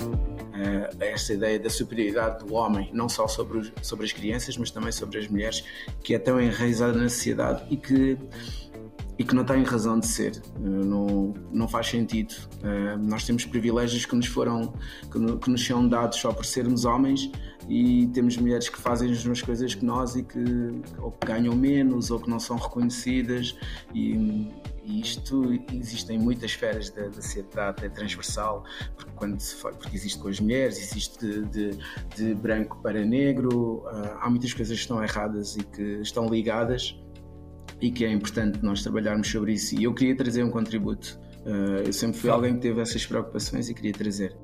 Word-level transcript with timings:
Uh, 0.00 0.96
esta 1.00 1.32
ideia 1.32 1.58
da 1.58 1.70
superioridade 1.70 2.44
do 2.44 2.54
homem, 2.54 2.90
não 2.92 3.08
só 3.08 3.26
sobre, 3.26 3.58
os, 3.58 3.72
sobre 3.82 4.04
as 4.04 4.12
crianças, 4.12 4.56
mas 4.56 4.70
também 4.70 4.92
sobre 4.92 5.18
as 5.18 5.28
mulheres, 5.28 5.64
que 6.02 6.14
é 6.14 6.18
tão 6.18 6.40
enraizada 6.40 6.92
na 6.92 7.08
sociedade 7.08 7.64
e 7.70 7.76
que 7.76 8.18
e 9.20 9.22
que 9.22 9.34
não 9.34 9.44
tem 9.44 9.62
razão 9.62 10.00
de 10.00 10.06
ser, 10.06 10.40
não, 10.58 11.34
não 11.52 11.68
faz 11.68 11.88
sentido. 11.88 12.34
Uh, 12.64 12.96
nós 12.98 13.22
temos 13.22 13.44
privilégios 13.44 14.06
que 14.06 14.16
nos 14.16 14.24
foram, 14.24 14.72
que, 15.12 15.50
nos 15.50 15.62
são 15.62 15.86
dados 15.86 16.18
só 16.18 16.32
por 16.32 16.46
sermos 16.46 16.86
homens 16.86 17.30
e 17.68 18.06
temos 18.14 18.38
mulheres 18.38 18.70
que 18.70 18.78
fazem 18.78 19.10
as 19.10 19.18
mesmas 19.18 19.42
coisas 19.42 19.74
que 19.74 19.84
nós 19.84 20.16
e 20.16 20.22
que 20.22 20.40
ou 20.98 21.12
que 21.12 21.26
ganham 21.26 21.54
menos 21.54 22.10
ou 22.10 22.18
que 22.18 22.30
não 22.30 22.40
são 22.40 22.56
reconhecidas 22.56 23.54
e, 23.94 24.48
e 24.90 25.00
isto 25.00 25.52
existe 25.72 26.12
em 26.12 26.18
muitas 26.18 26.50
esferas 26.50 26.90
da, 26.90 27.02
da 27.02 27.12
sociedade, 27.12 27.84
é 27.84 27.88
transversal, 27.88 28.64
porque, 28.96 29.12
quando 29.14 29.38
se 29.38 29.54
fala, 29.54 29.76
porque 29.76 29.96
existe 29.96 30.18
com 30.18 30.28
as 30.28 30.40
mulheres, 30.40 30.78
existe 30.78 31.18
de, 31.18 31.44
de, 31.46 31.78
de 32.16 32.34
branco 32.34 32.80
para 32.82 33.04
negro, 33.04 33.84
uh, 33.84 34.18
há 34.20 34.28
muitas 34.28 34.52
coisas 34.52 34.76
que 34.76 34.82
estão 34.82 35.02
erradas 35.02 35.56
e 35.56 35.62
que 35.62 36.00
estão 36.00 36.28
ligadas 36.28 36.98
e 37.80 37.90
que 37.90 38.04
é 38.04 38.12
importante 38.12 38.58
nós 38.62 38.82
trabalharmos 38.82 39.30
sobre 39.30 39.52
isso. 39.52 39.74
E 39.78 39.84
eu 39.84 39.94
queria 39.94 40.16
trazer 40.16 40.42
um 40.42 40.50
contributo. 40.50 41.18
Uh, 41.46 41.86
eu 41.86 41.92
sempre 41.92 42.18
fui 42.18 42.28
alguém 42.28 42.54
que 42.54 42.60
teve 42.60 42.80
essas 42.80 43.06
preocupações 43.06 43.68
e 43.68 43.74
queria 43.74 43.92
trazer. 43.92 44.36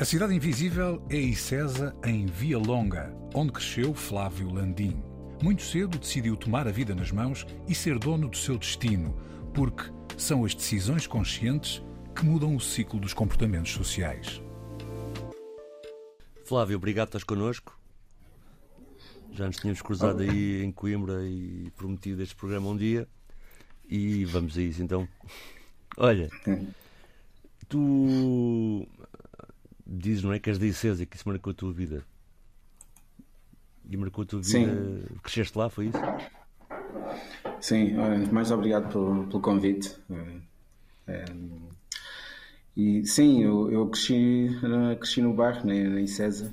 A 0.00 0.04
Cidade 0.04 0.34
Invisível 0.34 1.04
é 1.10 1.16
Icesa, 1.16 1.94
em 2.04 2.26
Via 2.26 2.58
Longa, 2.58 3.14
onde 3.34 3.52
cresceu 3.52 3.94
Flávio 3.94 4.52
Landim. 4.52 5.13
Muito 5.44 5.62
cedo 5.62 5.98
decidiu 5.98 6.38
tomar 6.38 6.66
a 6.66 6.70
vida 6.70 6.94
nas 6.94 7.10
mãos 7.12 7.46
e 7.68 7.74
ser 7.74 7.98
dono 7.98 8.30
do 8.30 8.36
seu 8.38 8.56
destino, 8.56 9.14
porque 9.52 9.92
são 10.16 10.42
as 10.42 10.54
decisões 10.54 11.06
conscientes 11.06 11.82
que 12.16 12.24
mudam 12.24 12.56
o 12.56 12.60
ciclo 12.60 12.98
dos 12.98 13.12
comportamentos 13.12 13.70
sociais. 13.72 14.40
Flávio, 16.46 16.78
obrigado 16.78 17.08
por 17.08 17.18
estás 17.18 17.24
connosco. 17.24 17.78
Já 19.32 19.44
nos 19.44 19.58
tínhamos 19.58 19.82
cruzado 19.82 20.22
aí 20.22 20.64
em 20.64 20.72
Coimbra 20.72 21.22
e 21.28 21.70
prometido 21.76 22.22
este 22.22 22.34
programa 22.34 22.70
um 22.70 22.76
dia. 22.78 23.06
E 23.86 24.24
vamos 24.24 24.56
a 24.56 24.62
isso 24.62 24.82
então. 24.82 25.06
Olha, 25.98 26.30
tu 27.68 28.88
dizes, 29.86 30.24
não 30.24 30.32
é, 30.32 30.38
que 30.38 30.48
és 30.48 30.58
da 30.58 30.64
Icesa 30.64 31.04
que 31.04 31.16
isso 31.16 31.28
marcou 31.28 31.50
a 31.50 31.54
tua 31.54 31.70
vida. 31.70 32.02
E 33.90 33.96
marcou 33.96 34.24
vida. 34.24 34.42
Sim. 34.42 35.02
Cresceste 35.22 35.56
lá, 35.58 35.68
foi 35.68 35.86
isso? 35.86 35.98
Sim, 37.60 37.94
mais 38.32 38.50
obrigado 38.50 38.90
pelo, 38.90 39.26
pelo 39.26 39.40
convite. 39.40 39.96
É, 41.06 41.24
e 42.76 43.06
sim, 43.06 43.42
eu, 43.42 43.70
eu 43.70 43.86
cresci, 43.88 44.50
cresci 44.98 45.22
no 45.22 45.32
bairro, 45.32 45.66
na, 45.66 45.74
na 45.90 46.00
Icesa. 46.00 46.52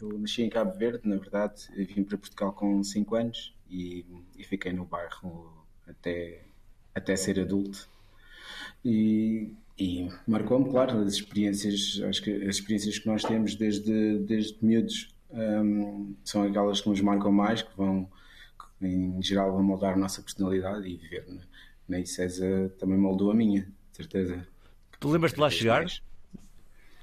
Eu 0.00 0.18
nasci 0.18 0.42
em 0.42 0.48
Cabo 0.48 0.76
Verde, 0.78 1.06
na 1.06 1.16
verdade, 1.16 1.68
eu 1.76 1.84
vim 1.84 2.04
para 2.04 2.16
Portugal 2.16 2.52
com 2.52 2.82
5 2.82 3.14
anos 3.16 3.54
e, 3.68 4.06
e, 4.38 4.44
fiquei 4.44 4.72
no 4.72 4.84
bairro 4.84 5.52
até, 5.86 6.42
até 6.94 7.16
ser 7.16 7.38
adulto. 7.38 7.88
E, 8.84 9.52
e 9.78 10.08
marcou-me, 10.26 10.70
claro, 10.70 11.00
as 11.00 11.14
experiências, 11.14 12.00
acho 12.08 12.22
que 12.22 12.30
as 12.30 12.56
experiências 12.56 12.98
que 12.98 13.06
nós 13.06 13.22
temos 13.22 13.54
desde, 13.54 14.18
desde 14.20 14.56
miúdos 14.64 15.12
um, 15.32 16.14
são 16.24 16.42
aquelas 16.42 16.80
que 16.80 16.88
nos 16.88 17.00
marcam 17.00 17.32
mais, 17.32 17.62
que 17.62 17.76
vão, 17.76 18.08
que 18.80 18.86
em 18.86 19.22
geral, 19.22 19.52
vão 19.52 19.62
moldar 19.62 19.94
a 19.94 19.96
nossa 19.96 20.22
personalidade 20.22 20.88
e 20.88 20.96
viver 20.96 21.26
na, 21.28 21.40
na 21.88 22.00
ICESA 22.00 22.72
também 22.78 22.98
moldou 22.98 23.30
a 23.30 23.34
minha, 23.34 23.66
certeza. 23.92 24.46
Tu 24.98 25.08
lembras-te 25.08 25.40
lá 25.40 25.50
chegar? 25.50 25.86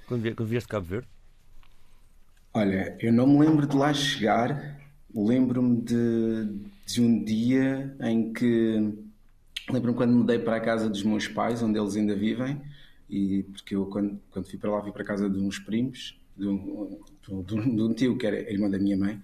Quando, 0.08 0.36
quando 0.36 0.48
vieste 0.48 0.68
de 0.68 0.72
Cabo 0.72 0.86
Verde? 0.86 1.08
Olha, 2.54 2.98
eu 3.00 3.12
não 3.12 3.28
me 3.28 3.46
lembro 3.46 3.68
de 3.68 3.76
lá 3.76 3.94
chegar, 3.94 4.80
lembro-me 5.14 5.82
de, 5.82 6.60
de 6.86 7.02
um 7.02 7.24
dia 7.24 7.96
em 8.02 8.34
que. 8.34 8.94
Lembro-me 9.70 9.98
quando 9.98 10.14
mudei 10.14 10.40
para 10.40 10.56
a 10.56 10.62
casa 10.62 10.90
dos 10.90 11.04
meus 11.04 11.28
pais, 11.28 11.62
onde 11.62 11.78
eles 11.78 11.96
ainda 11.96 12.16
vivem, 12.16 12.62
e 13.10 13.44
porque 13.44 13.76
eu, 13.76 13.86
quando, 13.88 14.20
quando 14.32 14.50
fui 14.50 14.58
para 14.58 14.72
lá, 14.72 14.82
fui 14.82 14.94
para 14.94 15.04
a 15.04 15.06
casa 15.06 15.30
de 15.30 15.38
uns 15.38 15.60
primos, 15.60 16.18
de 16.38 16.48
um, 16.48 17.00
de 17.22 17.34
um, 17.34 17.76
de 17.76 17.82
um 17.82 17.94
tio 17.94 18.18
que 18.18 18.28
era 18.28 18.52
irmão 18.52 18.70
da 18.70 18.80
minha 18.80 18.98
mãe, 18.98 19.22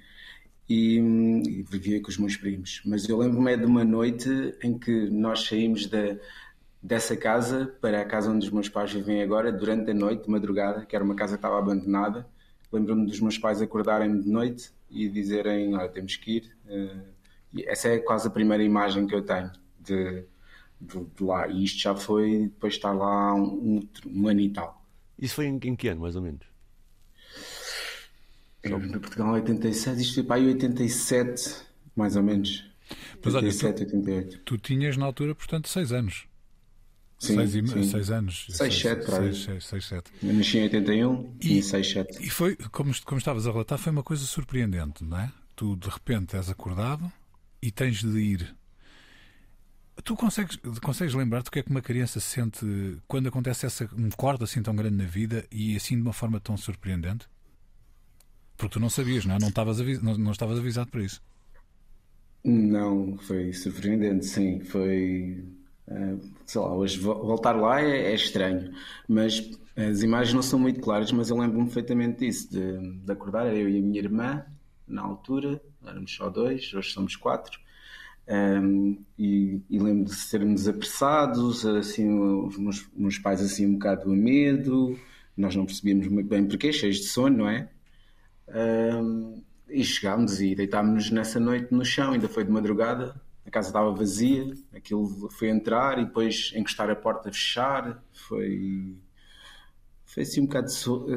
e, 0.70 0.98
e, 0.98 1.64
vivia 1.64 2.02
com 2.02 2.10
os 2.10 2.18
meus 2.18 2.38
primos. 2.38 2.82
Mas 2.86 3.08
eu 3.08 3.18
lembro-me 3.18 3.54
é 3.54 3.58
de 3.58 3.66
uma 3.66 3.84
noite 3.84 4.30
em 4.64 4.78
que 4.78 5.10
nós 5.10 5.46
saímos 5.46 5.88
da, 5.88 6.18
dessa 6.82 7.16
casa 7.18 7.76
para 7.82 8.02
a 8.02 8.06
casa 8.06 8.32
onde 8.32 8.46
os 8.46 8.52
meus 8.52 8.70
pais 8.70 8.92
vivem 8.94 9.22
agora, 9.22 9.52
durante 9.52 9.92
a 9.92 9.94
noite, 9.94 10.24
de 10.24 10.30
madrugada, 10.30 10.86
que 10.86 10.96
era 10.96 11.04
uma 11.04 11.16
casa 11.16 11.34
que 11.34 11.40
estava 11.40 11.60
abandonada 11.60 12.26
Lembro-me 12.74 13.06
dos 13.06 13.20
meus 13.20 13.38
pais 13.38 13.62
acordarem 13.62 14.20
de 14.20 14.28
noite 14.28 14.72
e 14.90 15.08
dizerem: 15.08 15.76
Olha, 15.76 15.88
temos 15.88 16.16
que 16.16 16.38
ir. 16.38 16.58
Uh, 16.66 17.64
essa 17.68 17.90
é 17.90 18.00
quase 18.00 18.28
a 18.28 18.32
primeira 18.32 18.64
imagem 18.64 19.06
que 19.06 19.14
eu 19.14 19.22
tenho 19.22 19.52
de, 19.80 20.26
de, 20.82 21.06
de 21.16 21.24
lá. 21.24 21.48
E 21.48 21.64
isto 21.64 21.80
já 21.80 21.96
foi 21.96 22.48
depois 22.48 22.74
de 22.74 22.80
estar 22.80 22.92
lá 22.92 23.36
um, 23.36 23.88
um, 24.08 24.28
ano 24.28 24.40
e 24.40 24.50
tal. 24.50 24.84
Isso 25.20 25.36
foi 25.36 25.46
em, 25.46 25.60
em 25.64 25.76
que 25.76 25.88
ano, 25.88 26.02
mais 26.02 26.16
ou 26.16 26.24
menos? 26.24 26.42
Eu, 28.64 28.80
no 28.80 29.00
Portugal 29.00 29.34
87, 29.34 30.02
isto 30.02 30.16
foi 30.16 30.24
para 30.24 30.36
aí 30.38 30.48
87, 30.48 31.56
mais 31.96 32.16
ou 32.16 32.24
menos. 32.24 32.64
Mas 33.24 33.36
87, 33.36 33.66
olha, 33.66 33.74
tu, 33.74 33.96
88. 33.98 34.40
Tu 34.46 34.58
tinhas 34.58 34.98
na 34.98 35.06
altura, 35.06 35.36
portanto, 35.36 35.68
6 35.68 35.92
anos. 35.92 36.28
Sim, 37.24 37.36
seis, 37.36 37.52
sim. 37.52 37.84
seis 37.84 38.12
anos. 38.12 38.48
6, 38.50 38.80
7, 38.80 39.06
para 39.06 39.20
aí. 39.20 39.34
6, 39.34 39.86
7. 39.86 40.12
Eu 40.22 40.34
nasci 40.34 40.58
em 40.58 40.64
81 40.64 41.38
e, 41.42 41.58
e 41.60 41.64
6, 41.64 41.90
7. 41.90 42.26
E 42.26 42.30
foi, 42.30 42.58
como, 42.70 42.92
como 43.06 43.18
estavas 43.18 43.48
a 43.48 43.52
relatar, 43.52 43.80
foi 43.80 43.94
uma 43.94 44.04
coisa 44.04 44.26
surpreendente, 44.26 45.06
não 45.06 45.18
é? 45.18 45.32
Tu 45.56 45.76
de 45.78 45.88
repente 45.88 46.36
és 46.36 46.50
acordado 46.50 47.10
e 47.62 47.72
tens 47.72 48.04
de 48.04 48.20
ir. 48.20 48.54
Tu 50.04 50.16
consegues, 50.18 50.58
consegues 50.82 51.14
lembrar-te 51.14 51.48
o 51.48 51.52
que 51.52 51.60
é 51.60 51.64
que 51.64 51.70
uma 51.70 51.82
criança 51.82 52.20
sente 52.20 52.98
quando 53.08 53.28
acontece 53.28 53.66
essa, 53.66 53.90
um 53.96 54.10
corte 54.10 54.44
assim 54.44 54.62
tão 54.62 54.76
grande 54.76 54.98
na 54.98 55.06
vida 55.06 55.46
e 55.50 55.78
assim 55.78 55.96
de 55.96 56.02
uma 56.02 56.14
forma 56.14 56.42
tão 56.42 56.58
surpreendente? 56.58 57.26
Porque 58.58 58.74
tu 58.74 58.80
não 58.80 58.90
sabias, 58.90 59.26
não 59.26 59.36
é? 59.36 59.40
Não 59.40 59.50
estavas, 59.50 59.82
avis, 59.82 60.02
não, 60.02 60.18
não 60.18 60.32
estavas 60.32 60.60
avisado 60.60 60.90
para 60.90 61.04
isso. 61.04 61.22
Não, 62.44 63.18
foi 63.18 63.54
surpreendente, 63.54 64.26
sim. 64.26 64.60
Foi 64.60 65.44
Uh, 65.88 66.18
sei 66.46 66.62
lá, 66.62 66.74
hoje 66.74 66.98
voltar 66.98 67.54
lá 67.54 67.82
é, 67.82 68.12
é, 68.12 68.16
estranho, 68.16 68.72
mas 69.08 69.52
as 69.76 70.02
imagens 70.02 70.34
não 70.34 70.42
são 70.42 70.58
muito 70.58 70.80
claras, 70.80 71.12
mas 71.12 71.30
eu 71.30 71.38
lembro-me 71.38 71.66
perfeitamente 71.66 72.20
disso, 72.20 72.50
de, 72.52 73.00
de 73.00 73.12
acordar, 73.12 73.54
eu 73.54 73.70
e 73.70 73.78
a 73.78 73.82
minha 73.82 74.00
irmã, 74.00 74.46
na 74.88 75.02
altura, 75.02 75.62
éramos 75.86 76.16
só 76.16 76.30
dois, 76.30 76.74
hoje 76.74 76.92
somos 76.92 77.18
quatro, 77.18 77.60
um, 78.30 78.98
e, 79.20 79.60
e, 79.70 79.78
lembro 79.78 80.06
de 80.06 80.16
sermos 80.16 80.70
apressados, 80.70 81.66
assim, 81.66 82.10
os 82.18 82.58
meus, 82.58 82.88
meus, 82.96 83.18
pais 83.18 83.42
assim 83.42 83.66
um 83.66 83.74
bocado 83.74 84.10
a 84.10 84.16
medo, 84.16 84.98
nós 85.36 85.54
não 85.54 85.66
percebíamos 85.66 86.08
muito 86.08 86.30
bem 86.30 86.48
porquê, 86.48 86.72
cheios 86.72 86.98
de 86.98 87.08
sono, 87.08 87.40
não 87.40 87.50
é? 87.50 87.68
Um, 88.54 89.44
e 89.70 89.84
chegámos 89.84 90.40
e 90.40 90.54
deitámos-nos 90.54 91.10
nessa 91.12 91.40
noite 91.40 91.74
no 91.74 91.84
chão, 91.84 92.12
ainda 92.12 92.30
foi 92.30 92.44
de 92.44 92.52
madrugada, 92.52 93.20
a 93.46 93.50
casa 93.50 93.70
estava 93.70 93.92
vazia, 93.92 94.54
aquilo 94.74 95.30
foi 95.32 95.50
entrar 95.50 95.98
e 96.00 96.06
depois 96.06 96.52
encostar 96.56 96.90
a 96.90 96.96
porta, 96.96 97.32
fechar, 97.32 98.04
foi 98.12 98.96
foi 100.06 100.24
assim 100.24 100.42
um 100.42 100.46
bocado 100.46 100.68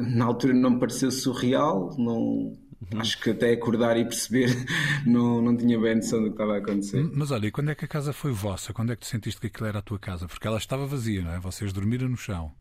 na 0.01 0.25
altura 0.25 0.53
não 0.53 0.71
me 0.71 0.79
pareceu 0.79 1.11
surreal, 1.11 1.95
não 1.99 2.17
uhum. 2.17 2.99
acho 2.99 3.21
que 3.21 3.29
até 3.29 3.51
acordar 3.53 3.95
e 3.95 4.03
perceber 4.03 4.49
não, 5.05 5.39
não 5.39 5.55
tinha 5.55 5.79
bem 5.79 5.95
noção 5.95 6.19
do 6.19 6.25
que 6.25 6.31
estava 6.31 6.55
a 6.55 6.57
acontecer. 6.57 7.07
Mas 7.13 7.29
olha, 7.29 7.45
e 7.45 7.51
quando 7.51 7.69
é 7.69 7.75
que 7.75 7.85
a 7.85 7.87
casa 7.87 8.11
foi 8.11 8.31
vossa? 8.31 8.73
Quando 8.73 8.91
é 8.91 8.95
que 8.95 9.01
tu 9.01 9.07
sentiste 9.07 9.39
que 9.39 9.47
aquilo 9.47 9.67
era 9.67 9.79
a 9.79 9.83
tua 9.83 9.99
casa? 9.99 10.27
Porque 10.27 10.47
ela 10.47 10.57
estava 10.57 10.87
vazia, 10.87 11.21
não 11.21 11.31
é? 11.31 11.39
Vocês 11.39 11.71
dormiram 11.71 12.09
no 12.09 12.17
chão. 12.17 12.51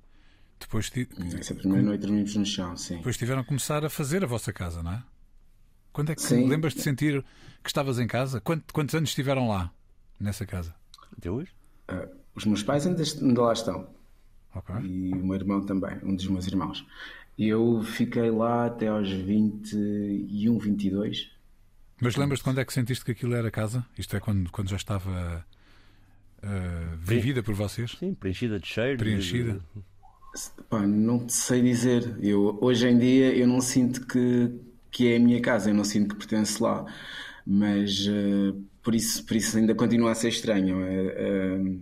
Depois 0.59 0.91
Essa 1.39 1.55
primeira 1.55 1.83
noite 1.83 2.01
dormimos 2.01 2.35
no 2.35 2.47
chão, 2.47 2.77
sim. 2.77 2.97
Depois 2.97 3.17
tiveram 3.17 3.43
que 3.43 3.49
começar 3.49 3.85
a 3.85 3.91
fazer 3.91 4.25
a 4.25 4.27
vossa 4.27 4.53
casa, 4.53 4.83
não 4.83 4.93
é? 4.93 5.03
Quando 5.93 6.13
é 6.13 6.15
que 6.15 6.21
Sim. 6.21 6.47
lembras 6.47 6.75
de 6.75 6.83
sentir 6.83 7.25
que 7.63 7.71
estavas 7.71 7.99
em 7.99 8.07
casa? 8.07 8.39
Quantos, 8.39 8.67
quantos 8.71 8.95
anos 8.95 9.09
estiveram 9.09 9.49
lá, 9.49 9.73
nessa 10.21 10.45
casa? 10.45 10.75
Até 11.17 11.31
hoje? 11.31 11.51
Uh, 11.91 12.15
os 12.35 12.45
meus 12.45 12.63
pais 12.63 12.87
ainda, 12.87 13.03
ainda 13.03 13.41
lá 13.41 13.53
estão. 13.55 13.89
Okay. 14.55 14.77
E 14.83 15.13
o 15.15 15.25
meu 15.25 15.37
irmão 15.37 15.65
também, 15.65 15.99
um 16.03 16.15
dos 16.15 16.27
meus 16.27 16.47
irmãos. 16.47 16.87
Eu 17.39 17.83
fiquei 17.83 18.31
lá 18.31 18.67
até 18.67 18.89
aos 18.89 19.11
21, 19.11 20.59
22. 20.59 21.31
Mas 21.99 22.17
lembras-te 22.17 22.45
quando 22.45 22.61
é 22.61 22.65
que 22.65 22.75
sentiste 22.75 23.03
que 23.03 23.13
aquilo 23.13 23.35
era 23.35 23.51
casa? 23.51 23.85
Isto 23.97 24.17
é 24.17 24.21
quando, 24.21 24.51
quando 24.51 24.69
já 24.69 24.77
estava 24.77 25.47
uh, 26.43 26.97
vivida 26.99 27.43
por 27.43 27.55
vocês? 27.55 27.93
Sim, 27.99 28.13
preenchida 28.13 28.61
de 28.61 28.67
cheiro. 28.67 28.99
Preenchida. 28.99 29.55
De... 29.55 29.83
Pá, 30.69 30.81
não 30.87 31.29
sei 31.29 31.63
dizer. 31.63 32.17
Eu, 32.23 32.59
hoje 32.61 32.89
em 32.89 32.99
dia 32.99 33.35
eu 33.35 33.47
não 33.47 33.61
sinto 33.61 34.07
que, 34.07 34.53
que 34.91 35.13
é 35.13 35.17
a 35.17 35.21
minha 35.21 35.41
casa, 35.41 35.71
eu 35.71 35.75
não 35.75 35.85
sinto 35.85 36.15
que 36.15 36.27
pertence 36.27 36.63
lá. 36.63 36.85
Mas 37.47 38.07
uh, 38.07 38.61
por, 38.83 38.95
isso, 38.95 39.25
por 39.25 39.37
isso 39.37 39.57
ainda 39.57 39.75
continua 39.75 40.13
a 40.13 40.15
ser 40.15 40.29
estranho 40.29 40.79
uh, 40.81 41.81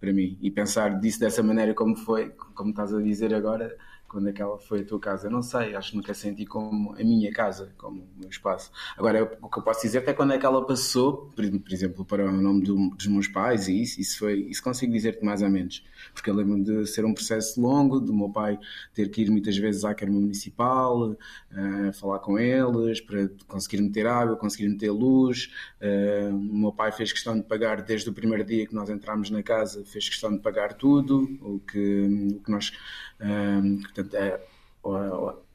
para 0.00 0.12
mim. 0.12 0.38
E 0.40 0.50
pensar 0.50 1.00
disso 1.00 1.20
dessa 1.20 1.42
maneira 1.42 1.74
como 1.74 1.96
foi, 1.96 2.30
como 2.54 2.70
estás 2.70 2.94
a 2.94 3.00
dizer 3.00 3.34
agora, 3.34 3.76
quando 4.08 4.28
aquela 4.28 4.58
foi 4.58 4.80
a 4.80 4.84
tua 4.84 4.98
casa. 4.98 5.26
Eu 5.26 5.30
não 5.30 5.42
sei, 5.42 5.74
acho 5.74 5.90
que 5.90 5.96
nunca 5.96 6.14
senti 6.14 6.46
como 6.46 6.92
a 6.92 6.98
minha 6.98 7.32
casa, 7.32 7.72
como 7.76 8.02
o 8.02 8.20
meu 8.20 8.28
espaço. 8.28 8.70
Agora, 8.96 9.24
o 9.42 9.48
que 9.48 9.58
eu 9.58 9.62
posso 9.62 9.82
dizer 9.82 10.06
é 10.06 10.12
quando 10.12 10.32
é 10.32 10.38
que 10.38 10.46
ela 10.46 10.64
passou, 10.64 11.32
por, 11.34 11.44
por 11.60 11.72
exemplo, 11.72 12.04
para 12.04 12.24
o 12.24 12.32
nome 12.32 12.62
do, 12.62 12.90
dos 12.90 13.06
meus 13.06 13.28
pais, 13.28 13.68
e 13.68 13.82
isso, 13.82 14.00
isso, 14.00 14.18
foi, 14.18 14.40
isso 14.42 14.62
consigo 14.62 14.92
dizer-te 14.92 15.24
mais 15.24 15.42
ou 15.42 15.50
menos. 15.50 15.84
Porque 16.12 16.30
eu 16.30 16.34
lembro 16.34 16.62
de 16.62 16.86
ser 16.86 17.04
um 17.04 17.14
processo 17.14 17.60
longo, 17.60 18.00
do 18.00 18.14
meu 18.14 18.30
pai 18.30 18.58
ter 18.94 19.10
que 19.10 19.22
ir 19.22 19.30
muitas 19.30 19.56
vezes 19.56 19.84
à 19.84 19.94
Câmara 19.94 20.20
Municipal, 20.20 21.10
uh, 21.10 21.92
falar 21.94 22.18
com 22.20 22.38
eles, 22.38 23.00
para 23.00 23.28
conseguir 23.46 23.82
meter 23.82 24.06
água, 24.06 24.36
conseguir 24.36 24.68
meter 24.68 24.90
luz. 24.90 25.50
Uh, 25.80 26.34
o 26.34 26.58
meu 26.58 26.72
pai 26.72 26.92
fez 26.92 27.12
questão 27.12 27.36
de 27.36 27.42
pagar 27.42 27.82
desde 27.82 28.08
o 28.08 28.12
primeiro 28.12 28.44
dia 28.44 28.66
que 28.66 28.74
nós 28.74 28.88
entramos 28.88 29.30
na 29.30 29.42
casa, 29.42 29.84
fez 29.84 30.08
questão 30.08 30.32
de 30.32 30.38
pagar 30.38 30.74
tudo, 30.74 31.28
o 31.40 31.60
que, 31.60 32.34
o 32.36 32.40
que 32.40 32.50
nós 32.50 32.72
um, 33.20 33.80
portanto, 33.80 34.14
é, 34.14 34.40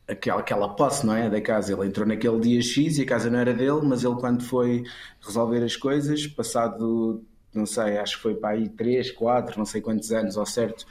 aquela, 0.08 0.40
aquela 0.40 0.70
posse 0.70 1.06
não 1.06 1.16
é, 1.16 1.30
da 1.30 1.42
casa. 1.42 1.74
Ele 1.74 1.88
entrou 1.88 2.08
naquele 2.08 2.40
dia 2.40 2.62
X 2.62 2.98
e 2.98 3.04
a 3.04 3.06
casa 3.06 3.30
não 3.30 3.40
era 3.40 3.54
dele, 3.54 3.82
mas 3.84 4.04
ele, 4.04 4.16
quando 4.16 4.44
foi 4.44 4.84
resolver 5.22 5.64
as 5.64 5.76
coisas, 5.76 6.28
passado, 6.28 7.24
não 7.54 7.66
sei, 7.66 7.98
acho 7.98 8.18
que 8.18 8.24
foi 8.24 8.36
para 8.36 8.52
aí 8.52 8.70
3, 8.70 9.12
4, 9.12 9.58
não 9.58 9.66
sei 9.66 9.82
quantos 9.82 10.12
anos 10.12 10.38
ao 10.38 10.46
certo, 10.46 10.86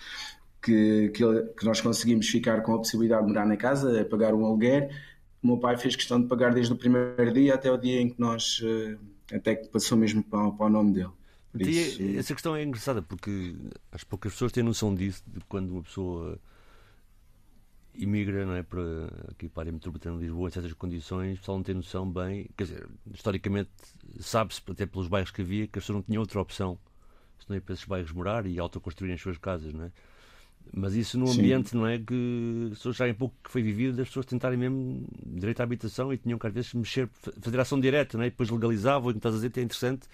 que, 0.62 1.11
que, 1.11 1.25
que, 1.58 1.64
nós 1.64 1.81
conseguimos 1.81 2.28
ficar 2.28 2.62
com 2.62 2.75
a 2.75 2.78
possibilidade 2.78 3.23
de 3.23 3.28
morar 3.28 3.46
na 3.46 3.56
casa, 3.56 4.00
a 4.00 4.05
pagar 4.05 4.34
um 4.34 4.44
aluguer. 4.44 4.90
O 5.43 5.46
meu 5.46 5.58
pai 5.58 5.76
fez 5.78 5.96
questão 5.96 6.20
de 6.20 6.28
pagar 6.28 6.52
desde 6.52 6.73
o 6.73 6.76
primeiro 6.76 7.32
dia 7.32 7.55
até 7.55 7.70
o 7.70 7.78
dia 7.78 8.00
em 8.00 8.11
que 8.11 8.20
nós, 8.20 8.61
eh, 8.62 9.37
até 9.37 9.55
que 9.55 9.69
passou 9.69 9.96
mesmo 9.96 10.23
para, 10.23 10.50
para 10.50 10.66
o 10.66 10.69
nome 10.69 10.93
dele. 10.93 11.11
Isso... 11.58 12.02
Essa 12.19 12.34
questão 12.34 12.55
é 12.55 12.62
engraçada 12.62 13.00
porque 13.00 13.56
as 13.90 14.05
poucas 14.05 14.32
pessoas 14.32 14.52
têm 14.52 14.62
noção 14.62 14.94
disso, 14.94 15.23
de 15.26 15.40
quando 15.49 15.70
uma 15.70 15.82
pessoa 15.82 16.38
imigra 18.02 18.44
não 18.47 18.55
é, 18.55 18.62
para, 18.62 18.82
aqui 19.31 19.49
para 19.49 19.61
a 19.61 19.62
área 19.62 19.73
metropolitana 19.73 20.17
de 20.17 20.25
Lisboa 20.25 20.49
em 20.49 20.52
certas 20.52 20.73
condições, 20.73 21.37
o 21.37 21.41
pessoal 21.41 21.58
não 21.58 21.64
tem 21.64 21.75
noção 21.75 22.11
bem, 22.11 22.49
quer 22.56 22.64
dizer, 22.64 22.88
historicamente 23.12 23.70
sabe-se 24.19 24.61
até 24.69 24.87
pelos 24.87 25.08
bairros 25.08 25.31
que 25.31 25.43
havia 25.43 25.67
que 25.67 25.79
as 25.79 25.85
pessoas 25.85 25.97
não 25.97 26.02
tinham 26.02 26.20
outra 26.20 26.41
opção 26.41 26.79
se 27.38 27.49
não 27.49 27.56
ir 27.56 27.61
para 27.61 27.73
esses 27.73 27.85
bairros 27.85 28.12
morar 28.12 28.47
e 28.47 28.58
autoconstruírem 28.58 29.14
as 29.14 29.20
suas 29.20 29.38
casas, 29.38 29.73
não 29.73 29.85
é? 29.85 29.93
Mas 30.73 30.94
isso 30.94 31.19
num 31.19 31.31
ambiente, 31.31 31.70
Sim. 31.70 31.79
não 31.79 31.87
é? 31.87 31.99
Que 31.99 32.69
as 32.73 32.79
pessoas 32.79 32.97
sabem 32.97 33.14
pouco 33.14 33.35
que 33.43 33.50
foi 33.50 33.62
vivido, 33.62 33.97
das 33.97 34.08
pessoas 34.08 34.26
tentarem 34.26 34.58
mesmo 34.58 35.06
direito 35.26 35.61
à 35.61 35.64
habitação 35.64 36.12
e 36.12 36.19
tinham 36.19 36.38
que 36.38 36.47
às 36.47 36.52
vezes 36.52 36.75
mexer, 36.75 37.08
fazer 37.41 37.58
ação 37.58 37.81
direta, 37.81 38.17
não 38.17 38.25
é? 38.25 38.26
E 38.29 38.31
depois 38.31 38.50
legalizavam, 38.50 39.11
e 39.11 39.17
estás 39.17 39.35
a 39.35 39.38
dizer, 39.38 39.58
é 39.58 39.62
interessante, 39.62 40.06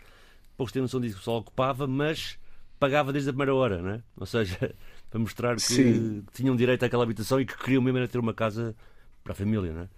poucos 0.56 0.72
têm 0.72 0.80
noção 0.80 1.00
disso 1.00 1.16
o 1.16 1.18
pessoal 1.18 1.38
ocupava, 1.38 1.86
mas 1.86 2.38
pagava 2.78 3.12
desde 3.12 3.30
a 3.30 3.32
primeira 3.32 3.54
hora, 3.54 3.82
não 3.82 3.90
é? 3.90 4.02
Ou 4.16 4.26
seja, 4.26 4.74
mostrar 5.18 5.56
que, 5.56 6.22
tinham 6.32 6.56
direito 6.56 6.84
àquela 6.84 7.04
habitação 7.04 7.40
e 7.40 7.46
que 7.46 7.56
queriam 7.56 7.82
mesmo 7.82 8.06
ter 8.08 8.18
uma 8.18 8.34
casa 8.34 8.74
para 9.22 9.32
a 9.32 9.36
família, 9.36 9.72
não 9.72 9.82
é? 9.82 9.88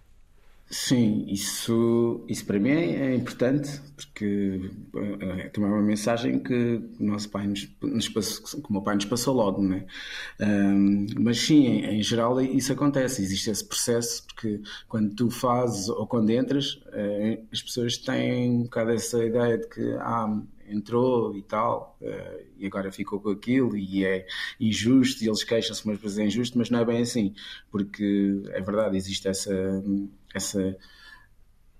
Sim, 0.71 1.25
isso, 1.27 2.23
isso 2.29 2.45
para 2.45 2.59
mim 2.59 2.69
é 2.69 3.15
importante 3.15 3.81
porque 3.97 4.71
é, 5.21 5.47
é 5.47 5.49
também 5.49 5.71
uma 5.71 5.81
mensagem 5.81 6.39
que 6.41 6.83
o 7.01 7.05
nosso 7.05 7.31
pai 7.31 7.47
nos, 7.47 7.67
nos 7.81 8.09
passou, 8.11 8.61
que 8.61 8.69
o 8.69 8.73
meu 8.75 8.83
pai 8.83 8.97
nos 8.97 9.07
passou 9.07 9.35
logo, 9.35 9.63
né? 9.63 9.87
Um, 10.39 11.07
mas 11.21 11.41
sim, 11.41 11.67
em, 11.67 11.99
em, 11.99 12.03
geral 12.03 12.39
isso 12.43 12.71
acontece, 12.71 13.23
existe 13.23 13.51
esse 13.51 13.65
processo 13.65 14.25
porque 14.27 14.61
quando 14.87 15.15
tu 15.15 15.31
fazes 15.31 15.89
ou 15.89 16.07
quando 16.07 16.29
entras, 16.31 16.79
eh, 16.93 17.41
as 17.51 17.63
pessoas 17.63 17.97
têm 17.97 18.51
um 18.51 18.63
bocado 18.65 18.91
essa 18.91 19.25
ideia 19.25 19.57
de 19.57 19.69
que 19.69 19.93
ah, 20.01 20.39
entrou 20.71 21.37
e 21.37 21.43
tal, 21.43 21.97
uh, 22.01 22.45
e 22.57 22.67
agora 22.67 22.91
ficou 22.91 23.21
com 23.21 23.31
aquilo 23.31 23.77
e 23.77 24.05
é 24.05 24.27
injusto, 24.61 25.25
e 25.25 25.29
eles 25.29 25.45
queixam-se, 25.45 25.87
mas 25.87 25.97
depois 25.97 26.19
é 26.19 26.25
injusto, 26.25 26.59
mas 26.59 26.71
não 26.71 26.81
é 26.81 26.85
bem 26.85 27.03
assim, 27.03 27.35
porque 27.71 28.43
é 28.51 28.61
verdade, 28.61 28.97
existe 28.97 29.29
essa. 29.29 29.53
essa 30.35 30.77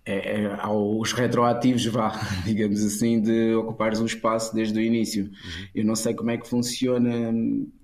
é, 0.05 0.41
é, 0.41 0.57
há 0.59 0.73
os 0.73 1.13
retroativos, 1.13 1.85
vá, 1.85 2.13
digamos 2.45 2.83
assim, 2.83 3.21
de 3.21 3.55
ocupares 3.55 4.01
um 4.01 4.07
espaço 4.07 4.55
desde 4.55 4.79
o 4.79 4.83
início. 4.83 5.25
Uhum. 5.25 5.69
Eu 5.75 5.85
não 5.85 5.95
sei 5.95 6.15
como 6.15 6.31
é 6.31 6.39
que 6.39 6.49
funciona 6.49 7.31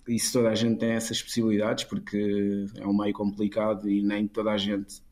e 0.08 0.18
se 0.18 0.32
toda 0.32 0.48
a 0.48 0.54
gente 0.54 0.78
tem 0.78 0.90
essas 0.90 1.22
possibilidades, 1.22 1.84
porque 1.84 2.66
é 2.76 2.86
um 2.86 2.96
meio 2.96 3.12
complicado 3.12 3.88
e 3.88 4.02
nem 4.02 4.26
toda 4.26 4.52
a 4.52 4.58
gente 4.58 5.02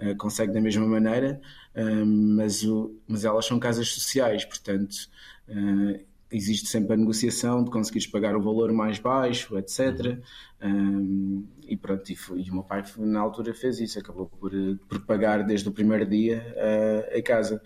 uh, 0.00 0.16
consegue 0.16 0.52
da 0.52 0.60
mesma 0.60 0.86
maneira, 0.86 1.40
uh, 1.74 2.06
mas, 2.06 2.62
o, 2.62 2.94
mas 3.06 3.24
elas 3.24 3.46
são 3.46 3.58
casas 3.58 3.88
sociais, 3.88 4.44
portanto 4.44 5.10
Uh, 5.48 6.12
existe 6.32 6.68
sempre 6.68 6.94
a 6.94 6.96
negociação 6.96 7.62
de 7.62 7.70
conseguires 7.70 8.06
pagar 8.06 8.34
o 8.34 8.40
valor 8.40 8.72
mais 8.72 8.98
baixo, 8.98 9.56
etc. 9.58 10.18
Um, 10.62 11.44
e 11.68 11.76
pronto, 11.76 12.10
e, 12.10 12.16
foi, 12.16 12.40
e, 12.40 12.50
o 12.50 12.54
meu 12.54 12.62
pai 12.62 12.82
na 12.98 13.20
altura 13.20 13.52
fez 13.54 13.78
isso, 13.80 13.98
acabou 13.98 14.26
por, 14.26 14.52
por 14.88 15.00
pagar 15.00 15.44
desde 15.44 15.68
o 15.68 15.72
primeiro 15.72 16.06
dia 16.06 16.54
uh, 16.56 17.18
a 17.18 17.22
casa. 17.22 17.62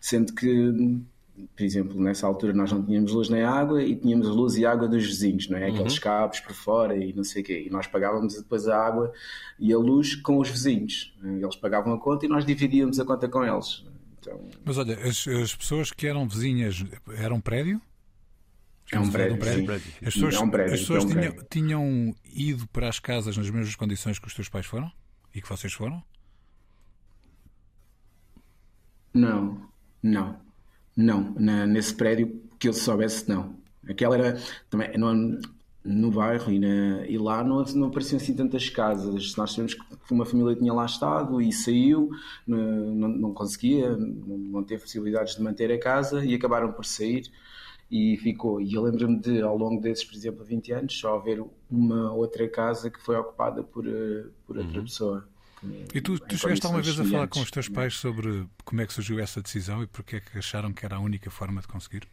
Sendo 0.00 0.34
que, 0.34 1.00
por 1.56 1.62
exemplo, 1.62 2.00
nessa 2.00 2.26
altura 2.26 2.52
nós 2.52 2.70
não 2.70 2.84
tínhamos 2.84 3.12
luz 3.12 3.28
nem 3.28 3.42
água 3.42 3.82
e 3.82 3.96
tínhamos 3.96 4.28
luz 4.28 4.56
e 4.56 4.66
água 4.66 4.86
dos 4.86 5.04
vizinhos, 5.04 5.48
não 5.48 5.56
é? 5.56 5.68
Aqueles 5.68 5.94
uhum. 5.94 6.00
cabos 6.00 6.40
por 6.40 6.54
fora 6.54 6.96
e 6.96 7.12
não 7.12 7.24
sei 7.24 7.42
o 7.42 7.44
quê. 7.44 7.64
E 7.66 7.70
nós 7.70 7.86
pagávamos 7.86 8.34
depois 8.34 8.68
a 8.68 8.76
água 8.76 9.12
e 9.58 9.72
a 9.72 9.78
luz 9.78 10.14
com 10.14 10.38
os 10.38 10.50
vizinhos. 10.50 11.16
Eles 11.22 11.56
pagavam 11.56 11.94
a 11.94 11.98
conta 11.98 12.26
e 12.26 12.28
nós 12.28 12.44
dividíamos 12.44 13.00
a 13.00 13.04
conta 13.04 13.28
com 13.28 13.42
eles. 13.42 13.84
Então... 14.22 14.48
Mas 14.64 14.78
olha, 14.78 14.94
as, 15.00 15.26
as 15.26 15.54
pessoas 15.54 15.90
que 15.90 16.06
eram 16.06 16.28
vizinhas 16.28 16.84
eram 17.18 17.40
prédio? 17.40 17.82
É 18.90 18.98
um 18.98 19.10
prédio, 19.10 19.36
um 19.36 19.38
prédio. 19.38 19.74
As 20.06 20.14
pessoas, 20.14 20.34
é 20.34 20.40
um 20.40 20.50
prédio, 20.50 20.74
as 20.74 20.80
pessoas 20.80 21.04
é 21.04 21.06
um 21.06 21.10
tinham, 21.10 21.46
tinham, 21.50 22.16
ido 22.24 22.68
para 22.68 22.88
as 22.88 22.98
casas 22.98 23.36
nas 23.36 23.50
mesmas 23.50 23.74
condições 23.74 24.18
que 24.18 24.26
os 24.26 24.34
teus 24.34 24.48
pais 24.48 24.66
foram? 24.66 24.92
E 25.34 25.40
que 25.40 25.48
vocês 25.48 25.72
foram? 25.72 26.02
Não, 29.14 29.68
não, 30.02 30.40
não. 30.96 31.34
Na, 31.38 31.66
nesse 31.66 31.94
prédio 31.94 32.42
que 32.58 32.68
eu 32.68 32.72
soubesse, 32.72 33.28
não. 33.28 33.56
Aquela 33.88 34.16
era 34.16 34.40
também 34.70 34.96
não, 34.96 35.38
no 35.84 36.10
bairro 36.10 36.52
e, 36.52 36.58
na, 36.58 37.06
e 37.06 37.18
lá 37.18 37.42
não, 37.42 37.62
não 37.64 37.88
apareciam 37.88 38.16
assim 38.16 38.34
tantas 38.34 38.68
casas. 38.68 39.34
Nós 39.36 39.52
sabemos 39.52 39.74
que 39.74 40.12
uma 40.12 40.24
família 40.24 40.54
tinha 40.54 40.72
lá 40.72 40.86
estado 40.86 41.40
e 41.40 41.52
saiu, 41.52 42.10
não, 42.46 43.08
não 43.08 43.34
conseguia, 43.34 43.96
não, 43.96 44.62
teve 44.62 44.82
possibilidades 44.82 45.36
de 45.36 45.42
manter 45.42 45.72
a 45.72 45.78
casa 45.78 46.24
e 46.24 46.34
acabaram 46.34 46.72
por 46.72 46.84
sair 46.84 47.30
e 47.90 48.16
ficou. 48.18 48.60
E 48.60 48.74
eu 48.74 48.82
lembro-me 48.82 49.18
de, 49.18 49.42
ao 49.42 49.56
longo 49.56 49.80
desses, 49.80 50.04
por 50.04 50.14
exemplo, 50.14 50.44
20 50.44 50.72
anos, 50.72 50.98
só 50.98 51.16
haver 51.16 51.44
uma 51.70 52.12
outra 52.12 52.48
casa 52.48 52.88
que 52.88 53.00
foi 53.02 53.16
ocupada 53.16 53.62
por, 53.62 53.86
eh, 53.86 54.24
por 54.46 54.56
outra 54.58 54.78
uhum. 54.78 54.84
pessoa. 54.84 55.28
E 55.94 56.00
tu, 56.00 56.18
tu 56.18 56.36
chegaste 56.36 56.66
alguma 56.66 56.82
vez 56.82 56.98
a 56.98 57.04
falar 57.04 57.28
com 57.28 57.40
os 57.40 57.50
teus 57.50 57.68
pais 57.68 57.94
sobre 57.94 58.46
como 58.64 58.80
é 58.80 58.86
que 58.86 58.92
surgiu 58.92 59.20
essa 59.20 59.40
decisão 59.40 59.82
e 59.82 59.86
porque 59.86 60.16
é 60.16 60.20
que 60.20 60.38
acharam 60.38 60.72
que 60.72 60.84
era 60.84 60.96
a 60.96 61.00
única 61.00 61.30
forma 61.30 61.60
de 61.60 61.68
conseguir? 61.68 62.08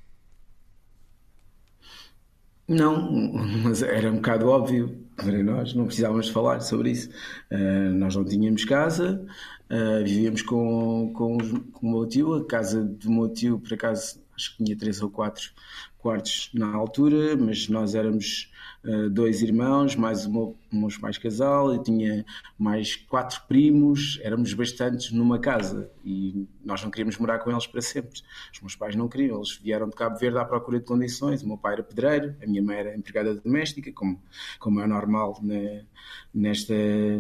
Não, 2.70 3.12
mas 3.64 3.82
era 3.82 4.12
um 4.12 4.18
bocado 4.18 4.48
óbvio 4.48 5.04
para 5.16 5.42
nós, 5.44 5.74
não 5.74 5.88
precisávamos 5.88 6.30
falar 6.30 6.62
sobre 6.62 6.92
isso. 6.92 7.10
Uh, 7.52 7.92
nós 7.96 8.16
não 8.16 8.24
tínhamos 8.24 8.64
casa, 8.64 9.26
uh, 9.72 10.04
vivíamos 10.06 10.44
com, 10.44 11.12
com, 11.14 11.38
com 11.72 11.88
o 11.88 11.92
meu 11.92 12.08
tio, 12.08 12.36
a 12.36 12.46
casa 12.46 12.84
do 12.84 13.10
meu 13.10 13.28
tio, 13.28 13.60
por 13.60 13.74
acaso, 13.74 14.22
acho 14.36 14.56
que 14.56 14.64
tinha 14.64 14.78
três 14.78 15.02
ou 15.02 15.10
quatro 15.10 15.52
quartos 16.00 16.50
na 16.54 16.74
altura, 16.74 17.36
mas 17.36 17.68
nós 17.68 17.94
éramos 17.94 18.52
uh, 18.86 19.10
dois 19.10 19.42
irmãos, 19.42 19.96
mais 19.96 20.26
meu, 20.26 20.58
meus 20.72 20.98
pais 20.98 21.18
casal, 21.18 21.76
e 21.76 21.84
tinha 21.84 22.26
mais 22.58 22.96
quatro 22.96 23.42
primos, 23.48 24.18
éramos 24.24 24.54
bastantes 24.54 25.12
numa 25.12 25.38
casa 25.38 25.92
e 26.04 26.48
nós 26.64 26.82
não 26.82 26.90
queríamos 26.90 27.18
morar 27.18 27.40
com 27.40 27.52
eles 27.52 27.68
para 27.68 27.82
sempre. 27.82 28.22
Os 28.54 28.62
meus 28.62 28.76
pais 28.76 28.96
não 28.96 29.10
queriam, 29.10 29.38
eles 29.38 29.58
vieram 29.58 29.90
de 29.90 29.96
Cabo 29.96 30.18
Verde 30.18 30.38
à 30.38 30.46
procura 30.46 30.80
de 30.80 30.86
condições. 30.86 31.44
O 31.44 31.48
meu 31.48 31.58
pai 31.58 31.74
era 31.74 31.84
pedreiro, 31.84 32.36
a 32.42 32.48
minha 32.48 32.64
mãe 32.64 32.78
era 32.78 32.96
empregada 32.96 33.36
doméstica, 33.36 33.92
como, 33.92 34.22
como 34.58 34.80
é 34.80 34.88
normal 34.88 35.38
na, 35.42 35.82
nesta, 36.34 36.74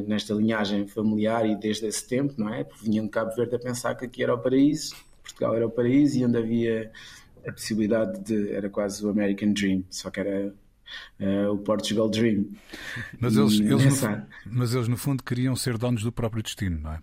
nesta 0.07 0.33
linhagem 0.33 0.87
familiar 0.87 1.45
e 1.45 1.55
desde 1.55 1.85
esse 1.85 2.07
tempo, 2.07 2.33
não 2.37 2.47
é? 2.53 2.63
Porque 2.63 2.85
vinham 2.85 3.05
de 3.05 3.11
Cabo 3.11 3.35
Verde 3.35 3.55
a 3.55 3.59
pensar 3.59 3.95
que 3.95 4.05
aqui 4.05 4.23
era 4.23 4.33
o 4.33 4.39
paraíso, 4.39 4.95
Portugal 5.21 5.55
era 5.55 5.67
o 5.67 5.69
paraíso 5.69 6.17
e 6.17 6.25
onde 6.25 6.37
havia 6.37 6.91
a 7.47 7.51
possibilidade 7.51 8.19
de. 8.21 8.51
Era 8.51 8.69
quase 8.69 9.05
o 9.05 9.09
American 9.09 9.53
Dream, 9.53 9.83
só 9.89 10.09
que 10.09 10.19
era 10.19 10.53
uh, 11.19 11.51
o 11.51 11.57
Portugal 11.57 12.09
Dream. 12.09 12.45
Mas 13.19 13.35
eles, 13.35 13.59
eles 13.59 13.85
nessa... 13.85 14.27
no, 14.45 14.57
mas 14.57 14.73
eles, 14.73 14.87
no 14.87 14.97
fundo, 14.97 15.23
queriam 15.23 15.55
ser 15.55 15.77
donos 15.77 16.03
do 16.03 16.11
próprio 16.11 16.43
destino, 16.43 16.79
não 16.79 16.93
é? 16.93 16.99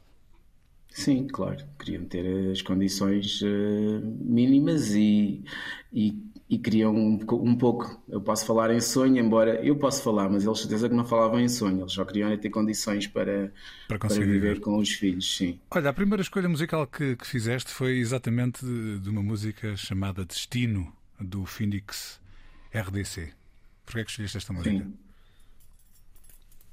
Sim, 0.90 1.26
claro. 1.26 1.62
Queriam 1.78 2.04
ter 2.04 2.50
as 2.50 2.62
condições 2.62 3.42
uh, 3.42 4.00
mínimas 4.20 4.94
e, 4.94 5.44
e, 5.92 6.18
e 6.48 6.58
queriam 6.58 6.94
um, 6.94 7.18
um, 7.32 7.56
pouco. 7.56 8.00
Eu 8.08 8.20
posso 8.20 8.46
falar 8.46 8.70
em 8.70 8.80
sonho, 8.80 9.18
embora 9.18 9.60
eu 9.64 9.76
posso 9.76 10.02
falar, 10.02 10.28
mas 10.28 10.44
eles 10.44 10.60
certeza 10.60 10.88
que 10.88 10.94
não 10.94 11.04
falavam 11.04 11.40
em 11.40 11.48
sonho. 11.48 11.80
Eles 11.80 11.92
só 11.92 12.04
queriam 12.04 12.36
ter 12.38 12.50
condições 12.50 13.06
para, 13.06 13.52
para, 13.88 13.98
para 13.98 14.08
viver, 14.14 14.26
viver 14.26 14.60
com 14.60 14.78
os 14.78 14.90
filhos. 14.92 15.36
Sim. 15.36 15.58
Olha, 15.70 15.90
a 15.90 15.92
primeira 15.92 16.22
escolha 16.22 16.48
musical 16.48 16.86
que, 16.86 17.16
que 17.16 17.26
fizeste 17.26 17.72
foi 17.72 17.98
exatamente 17.98 18.64
de, 18.64 19.00
de, 19.00 19.10
uma 19.10 19.22
música 19.22 19.76
chamada 19.76 20.24
Destino, 20.24 20.92
do 21.18 21.44
Phoenix 21.44 22.20
RDC. 22.72 23.32
Porquê 23.84 24.00
é 24.00 24.04
que 24.04 24.10
escolheste 24.10 24.36
esta 24.36 24.52
música? 24.52 24.70
Sim. 24.70 25.05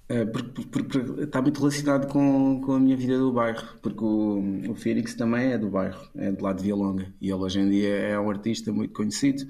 É, 0.10 0.26
porque, 0.26 0.64
porque, 0.66 1.00
porque, 1.00 1.22
está 1.24 1.42
muito 1.42 1.60
relacionado 1.60 2.08
com, 2.12 2.60
com 2.62 2.74
a 2.74 2.80
minha 2.80 2.96
vida 2.96 3.18
do 3.18 3.32
bairro, 3.32 3.66
porque 3.82 4.04
o, 4.04 4.72
o 4.72 4.76
Félix 4.76 5.16
também 5.16 5.54
é 5.54 5.58
do 5.58 5.70
bairro, 5.70 6.10
é 6.16 6.30
do 6.32 6.44
lado 6.44 6.58
de 6.58 6.64
Via 6.64 6.76
Longa, 6.76 7.14
e 7.22 7.30
ele 7.30 7.36
hoje 7.36 7.60
em 7.62 7.70
dia 7.70 7.96
é 7.96 8.20
um 8.20 8.30
artista 8.30 8.72
muito 8.72 8.94
conhecido 8.94 9.46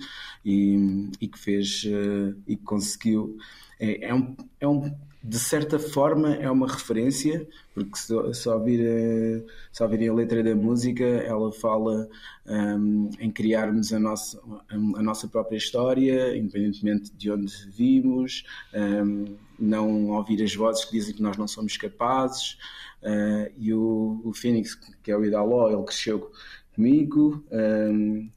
e, 0.46 1.10
e 1.20 1.28
que 1.28 1.40
fez 1.40 1.84
uh, 1.86 2.38
e 2.48 2.56
que 2.56 2.64
conseguiu. 2.64 3.36
É, 3.80 4.10
é, 4.10 4.14
um, 4.14 4.36
é 4.60 4.68
um 4.68 4.94
de 5.24 5.40
certa 5.40 5.80
forma 5.80 6.36
é 6.36 6.52
uma 6.52 6.68
referência, 6.68 7.48
porque 7.74 7.98
se, 7.98 8.34
se, 8.34 8.50
ouvir, 8.50 9.46
se 9.72 9.82
ouvirem 9.82 10.10
a 10.10 10.14
letra 10.14 10.44
da 10.44 10.54
música, 10.54 11.06
ela 11.06 11.50
fala 11.50 12.10
um, 12.46 13.10
em 13.18 13.32
criarmos 13.32 13.94
a 13.94 14.00
nossa, 14.00 14.38
a 14.70 15.02
nossa 15.02 15.26
própria 15.30 15.56
história, 15.56 16.36
independentemente 16.36 17.10
de 17.16 17.32
onde 17.32 17.54
vimos, 17.72 18.44
um, 18.74 19.38
não 19.58 20.10
ouvir 20.10 20.44
as 20.44 20.54
vozes 20.54 20.84
que 20.84 20.92
dizem 20.92 21.16
que 21.16 21.22
nós 21.22 21.38
não 21.38 21.48
somos 21.48 21.78
capazes. 21.78 22.58
Uh, 23.02 23.50
e 23.58 23.74
o, 23.74 24.22
o 24.26 24.34
Phoenix, 24.34 24.76
que 25.02 25.10
é 25.10 25.16
o 25.16 25.24
Idaló, 25.24 25.70
ele 25.70 25.84
cresceu 25.84 26.32
comigo, 26.76 27.42
um, 27.50 28.30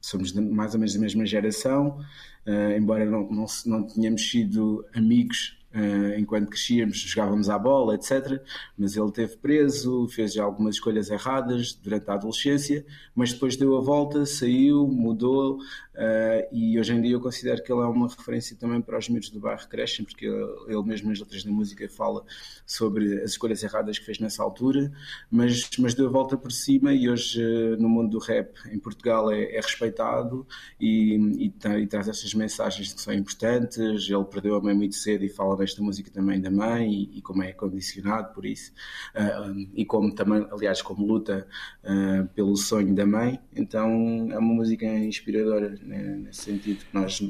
somos 0.00 0.32
de, 0.32 0.40
mais 0.40 0.74
ou 0.74 0.80
menos 0.80 0.94
da 0.94 1.00
mesma 1.00 1.24
geração, 1.24 2.00
uh, 2.44 2.76
embora 2.76 3.04
não, 3.04 3.30
não, 3.30 3.46
não 3.66 3.82
tenhamos 3.84 4.28
sido 4.28 4.84
amigos 4.94 5.56
Uh, 5.74 6.16
enquanto 6.20 6.50
crescíamos, 6.50 6.98
jogávamos 6.98 7.50
à 7.50 7.58
bola, 7.58 7.96
etc. 7.96 8.40
Mas 8.78 8.96
ele 8.96 9.10
teve 9.10 9.36
preso, 9.38 10.06
fez 10.06 10.36
algumas 10.36 10.76
escolhas 10.76 11.10
erradas 11.10 11.74
durante 11.82 12.08
a 12.08 12.14
adolescência, 12.14 12.86
mas 13.12 13.32
depois 13.32 13.56
deu 13.56 13.76
a 13.76 13.80
volta, 13.80 14.24
saiu, 14.24 14.86
mudou, 14.86 15.58
uh, 15.94 16.48
e 16.52 16.78
hoje 16.78 16.92
em 16.92 17.00
dia 17.00 17.12
eu 17.12 17.20
considero 17.20 17.62
que 17.62 17.72
ele 17.72 17.82
é 17.82 17.86
uma 17.86 18.08
referência 18.08 18.56
também 18.56 18.80
para 18.80 18.98
os 18.98 19.08
miúdos 19.08 19.30
do 19.30 19.40
bairro 19.40 19.68
crescem, 19.68 20.04
porque 20.04 20.26
ele, 20.26 20.82
mesmo 20.84 21.08
nas 21.08 21.18
letras 21.18 21.44
da 21.44 21.50
música 21.50 21.88
fala 21.88 22.24
sobre 22.66 23.22
as 23.22 23.32
escolhas 23.32 23.62
erradas 23.62 23.98
que 23.98 24.04
fez 24.04 24.18
nessa 24.18 24.42
altura, 24.42 24.92
mas, 25.30 25.68
mas 25.78 25.94
deu 25.94 26.06
a 26.06 26.10
volta 26.10 26.36
por 26.36 26.52
cima 26.52 26.92
e 26.92 27.08
hoje 27.08 27.42
uh, 27.42 27.80
no 27.80 27.88
mundo 27.88 28.10
do 28.10 28.18
rap 28.18 28.54
em 28.70 28.78
Portugal 28.78 29.30
é, 29.30 29.56
é 29.56 29.60
respeitado 29.60 30.46
e, 30.80 31.16
e, 31.38 31.54
e, 31.82 31.86
traz 31.86 32.08
essas 32.08 32.32
mensagens 32.34 32.92
que 32.92 33.00
são 33.00 33.12
importantes. 33.12 33.78
Ele 33.78 34.24
perdeu 34.24 34.56
a 34.56 34.60
mãe 34.60 34.74
muito 34.74 34.94
cedo 34.94 35.24
e 35.24 35.28
fala 35.28 35.62
esta 35.62 35.82
música 35.82 36.10
também 36.10 36.40
da 36.40 36.50
mãe 36.50 36.92
e, 36.92 37.18
e 37.18 37.22
como 37.22 37.42
é 37.42 37.52
condicionado 37.52 38.32
por 38.32 38.44
isso 38.44 38.72
uh, 39.14 39.68
e 39.74 39.84
como 39.84 40.14
também, 40.14 40.46
aliás, 40.50 40.82
como 40.82 41.06
luta 41.06 41.46
uh, 41.84 42.26
pelo 42.34 42.56
sonho 42.56 42.94
da 42.94 43.06
mãe. 43.06 43.40
Então 43.54 44.28
é 44.30 44.38
uma 44.38 44.54
música 44.54 44.86
inspiradora 44.86 45.76
né, 45.84 46.02
nesse 46.16 46.42
sentido. 46.42 46.84
Nós, 46.92 47.20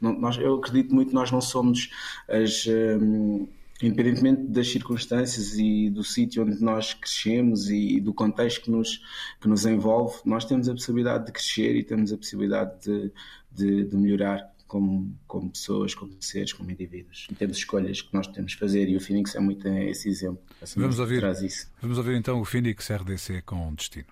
não, 0.00 0.12
nós, 0.18 0.36
eu 0.38 0.54
acredito 0.54 0.94
muito 0.94 1.08
que 1.08 1.14
nós 1.14 1.30
não 1.30 1.40
somos 1.40 1.90
as 2.28 2.66
um, 2.66 3.46
independentemente 3.82 4.42
das 4.44 4.70
circunstâncias 4.70 5.58
e 5.58 5.90
do 5.90 6.04
sítio 6.04 6.44
onde 6.44 6.62
nós 6.62 6.94
crescemos 6.94 7.68
e 7.68 8.00
do 8.00 8.14
contexto 8.14 8.62
que 8.62 8.70
nos, 8.70 9.02
que 9.40 9.48
nos 9.48 9.66
envolve, 9.66 10.18
nós 10.24 10.44
temos 10.44 10.68
a 10.68 10.72
possibilidade 10.72 11.26
de 11.26 11.32
crescer 11.32 11.76
e 11.76 11.82
temos 11.82 12.12
a 12.12 12.16
possibilidade 12.16 12.80
de, 12.82 13.12
de, 13.52 13.84
de 13.84 13.96
melhorar 13.96 14.54
como, 14.66 15.14
como 15.26 15.50
pessoas, 15.50 15.94
como 15.94 16.12
seres, 16.20 16.52
como 16.52 16.70
indivíduos. 16.70 17.26
E 17.30 17.34
temos 17.34 17.58
escolhas 17.58 18.00
que 18.00 18.12
nós 18.14 18.26
temos 18.26 18.52
de 18.52 18.58
fazer 18.58 18.88
e 18.88 18.96
o 18.96 19.00
Phoenix 19.00 19.34
é 19.34 19.40
muito 19.40 19.68
esse 19.68 20.08
exemplo. 20.08 20.40
vamos 20.76 20.98
ouvir, 20.98 21.20
traz 21.20 21.42
isso. 21.42 21.70
vamos 21.80 21.98
ouvir 21.98 22.16
então 22.16 22.40
o 22.40 22.44
Phoenix 22.44 22.90
RDC 22.90 23.42
com 23.42 23.74
Destino. 23.74 24.06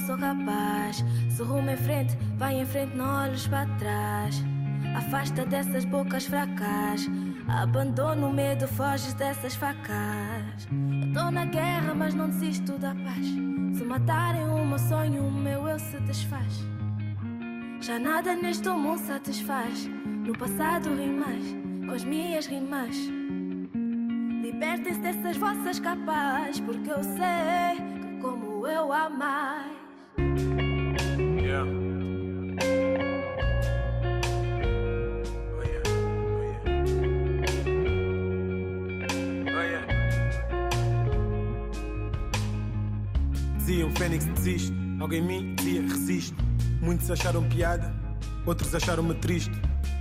Sou 0.00 0.16
capaz. 0.16 1.04
Se 1.28 1.42
rumo 1.42 1.70
em 1.70 1.76
frente, 1.76 2.16
vai 2.36 2.60
em 2.60 2.66
frente, 2.66 2.96
não 2.96 3.22
olhes 3.22 3.46
para 3.46 3.66
trás. 3.76 4.42
Afasta 4.96 5.44
dessas 5.46 5.84
bocas 5.84 6.26
fracas. 6.26 7.08
Abandona 7.48 8.26
o 8.26 8.32
medo, 8.32 8.66
foges 8.68 9.14
dessas 9.14 9.54
facas. 9.54 10.68
Eu 11.02 11.12
tô 11.12 11.30
na 11.30 11.44
guerra, 11.44 11.94
mas 11.94 12.14
não 12.14 12.28
desisto 12.28 12.78
da 12.78 12.94
paz. 12.94 13.26
Se 13.76 13.84
matarem 13.84 14.44
o 14.48 14.64
meu 14.64 14.78
sonho, 14.78 15.24
o 15.24 15.30
meu 15.30 15.68
eu 15.68 15.78
se 15.78 15.98
desfaz. 16.00 16.64
Já 17.80 17.98
nada 17.98 18.34
neste 18.34 18.68
mundo 18.68 18.98
satisfaz. 18.98 19.88
No 20.06 20.36
passado 20.36 20.94
rimas, 20.94 21.42
com 21.86 21.92
as 21.92 22.04
minhas 22.04 22.46
rimas. 22.46 22.96
Libertem-se 24.42 25.00
dessas 25.00 25.36
vossas 25.36 25.80
capas, 25.80 26.60
porque 26.60 26.90
eu 26.90 27.02
sei 27.02 28.20
como 28.20 28.66
eu 28.66 28.92
a 28.92 29.08
alguém 45.10 45.22
me 45.22 45.54
dizia 45.56 45.82
resiste. 45.82 46.36
Muitos 46.80 47.10
acharam 47.10 47.42
piada, 47.48 47.92
outros 48.46 48.72
acharam-me 48.72 49.14
triste. 49.14 49.50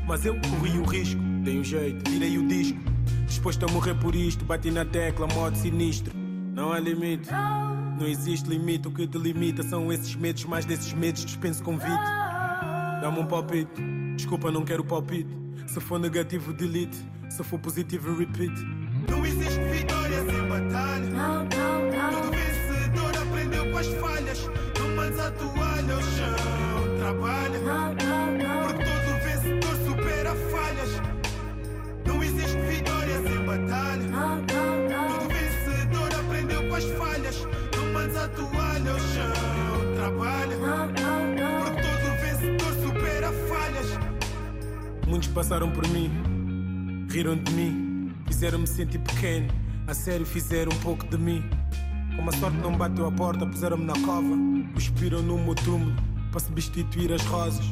Mas 0.06 0.24
eu 0.24 0.40
corri 0.40 0.78
o 0.78 0.84
risco, 0.84 1.20
dei 1.44 1.60
um 1.60 1.64
jeito, 1.64 2.04
tirei 2.04 2.38
o 2.38 2.48
disco. 2.48 2.78
Disposto 3.26 3.66
a 3.66 3.72
morrer 3.72 3.96
por 3.96 4.14
isto, 4.14 4.46
bati 4.46 4.70
na 4.70 4.86
tecla, 4.86 5.26
modo 5.34 5.58
sinistro. 5.58 6.16
Não 6.16 6.72
há 6.72 6.80
limite. 6.80 7.28
Não 8.00 8.06
existe 8.06 8.48
limite, 8.48 8.88
o 8.88 8.92
que 8.92 9.08
delimita 9.08 9.64
são 9.64 9.92
esses 9.92 10.14
medos, 10.14 10.46
mais 10.46 10.64
desses 10.64 10.94
medos 10.94 11.26
dispenso 11.26 11.64
convite. 11.64 11.90
Dá-me 13.02 13.20
um 13.20 13.26
palpite, 13.26 13.82
desculpa, 14.16 14.52
não 14.52 14.64
quero 14.64 14.84
palpite. 14.84 15.36
Se 15.66 15.80
for 15.80 16.00
negativo, 16.00 16.54
delete. 16.54 16.98
Se 17.30 17.44
for 17.44 17.60
positivo, 17.60 18.16
repeat. 18.16 18.54
Não 19.10 19.26
existe 19.26 19.60
vitória 19.60 20.24
sem 20.26 20.48
batalha. 20.48 21.10
Não, 21.10 21.46
não, 21.46 21.92
não. 21.92 22.22
Todo 22.22 22.32
vencedor 22.32 23.18
aprendeu 23.22 23.72
com 23.72 23.78
as 23.78 23.88
falhas. 23.88 24.69
Não 25.10 25.16
mandes 25.16 25.20
a 25.20 25.32
toalha 25.32 25.94
ao 25.96 26.02
chão, 26.02 26.98
trabalha. 27.00 27.60
Não, 27.60 27.94
não, 27.96 28.38
não. 28.38 28.68
Porque 28.68 28.84
todo 28.84 29.20
vencedor 29.24 29.76
supera 29.88 30.36
falhas. 30.52 31.02
Não 32.06 32.24
existe 32.24 32.58
vitória 32.58 33.22
sem 33.24 33.46
batalha. 33.46 34.08
Não, 34.08 34.36
não, 34.36 34.90
não. 34.90 35.20
Todo 35.20 35.30
vencedor 35.30 36.14
aprendeu 36.14 36.70
com 36.70 36.76
as 36.76 36.84
falhas 36.86 37.48
a 38.18 38.28
toalha 38.30 38.92
ao 38.92 39.00
chão. 39.00 39.96
Trabalha, 39.96 40.58
porque 41.64 41.82
todo 41.82 42.22
vencedor 42.22 42.74
supera 42.88 43.32
falhas. 43.48 43.88
Muitos 45.08 45.30
passaram 45.30 45.72
por 45.72 45.88
mim, 45.88 47.08
riram 47.10 47.36
de 47.36 47.52
mim, 47.54 48.14
fizeram-me 48.28 48.68
sentir 48.68 49.00
pequeno. 49.00 49.48
A 49.88 49.94
sério, 49.94 50.26
fizeram 50.26 50.72
um 50.72 50.80
pouco 50.80 51.08
de 51.08 51.18
mim. 51.18 51.50
Como 52.20 52.32
a 52.32 52.34
sorte 52.34 52.58
não 52.58 52.74
bateu 52.74 53.08
a 53.08 53.12
porta, 53.14 53.46
puseram-me 53.46 53.86
na 53.86 53.94
cova. 53.94 54.36
Cuspiram 54.74 55.22
no 55.22 55.38
meu 55.38 55.56
túmulo 55.56 55.96
para 56.32 56.42
substituir 56.42 57.14
as 57.14 57.24
rosas. 57.24 57.64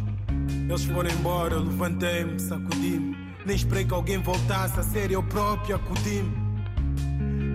Eles 0.69 0.85
foram 0.85 1.09
embora, 1.09 1.59
levantei-me, 1.59 2.39
sacudi-me. 2.39 3.17
Nem 3.45 3.57
esperei 3.57 3.83
que 3.83 3.93
alguém 3.93 4.19
voltasse, 4.19 4.79
a 4.79 4.83
sério, 4.83 5.15
eu 5.15 5.23
próprio 5.23 5.75
acudi-me. 5.75 6.31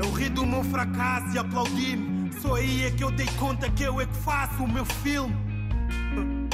Eu 0.04 0.12
ri 0.12 0.28
do 0.28 0.44
meu 0.44 0.62
fracasso 0.64 1.34
e 1.34 1.38
aplaudi-me. 1.38 2.30
Só 2.42 2.56
aí 2.56 2.84
é 2.84 2.90
que 2.90 3.02
eu 3.02 3.10
dei 3.10 3.26
conta 3.38 3.70
que 3.70 3.84
eu 3.84 3.98
é 3.98 4.04
que 4.04 4.16
faço 4.16 4.62
o 4.62 4.70
meu 4.70 4.84
filme. 4.84 5.34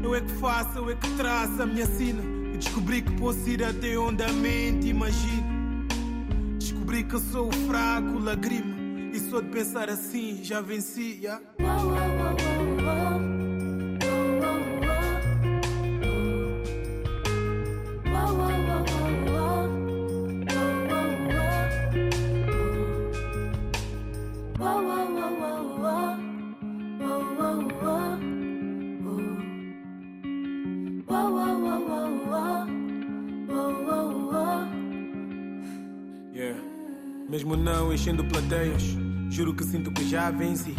Eu 0.00 0.16
é 0.16 0.20
que 0.20 0.32
faço, 0.32 0.78
eu 0.78 0.90
é 0.90 0.96
que 0.96 1.08
traço 1.10 1.62
a 1.62 1.66
minha 1.66 1.86
sina. 1.86 2.20
E 2.52 2.56
descobri 2.56 3.02
que 3.02 3.12
posso 3.12 3.48
ir 3.48 3.62
até 3.62 3.96
onde 3.96 4.24
a 4.24 4.32
mente 4.32 4.88
imagina. 4.88 5.46
Descobri 6.58 7.04
que 7.04 7.20
sou 7.20 7.48
o 7.48 7.52
fraco, 7.52 8.18
lagrima. 8.18 8.81
E 9.12 9.20
só 9.20 9.40
de 9.40 9.48
pensar 9.48 9.90
assim 9.90 10.42
já 10.42 10.60
venci. 10.60 11.20
Yeah? 11.20 11.42
Mesmo 37.32 37.56
não 37.56 37.94
enchendo 37.94 38.22
plateias, 38.26 38.94
juro 39.32 39.54
que 39.54 39.64
sinto 39.64 39.90
que 39.90 40.06
já 40.08 40.30
venci. 40.30 40.76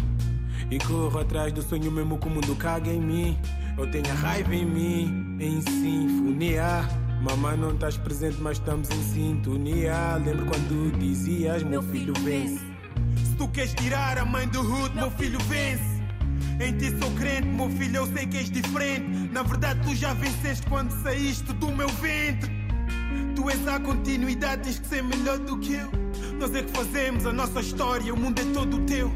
E 0.70 0.78
corro 0.78 1.18
atrás 1.18 1.52
do 1.52 1.60
sonho 1.60 1.90
mesmo 1.90 2.18
que 2.18 2.28
o 2.28 2.30
mundo 2.30 2.54
caga 2.54 2.90
em 2.90 3.00
mim. 3.00 3.38
Eu 3.76 3.90
tenho 3.90 4.08
a 4.10 4.14
raiva 4.14 4.54
em 4.54 4.64
mim, 4.64 5.36
em 5.40 5.60
sinfonia. 5.60 6.88
Mamãe 7.20 7.56
não 7.56 7.72
estás 7.72 7.96
presente, 7.96 8.38
mas 8.40 8.58
estamos 8.58 8.88
em 8.90 9.02
sintonia. 9.02 10.16
Lembro 10.24 10.46
quando 10.46 10.96
dizias: 10.98 11.62
Meu 11.64 11.82
filho 11.82 12.14
vence. 12.22 12.60
Se 13.24 13.34
tu 13.36 13.48
queres 13.48 13.74
tirar 13.74 14.18
a 14.18 14.24
mãe 14.24 14.46
do 14.48 14.60
hood, 14.60 14.94
meu 14.94 15.10
filho 15.10 15.38
vence. 15.40 15.94
Em 16.60 16.76
ti 16.76 16.96
sou 16.98 17.10
crente, 17.12 17.48
meu 17.48 17.68
filho, 17.70 17.96
eu 17.96 18.06
sei 18.06 18.26
que 18.26 18.36
és 18.36 18.50
diferente. 18.50 19.30
Na 19.32 19.42
verdade, 19.42 19.80
tu 19.84 19.94
já 19.96 20.14
venceste 20.14 20.64
quando 20.68 20.92
saíste 21.02 21.52
do 21.54 21.72
meu 21.72 21.88
ventre. 21.88 22.52
Tu 23.34 23.50
és 23.50 23.66
a 23.66 23.80
continuidade, 23.80 24.62
tens 24.62 24.78
que 24.78 24.86
ser 24.86 25.02
melhor 25.02 25.38
do 25.38 25.58
que 25.58 25.74
eu. 25.74 26.03
Nós 26.38 26.54
é 26.54 26.62
que 26.62 26.72
fazemos 26.72 27.26
a 27.26 27.32
nossa 27.32 27.60
história, 27.60 28.12
o 28.12 28.16
mundo 28.16 28.40
é 28.40 28.44
todo 28.52 28.84
teu. 28.86 29.10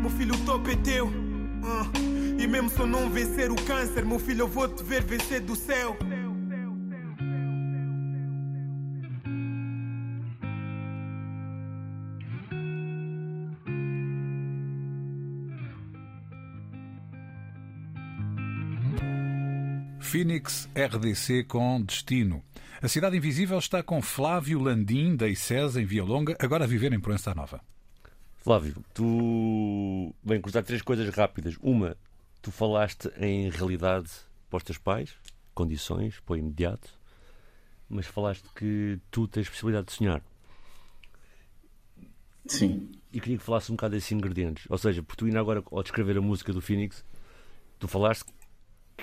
Meu 0.00 0.10
filho, 0.10 0.34
o 0.34 0.44
topo 0.44 0.70
é 0.70 0.76
teu. 0.76 1.06
Uh. 1.06 2.18
E 2.38 2.46
mesmo 2.46 2.70
se 2.70 2.78
eu 2.78 2.86
não 2.86 3.10
vencer 3.10 3.50
o 3.50 3.56
câncer, 3.56 4.04
meu 4.04 4.18
filho, 4.18 4.42
eu 4.42 4.48
vou 4.48 4.68
te 4.68 4.84
ver 4.84 5.02
vencer 5.02 5.40
do 5.40 5.56
céu. 5.56 5.96
Phoenix 20.00 20.66
RDC 20.74 21.44
com 21.44 21.82
destino. 21.82 22.42
A 22.80 22.86
Cidade 22.86 23.16
Invisível 23.16 23.58
está 23.58 23.82
com 23.82 24.00
Flávio 24.00 24.60
Landim, 24.60 25.16
da 25.16 25.26
ICES, 25.26 25.74
em 25.74 25.84
Via 25.84 26.04
Longa, 26.04 26.36
agora 26.38 26.62
a 26.62 26.66
viver 26.66 26.92
em 26.92 27.00
Proença 27.00 27.34
Nova. 27.34 27.60
Flávio, 28.36 28.76
tu. 28.94 30.14
Bem, 30.22 30.40
cruzar 30.40 30.62
três 30.62 30.80
coisas 30.80 31.12
rápidas. 31.12 31.56
Uma, 31.60 31.96
tu 32.40 32.52
falaste 32.52 33.10
em 33.16 33.50
realidade 33.50 34.08
para 34.48 34.58
os 34.58 34.62
teus 34.62 34.78
pais, 34.78 35.12
condições, 35.52 36.20
para 36.20 36.34
o 36.34 36.36
imediato, 36.36 36.88
mas 37.88 38.06
falaste 38.06 38.46
que 38.54 39.00
tu 39.10 39.26
tens 39.26 39.48
possibilidade 39.48 39.88
de 39.88 39.94
sonhar. 39.94 40.22
Sim. 42.46 42.92
E 43.12 43.20
queria 43.20 43.38
que 43.38 43.44
falasse 43.44 43.72
um 43.72 43.74
bocado 43.74 43.96
desses 43.96 44.12
ingredientes. 44.12 44.66
Ou 44.70 44.78
seja, 44.78 45.02
por 45.02 45.16
tu 45.16 45.24
ainda 45.24 45.40
agora, 45.40 45.64
ao 45.68 45.82
descrever 45.82 46.16
a 46.16 46.20
música 46.20 46.52
do 46.52 46.60
Phoenix, 46.60 47.04
tu 47.76 47.88
falaste 47.88 48.24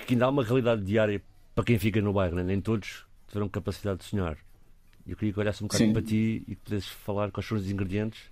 que 0.06 0.14
ainda 0.14 0.24
há 0.24 0.30
uma 0.30 0.42
realidade 0.42 0.82
diária 0.82 1.22
para 1.54 1.62
quem 1.62 1.78
fica 1.78 2.00
no 2.00 2.14
bairro, 2.14 2.36
né? 2.36 2.42
nem 2.42 2.58
todos 2.58 3.05
tiveram 3.26 3.48
capacidade 3.48 4.00
de 4.00 4.04
sonhar. 4.04 4.36
Eu 5.06 5.16
queria 5.16 5.32
que 5.32 5.40
olhasse 5.40 5.62
um 5.62 5.66
bocado 5.66 5.84
Sim. 5.84 5.92
para 5.92 6.02
ti 6.02 6.44
e 6.48 6.56
que 6.56 6.62
pudesses 6.62 6.88
falar 6.88 7.30
quais 7.30 7.46
são 7.46 7.56
os 7.56 7.70
ingredientes 7.70 8.30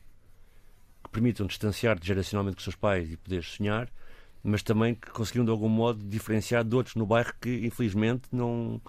que 1.04 1.10
permitam 1.10 1.46
distanciar-te 1.46 2.06
geracionalmente 2.06 2.56
com 2.56 2.58
os 2.58 2.64
seus 2.64 2.76
pais 2.76 3.10
e 3.12 3.16
poderes 3.16 3.46
sonhar, 3.46 3.88
mas 4.42 4.62
também 4.62 4.94
que 4.94 5.10
conseguiram 5.10 5.44
de 5.44 5.50
algum 5.50 5.68
modo 5.68 6.02
diferenciar 6.02 6.64
de 6.64 6.74
outros 6.74 6.96
no 6.96 7.06
bairro 7.06 7.32
que 7.40 7.64
infelizmente 7.64 8.24
não, 8.32 8.80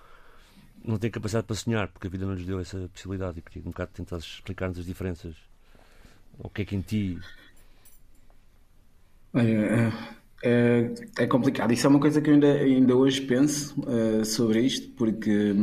não 0.84 0.98
têm 0.98 1.12
capacidade 1.12 1.46
para 1.46 1.56
sonhar, 1.56 1.88
porque 1.89 2.08
a 2.08 2.10
vida 2.10 2.26
não 2.26 2.34
lhes 2.34 2.46
deu 2.46 2.60
essa 2.60 2.89
possibilidade. 2.89 3.39
E 3.39 3.41
queria 3.41 3.62
que 3.62 3.68
um 3.68 3.72
bocado 3.72 3.91
tentasses 3.91 4.36
explicar-nos 4.36 4.80
as 4.80 4.86
diferenças. 4.86 5.36
O 6.38 6.50
que 6.50 6.63
é 6.63 6.65
que 6.65 6.76
em 6.76 6.82
ti. 6.82 7.20
É, 9.34 9.41
é, 9.41 9.94
é 11.17 11.27
complicado. 11.27 11.71
Isso 11.71 11.88
é 11.88 11.89
uma 11.89 11.99
coisa 11.99 12.21
que 12.21 12.29
eu 12.29 12.34
ainda, 12.34 12.51
ainda 12.53 12.95
hoje 12.95 13.21
penso 13.21 13.75
eh, 13.88 14.23
sobre 14.25 14.62
isto, 14.62 14.89
porque 14.91 15.53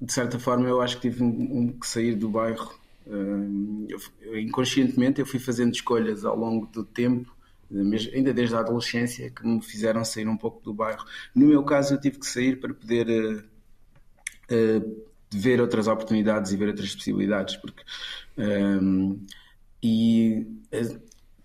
de 0.00 0.12
certa 0.12 0.38
forma 0.38 0.68
eu 0.68 0.80
acho 0.80 0.96
que 0.96 1.10
tive 1.10 1.22
um, 1.22 1.58
um 1.58 1.68
que 1.72 1.86
sair 1.86 2.14
do 2.14 2.28
bairro. 2.28 2.72
Hum, 3.06 3.86
eu 4.22 4.38
inconscientemente 4.40 5.20
eu 5.20 5.26
fui 5.26 5.38
fazendo 5.40 5.74
escolhas 5.74 6.24
ao 6.24 6.36
longo 6.36 6.66
do 6.66 6.84
tempo, 6.84 7.34
eh, 7.70 7.74
mesmo- 7.74 8.12
ainda 8.14 8.32
desde 8.32 8.54
a 8.54 8.60
adolescência, 8.60 9.30
que 9.30 9.46
me 9.46 9.60
fizeram 9.62 10.04
sair 10.04 10.28
um 10.28 10.36
pouco 10.36 10.62
do 10.62 10.72
bairro. 10.72 11.04
No 11.34 11.46
meu 11.46 11.62
caso, 11.64 11.94
eu 11.94 12.00
tive 12.00 12.18
que 12.18 12.26
sair 12.26 12.58
para 12.60 12.72
poder 12.72 13.44
eh, 14.48 14.82
ver 15.34 15.60
outras 15.60 15.86
oportunidades 15.88 16.52
e 16.52 16.56
ver 16.56 16.68
outras 16.68 16.94
possibilidades, 16.94 17.56
porque 17.56 17.82
e 19.82 20.46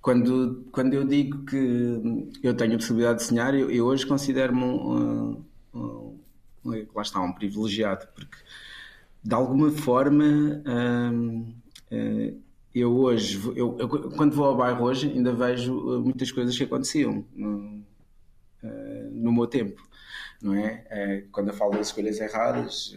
quando, 0.08 0.64
quando 0.72 0.94
eu 0.94 1.04
digo 1.06 1.44
que 1.44 2.38
eu 2.42 2.56
tenho 2.56 2.76
a 2.76 2.78
possibilidade 2.78 3.20
de 3.20 3.26
sonhar, 3.26 3.54
eu, 3.54 3.70
eu 3.70 3.86
hoje 3.86 4.06
considero-me 4.08 4.64
um, 4.64 5.44
um- 5.74 6.20
um- 6.64 6.88
lá 6.96 7.02
está, 7.02 7.20
um 7.22 7.34
privilegiado, 7.34 8.08
porque 8.16 8.38
de 9.22 9.36
alguma 9.36 9.70
forma 9.70 10.24
hum, 10.66 11.54
eh, 11.92 12.34
eu 12.74 12.96
hoje, 12.98 13.38
eu, 13.54 13.76
eu- 13.78 13.90
quando 14.12 14.34
vou 14.34 14.46
ao 14.46 14.56
bairro 14.56 14.86
hoje, 14.86 15.12
ainda 15.12 15.34
vejo 15.34 15.74
eh, 15.96 16.00
muitas 16.00 16.32
coisas 16.32 16.58
que 16.58 16.64
aconteciam 16.64 17.26
no, 17.36 17.84
eh, 18.64 19.10
no 19.12 19.34
meu 19.34 19.46
tempo, 19.48 19.82
não 20.42 20.56
é? 20.56 21.26
Quando 21.34 21.50
eu 21.50 21.54
falo 21.54 21.72
das 21.72 21.88
escolhas 21.88 22.20
erradas, 22.22 22.96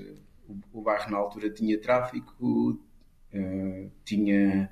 o, 0.48 0.78
o 0.78 0.82
bairro 0.82 1.10
na 1.10 1.18
altura 1.18 1.50
tinha 1.50 1.76
tráfico, 1.80 2.78
tinha 4.04 4.68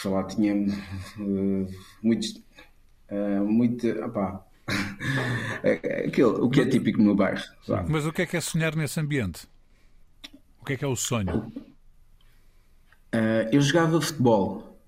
sei 0.00 0.10
lá, 0.10 0.24
tinha 0.24 0.52
eh, 0.54 1.66
muitos 2.02 2.42
eh, 3.08 3.40
muito 3.40 3.88
opá, 4.04 4.44
aquilo, 6.06 6.44
o 6.44 6.50
que 6.50 6.60
é 6.60 6.66
típico 6.66 6.98
no 6.98 7.04
meu 7.06 7.14
bairro 7.14 7.42
vá. 7.66 7.84
Mas 7.88 8.06
o 8.06 8.12
que 8.12 8.22
é 8.22 8.26
que 8.26 8.36
é 8.36 8.40
sonhar 8.40 8.74
nesse 8.74 8.98
ambiente? 8.98 9.46
O 10.60 10.64
que 10.64 10.74
é 10.74 10.76
que 10.76 10.84
é 10.84 10.88
o 10.88 10.96
sonho? 10.96 11.52
Eh, 13.12 13.50
eu 13.52 13.60
jogava 13.60 14.00
futebol 14.00 14.78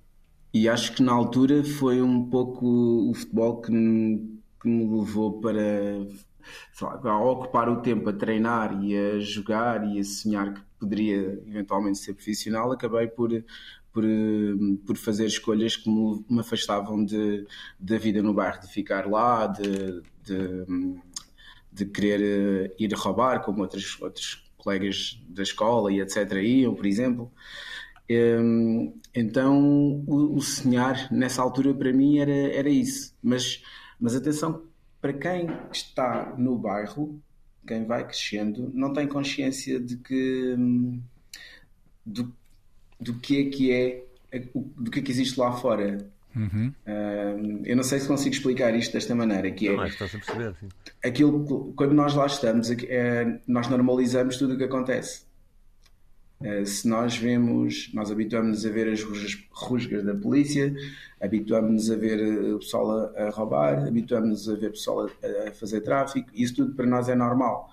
e 0.55 0.69
acho 0.69 0.95
que 0.95 1.03
na 1.03 1.13
altura 1.13 1.65
foi 1.65 2.01
um 2.01 2.29
pouco 2.29 2.67
o 3.11 3.15
futebol 3.15 3.61
que 3.61 3.73
me, 3.73 4.41
que 4.61 4.69
me 4.69 4.99
levou 4.99 5.41
para 5.41 5.61
lá, 6.81 7.01
a 7.11 7.25
ocupar 7.25 7.69
o 7.69 7.81
tempo 7.83 8.09
a 8.09 8.13
treinar 8.13 8.83
e 8.83 8.97
a 8.97 9.19
jogar 9.19 9.85
e 9.87 9.99
a 9.99 10.05
sonhar 10.05 10.55
que 10.55 10.61
poderia 10.79 11.43
eventualmente 11.47 11.99
ser 11.99 12.15
profissional. 12.15 12.71
Acabei 12.71 13.07
por, 13.07 13.31
por, 13.93 14.05
por 14.87 14.97
fazer 14.97 15.27
escolhas 15.27 15.77
que 15.77 15.91
me, 15.91 16.41
afastavam 16.41 17.05
de, 17.05 17.47
da 17.79 17.99
vida 17.99 18.23
no 18.23 18.35
bairro, 18.35 18.61
de 18.61 18.69
ficar 18.69 19.07
lá, 19.09 19.47
de, 19.47 20.03
de, 20.25 20.67
de 21.73 21.87
querer 21.87 22.21
eh, 22.71 22.75
ir 22.79 22.93
roubar, 22.95 23.43
como 23.45 23.63
outros, 23.63 24.01
outros 24.01 24.45
colegas 24.57 25.21
da 25.29 25.43
escola 25.43 25.93
e 25.93 26.01
etc. 26.01 26.33
iam, 26.43 26.75
por 26.75 26.87
exemplo. 26.87 27.33
Hum, 28.11 28.95
Então, 29.15 30.05
o, 30.07 30.37
o 30.37 30.41
sonhar 30.43 31.11
nessa 31.13 31.43
altura 31.43 31.75
para 31.75 31.93
mim 31.93 32.19
era, 32.19 32.33
era 32.33 32.69
isso. 32.71 33.15
Mas, 33.23 33.63
mas 34.01 34.15
atenção, 34.15 34.67
para 35.01 35.13
quem 35.13 35.49
está 35.73 36.35
no 36.39 36.59
bairro, 36.59 37.21
quem 37.67 37.85
vai 37.87 38.05
crescendo, 38.07 38.71
não 38.75 38.93
tem 38.93 39.07
consciência 39.09 39.81
de 39.81 39.97
que 39.99 40.55
hum, 40.59 41.03
do, 43.03 43.15
que 43.15 43.41
é 43.41 43.51
que 43.51 43.73
é 43.73 44.05
o- 44.55 44.61
do 44.79 44.91
que 44.91 45.01
é 45.01 45.03
que 45.03 45.11
existe 45.11 45.39
lá 45.39 45.53
fora. 45.53 45.99
Hum, 46.35 46.73
eu 47.65 47.77
não 47.77 47.83
sei 47.83 47.99
se 47.99 48.09
consigo 48.09 48.35
explicar 48.35 48.75
isto 48.75 48.93
desta 48.95 49.15
maneira, 49.15 49.51
que 49.51 49.69
é 49.69 49.77
Não, 49.77 49.85
estás 49.87 50.15
a 50.15 50.19
perceber. 50.19 50.55
Sim. 50.61 50.69
aquilo 51.05 51.45
que- 51.45 51.73
quando 51.77 51.93
nós 51.93 52.15
lá 52.15 52.27
estamos, 52.27 52.71
é- 52.71 53.39
nós 53.47 53.69
normalizamos 53.69 54.37
tudo 54.39 54.55
o 54.55 54.57
que 54.59 54.65
acontece. 54.65 55.25
Eh, 56.43 56.65
Se 56.65 56.89
nós 56.89 57.17
vemos, 57.17 57.91
nós 57.95 58.11
habituamos-nos 58.11 58.67
a 58.67 58.71
ver 58.71 58.89
as 58.93 59.03
rusgas, 59.03 59.39
rusgas 59.53 60.03
da 60.05 60.15
polícia, 60.15 60.75
habituamos-nos 61.21 61.89
a 61.91 61.97
ver 61.97 62.19
eh, 62.19 62.53
o 62.55 62.59
pessoal 62.59 62.91
a, 62.91 63.25
a 63.27 63.31
roubar, 63.31 63.87
habituamos-nos 63.87 64.49
a 64.49 64.55
ver 64.57 64.69
o 64.69 64.73
pessoal 64.73 65.07
a, 65.07 65.49
a 65.49 65.53
fazer 65.53 65.83
tráfico, 65.83 66.29
isso 66.35 66.57
tudo 66.57 66.75
para 66.75 66.87
nós 66.87 67.09
é 67.09 67.15
normal. 67.15 67.71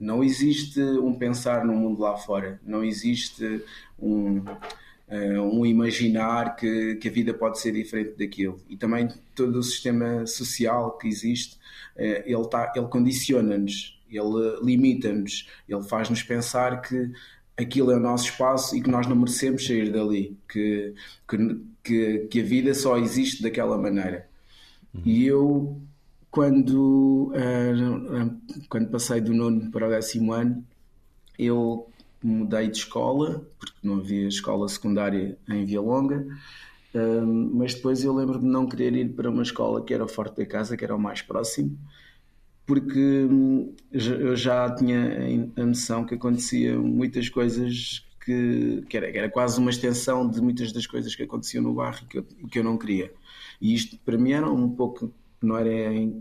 Não 0.00 0.24
existe 0.24 0.80
um 0.80 1.12
pensar 1.12 1.62
no 1.64 1.74
mundo 1.74 2.00
lá 2.00 2.16
fora, 2.16 2.58
não 2.64 2.82
existe 2.82 3.62
um, 3.98 4.42
eh, 5.06 5.38
um 5.38 5.66
imaginar 5.66 6.56
que, 6.56 6.94
que 6.96 7.08
a 7.08 7.12
vida 7.12 7.34
pode 7.34 7.60
ser 7.60 7.72
diferente 7.72 8.16
daquilo. 8.18 8.58
E 8.66 8.78
também 8.78 9.08
todo 9.34 9.58
o 9.58 9.62
sistema 9.62 10.26
social 10.26 10.96
que 10.96 11.06
existe, 11.06 11.58
eh, 11.96 12.24
ele, 12.26 12.48
tá, 12.48 12.72
ele 12.74 12.86
condiciona-nos, 12.86 14.00
ele 14.10 14.58
limita-nos, 14.62 15.46
ele 15.68 15.82
faz-nos 15.82 16.22
pensar 16.22 16.80
que 16.80 17.12
aquilo 17.58 17.90
é 17.90 17.96
o 17.96 18.00
nosso 18.00 18.24
espaço 18.24 18.74
e 18.74 18.80
que 18.80 18.90
nós 18.90 19.06
não 19.06 19.16
merecemos 19.16 19.66
sair 19.66 19.92
dali, 19.92 20.34
que, 20.48 20.94
que, 21.84 22.26
que, 22.30 22.40
a 22.40 22.44
vida 22.44 22.72
só 22.72 22.96
existe 22.96 23.42
daquela 23.42 23.76
maneira. 23.76 24.26
E 25.04 25.26
eu 25.26 25.80
quando, 26.30 27.32
uh, 27.34 28.64
quando 28.68 28.90
passei 28.90 29.20
do 29.20 29.34
nono 29.34 29.70
para 29.70 29.86
o 29.86 29.90
décimo 29.90 30.32
ano, 30.32 30.64
eu 31.38 31.88
mudei 32.22 32.68
de 32.68 32.78
escola, 32.78 33.44
porque 33.58 33.76
não 33.82 33.98
havia 33.98 34.28
escola 34.28 34.68
secundária 34.68 35.36
em 35.48 35.64
Via 35.64 35.80
Longa, 35.80 36.26
uh, 36.94 37.26
mas 37.54 37.74
depois 37.74 38.04
eu 38.04 38.14
lembro 38.14 38.38
de 38.38 38.46
não 38.46 38.68
querer 38.68 38.94
ir 38.94 39.08
para 39.10 39.30
uma 39.30 39.42
escola 39.42 39.84
que 39.84 39.92
era 39.92 40.06
forte 40.06 40.36
da 40.36 40.46
casa, 40.46 40.76
que 40.76 40.84
era 40.84 40.94
o 40.94 41.00
mais 41.00 41.22
próximo, 41.22 41.76
porque 42.66 43.26
hum, 43.28 43.74
eu 43.90 44.36
já 44.36 44.72
tinha 44.72 45.50
a 45.56 45.66
noção 45.66 46.04
que 46.04 46.14
acontecia 46.14 46.78
muitas 46.78 47.28
coisas 47.28 48.06
que, 48.24 48.84
que, 48.88 48.96
era, 48.96 49.10
que, 49.10 49.18
era, 49.18 49.28
quase 49.28 49.58
uma 49.58 49.70
extensão 49.70 50.28
de 50.28 50.40
muitas 50.40 50.72
das 50.72 50.86
coisas 50.86 51.16
que 51.16 51.24
aconteciam 51.24 51.64
no 51.64 51.74
bairro 51.74 52.06
que 52.06 52.18
eu, 52.18 52.22
que 52.22 52.58
eu 52.60 52.64
não 52.64 52.78
queria. 52.78 53.12
E 53.60 53.74
isto 53.74 53.98
para 54.04 54.16
mim 54.16 54.32
era 54.32 54.48
um 54.48 54.68
pouco, 54.68 55.12
não 55.42 55.56
era, 55.56 55.70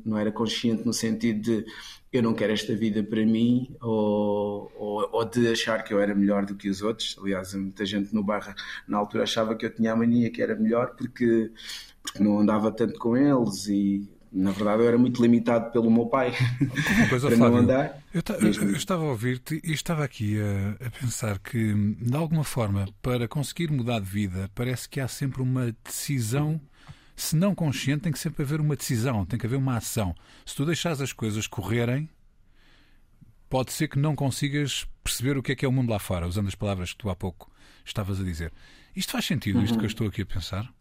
não 0.05 0.17
era 0.17 0.31
consciente 0.31 0.85
no 0.85 0.93
sentido 0.93 1.41
de 1.41 1.65
eu 2.11 2.23
não 2.23 2.33
quero 2.33 2.53
esta 2.53 2.75
vida 2.75 3.03
para 3.03 3.23
mim 3.23 3.75
ou, 3.81 4.71
ou, 4.75 5.09
ou, 5.11 5.25
de 5.25 5.47
achar 5.47 5.83
que 5.83 5.93
eu 5.93 5.99
era 5.99 6.15
melhor 6.15 6.45
do 6.45 6.55
que 6.55 6.67
os 6.67 6.81
outros. 6.81 7.15
Aliás, 7.21 7.53
muita 7.53 7.85
gente 7.85 8.13
no 8.13 8.23
bairro 8.23 8.53
na 8.87 8.97
altura 8.97 9.23
achava 9.23 9.55
que 9.55 9.65
eu 9.65 9.73
tinha 9.73 9.93
a 9.93 9.95
mania 9.95 10.31
que 10.31 10.41
era 10.41 10.55
melhor 10.55 10.95
porque, 10.95 11.51
porque 12.01 12.23
não 12.23 12.39
andava 12.39 12.71
tanto 12.71 12.97
com 12.97 13.15
eles 13.15 13.67
e 13.67 14.09
na 14.31 14.51
verdade 14.51 14.83
eu 14.83 14.87
era 14.87 14.97
muito 14.97 15.21
limitado 15.21 15.71
pelo 15.71 15.89
meu 15.89 16.05
pai 16.05 16.33
coisa, 17.09 17.27
para 17.29 17.37
Flávio, 17.37 17.55
não 17.55 17.57
andar. 17.57 18.01
Eu, 18.13 18.21
eu, 18.41 18.75
estava 18.75 19.03
a 19.03 19.09
ouvir-te 19.09 19.61
e 19.63 19.71
estava 19.71 20.03
aqui 20.03 20.39
a, 20.39 20.87
a, 20.87 20.91
pensar 20.91 21.39
que, 21.39 21.73
de 21.73 22.15
alguma 22.15 22.43
forma, 22.43 22.87
para 23.01 23.27
conseguir 23.27 23.71
mudar 23.71 23.99
de 23.99 24.05
vida, 24.05 24.49
parece 24.55 24.87
que 24.87 24.99
há 24.99 25.07
sempre 25.07 25.41
uma 25.41 25.75
decisão, 25.83 26.59
se 27.21 27.35
não 27.35 27.53
consciente, 27.53 28.03
tem 28.03 28.11
que 28.11 28.19
sempre 28.19 28.43
haver 28.43 28.61
uma 28.61 28.75
decisão, 28.75 29.25
tem 29.25 29.37
que 29.37 29.45
haver 29.45 29.57
uma 29.57 29.75
ação. 29.75 30.15
Se 30.45 30.55
tu 30.55 30.65
deixares 30.65 31.01
as 31.01 31.11
coisas 31.11 31.47
correrem, 31.47 32.09
pode 33.49 33.71
ser 33.73 33.87
que 33.87 33.99
não 33.99 34.15
consigas 34.15 34.87
perceber 35.03 35.37
o 35.37 35.43
que 35.43 35.51
é 35.51 35.55
que 35.55 35.65
é 35.65 35.67
o 35.67 35.71
mundo 35.71 35.89
lá 35.89 35.99
fora, 35.99 36.27
usando 36.27 36.47
as 36.47 36.55
palavras 36.55 36.91
que 36.91 36.97
tu 36.97 37.09
há 37.09 37.15
pouco 37.15 37.51
estavas 37.83 38.21
a 38.21 38.23
dizer. 38.23 38.53
Isto 38.95 39.11
faz 39.11 39.25
sentido, 39.25 39.61
isto 39.61 39.73
uhum. 39.73 39.79
que 39.79 39.85
eu 39.85 39.89
estou 39.89 40.07
aqui 40.07 40.21
a 40.21 40.25
pensar? 40.25 40.73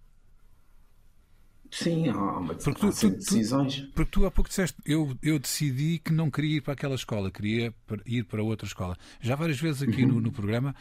Sim, 1.70 2.08
há, 2.08 2.16
uma, 2.16 2.54
porque 2.54 2.80
tu, 2.80 2.92
tu, 2.92 3.10
decisões. 3.10 3.76
Tu, 3.76 3.88
porque 3.88 4.10
tu 4.10 4.24
há 4.24 4.30
pouco 4.30 4.48
disseste, 4.48 4.80
eu, 4.86 5.16
eu 5.22 5.38
decidi 5.38 5.98
que 5.98 6.12
não 6.12 6.30
queria 6.30 6.58
ir 6.58 6.60
para 6.60 6.72
aquela 6.72 6.94
escola, 6.94 7.30
queria 7.30 7.74
ir 8.06 8.24
para 8.24 8.42
outra 8.42 8.66
escola. 8.66 8.96
Já 9.20 9.34
várias 9.34 9.60
vezes 9.60 9.82
aqui 9.82 10.02
uhum. 10.04 10.12
no, 10.12 10.20
no 10.20 10.32
programa 10.32 10.74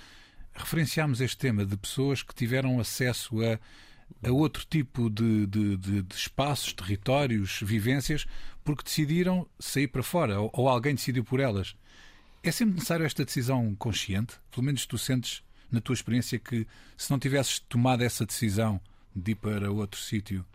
referenciámos 0.53 1.21
este 1.21 1.37
tema 1.37 1.65
de 1.65 1.77
pessoas 1.77 2.23
que 2.23 2.33
tiveram 2.33 2.79
acesso 2.79 3.41
a, 3.41 3.59
a 4.23 4.31
outro 4.31 4.65
tipo 4.69 5.09
de, 5.09 5.45
de, 5.45 5.77
de, 5.77 6.01
de, 6.01 6.15
espaços, 6.15 6.73
territórios, 6.73 7.59
vivências, 7.61 8.25
porque 8.63 8.83
decidiram 8.83 9.47
sair 9.59 9.87
para 9.87 10.03
fora, 10.03 10.39
ou, 10.39 10.49
ou, 10.53 10.69
alguém 10.69 10.95
decidiu 10.95 11.23
por 11.23 11.39
elas. 11.39 11.75
É 12.43 12.51
sempre 12.51 12.75
necessário 12.75 13.05
esta 13.05 13.25
decisão 13.25 13.75
consciente? 13.75 14.35
Pelo 14.51 14.65
menos 14.65 14.85
tu 14.85 14.97
sentes, 14.97 15.43
na 15.71 15.81
tua 15.81 15.93
experiência, 15.93 16.39
que 16.39 16.67
se 16.97 17.11
não 17.11 17.19
tivesses 17.19 17.59
tomado 17.59 18.03
essa 18.03 18.25
decisão 18.25 18.79
de 19.15 19.31
ir 19.31 19.35
para 19.35 19.71
outro 19.71 19.99
sítio, 19.99 20.45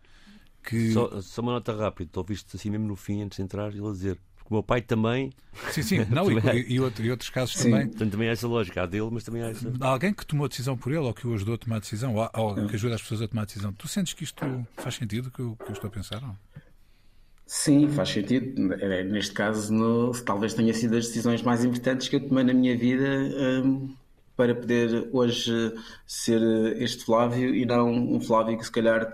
que. 0.63 0.93
Só, 0.93 1.21
só 1.21 1.43
uma 1.43 1.53
nota 1.53 1.75
rápida, 1.75 2.11
tu 2.13 2.19
ouviste 2.19 2.57
assim 2.57 2.71
mesmo 2.71 2.87
no 2.87 2.97
fim, 2.97 3.23
antes 3.23 3.37
de 3.37 3.43
entrar, 3.43 3.73
ele 3.73 3.81
dizer. 3.81 4.19
Porque 4.43 4.55
o 4.55 4.55
meu 4.55 4.63
pai 4.63 4.83
também. 4.83 5.31
Sim, 5.71 5.83
sim, 5.83 6.07
não, 6.11 6.31
e, 6.31 6.75
e, 6.75 6.81
outro, 6.81 7.05
e, 7.05 7.11
outros 7.11 7.31
casos 7.31 7.55
sim. 7.55 7.71
também. 7.71 7.89
Portanto, 7.89 8.11
também 8.11 8.29
há 8.29 8.33
essa 8.33 8.49
lógica, 8.49 8.83
há 8.83 8.87
dele, 8.87 9.09
mas 9.11 9.25
também 9.25 9.43
há 9.43 9.51
essa. 9.51 9.73
Alguém 9.81 10.13
que 10.13 10.27
tomou 10.27 10.47
a 10.47 10.49
decisão 10.49 10.77
por 10.77 10.91
ele, 10.91 11.01
ou 11.01 11.15
que 11.15 11.27
o 11.27 11.35
ajudou 11.35 11.55
a 11.55 11.59
tomar 11.59 11.77
a 11.77 11.81
decisão, 11.81 12.15
ou, 12.15 12.31
ou 12.35 12.67
que 12.67 12.75
ajuda 12.75 12.95
as 12.95 13.03
pessoas 13.03 13.23
a 13.23 13.29
tomar 13.29 13.43
a 13.43 13.45
decisão. 13.45 13.73
Tu 13.73 13.89
sentes 13.89 14.13
que 14.13 14.25
isto 14.25 14.67
faz 14.77 14.95
sentido, 14.97 15.31
que 15.31 15.41
eu, 15.41 15.57
que 15.57 15.71
eu 15.71 15.73
estou 15.73 15.89
a 15.89 15.91
pensar? 15.91 16.21
Não? 16.21 16.37
Sim, 17.47 17.89
faz 17.91 18.09
sentido. 18.09 18.73
É, 18.75 19.05
neste 19.05 19.35
caso, 19.35 19.73
no, 19.73 20.13
talvez 20.25 20.55
tenha 20.55 20.73
sido 20.73 20.97
as 20.97 21.07
decisões 21.07 21.43
mais 21.43 21.65
importantes 21.65 22.09
que 22.09 22.17
eu 22.17 22.29
tomei 22.29 22.45
na 22.45 22.55
minha 22.55 22.77
vida 22.77 23.05
um, 23.65 23.95
para 24.35 24.55
poder 24.55 25.09
hoje 25.13 25.53
ser 26.07 26.41
este 26.81 27.05
Flávio 27.05 27.55
e 27.55 27.67
não 27.67 27.91
um 27.91 28.21
Flávio 28.21 28.57
que 28.57 28.65
se 28.65 28.73
calhar 28.73 29.13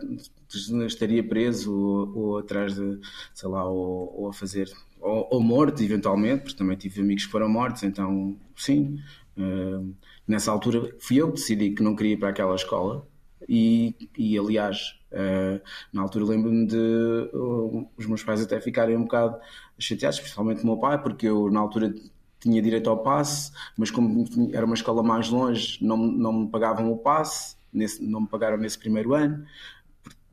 estaria 0.86 1.26
preso 1.26 1.74
ou, 1.74 2.16
ou 2.16 2.38
atrás 2.38 2.76
de, 2.76 3.00
sei 3.34 3.48
lá, 3.48 3.68
ou, 3.68 4.14
ou 4.16 4.28
a 4.28 4.32
fazer, 4.32 4.70
ou, 5.00 5.28
ou, 5.30 5.40
morto 5.40 5.82
eventualmente, 5.82 6.44
porque 6.44 6.56
também 6.56 6.76
tive 6.76 7.00
amigos 7.00 7.26
que 7.26 7.32
foram 7.32 7.48
mortos, 7.48 7.82
então 7.82 8.36
sim. 8.56 8.98
Uh, 9.36 9.94
nessa 10.26 10.50
altura 10.50 10.94
fui 10.98 11.18
eu 11.18 11.28
que 11.28 11.34
decidi 11.34 11.70
que 11.70 11.82
não 11.82 11.94
queria 11.94 12.14
ir 12.14 12.16
para 12.16 12.30
aquela 12.30 12.54
escola 12.56 13.06
e, 13.48 13.94
e 14.16 14.38
aliás, 14.38 14.98
uh, 15.12 15.60
na 15.92 16.02
altura 16.02 16.24
lembro-me 16.24 16.66
de 16.66 16.76
uh, 16.76 17.88
os 17.96 18.06
meus 18.06 18.22
pais 18.22 18.42
até 18.42 18.60
ficarem 18.60 18.96
um 18.96 19.02
bocado 19.02 19.38
chateados, 19.78 20.18
principalmente 20.18 20.62
o 20.62 20.66
meu 20.66 20.76
pai, 20.76 21.00
porque 21.00 21.26
eu 21.26 21.50
na 21.50 21.60
altura 21.60 21.94
tinha 22.40 22.60
direito 22.60 22.90
ao 22.90 23.02
passe, 23.02 23.52
mas 23.76 23.90
como 23.90 24.24
era 24.52 24.66
uma 24.66 24.74
escola 24.74 25.02
mais 25.02 25.28
longe, 25.28 25.78
não, 25.80 25.96
não 25.96 26.32
me 26.32 26.48
pagavam 26.48 26.92
o 26.92 26.98
passe, 26.98 27.56
nesse, 27.72 28.04
não 28.04 28.22
me 28.22 28.28
pagaram 28.28 28.56
nesse 28.56 28.78
primeiro 28.78 29.14
ano 29.14 29.44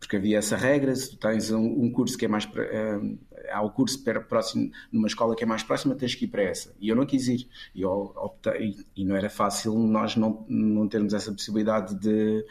porque 0.06 0.18
havia 0.18 0.38
essa 0.38 0.56
regra, 0.56 0.96
se 0.96 1.12
tu 1.12 1.18
tens 1.18 1.52
um, 1.52 1.84
um 1.84 1.92
curso 1.92 2.18
que 2.18 2.26
é 2.26 2.28
mais 2.28 2.46
uh, 2.46 3.20
há 3.52 3.62
o 3.62 3.72
curso 3.72 4.04
próximo 4.28 4.72
numa 4.92 5.08
escola 5.08 5.36
que 5.36 5.44
é 5.44 5.48
mais 5.48 5.64
próxima, 5.64 5.96
tens 5.96 6.16
que 6.16 6.26
ir 6.26 6.28
para 6.28 6.44
essa. 6.44 6.74
E 6.80 6.90
eu 6.90 6.96
não 6.96 7.06
quis 7.06 7.28
ir. 7.28 7.48
E, 7.74 7.82
eu 7.82 8.14
optei, 8.16 8.76
e 8.96 9.04
não 9.04 9.16
era 9.16 9.30
fácil 9.30 9.78
nós 9.78 10.16
não, 10.16 10.46
não 10.48 10.88
termos 10.88 11.14
essa 11.14 11.32
possibilidade 11.32 11.96
de, 11.96 12.46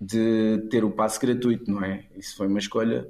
de 0.00 0.66
ter 0.70 0.84
o 0.84 0.90
passe 0.90 1.20
gratuito, 1.20 1.70
não 1.70 1.84
é? 1.84 2.04
Isso 2.16 2.36
foi 2.36 2.46
uma 2.46 2.58
escolha, 2.58 3.08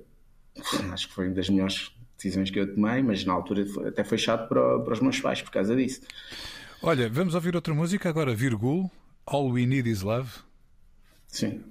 acho 0.93 1.09
que 1.09 1.15
foi 1.15 1.27
uma 1.27 1.35
das 1.35 1.49
melhores 1.49 1.93
decisões 2.17 2.51
que 2.51 2.59
eu 2.59 2.75
tomei, 2.75 3.03
mas 3.03 3.25
na 3.25 3.33
altura 3.33 3.65
até 3.87 4.03
foi 4.03 4.19
chato 4.19 4.49
para, 4.49 4.81
para 4.81 4.93
os 4.93 5.01
meus 5.01 5.21
pais 5.21 5.43
por 5.43 5.51
causa 5.51 5.77
disso. 5.77 6.01
Olha, 6.83 7.09
vamos 7.09 7.35
ouvir 7.35 7.55
outra 7.55 7.75
música 7.75 8.09
agora, 8.09 8.35
Virgul, 8.35 8.91
All 9.27 9.51
We 9.51 9.67
Need 9.67 9.89
Is 9.89 10.03
Love. 10.03 10.31
Sim. 11.29 11.63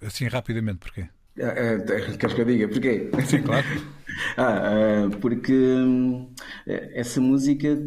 Assim 0.00 0.26
rapidamente, 0.28 0.78
porquê? 0.78 1.08
Uh, 1.36 2.16
queres 2.18 2.34
que 2.34 2.40
eu 2.40 2.44
diga 2.46 2.68
porquê? 2.68 3.10
Sim, 3.26 3.42
claro. 3.42 3.66
ah, 4.38 5.06
uh, 5.06 5.16
porque 5.18 5.52
uh, 5.52 6.30
essa 6.66 7.20
música 7.20 7.78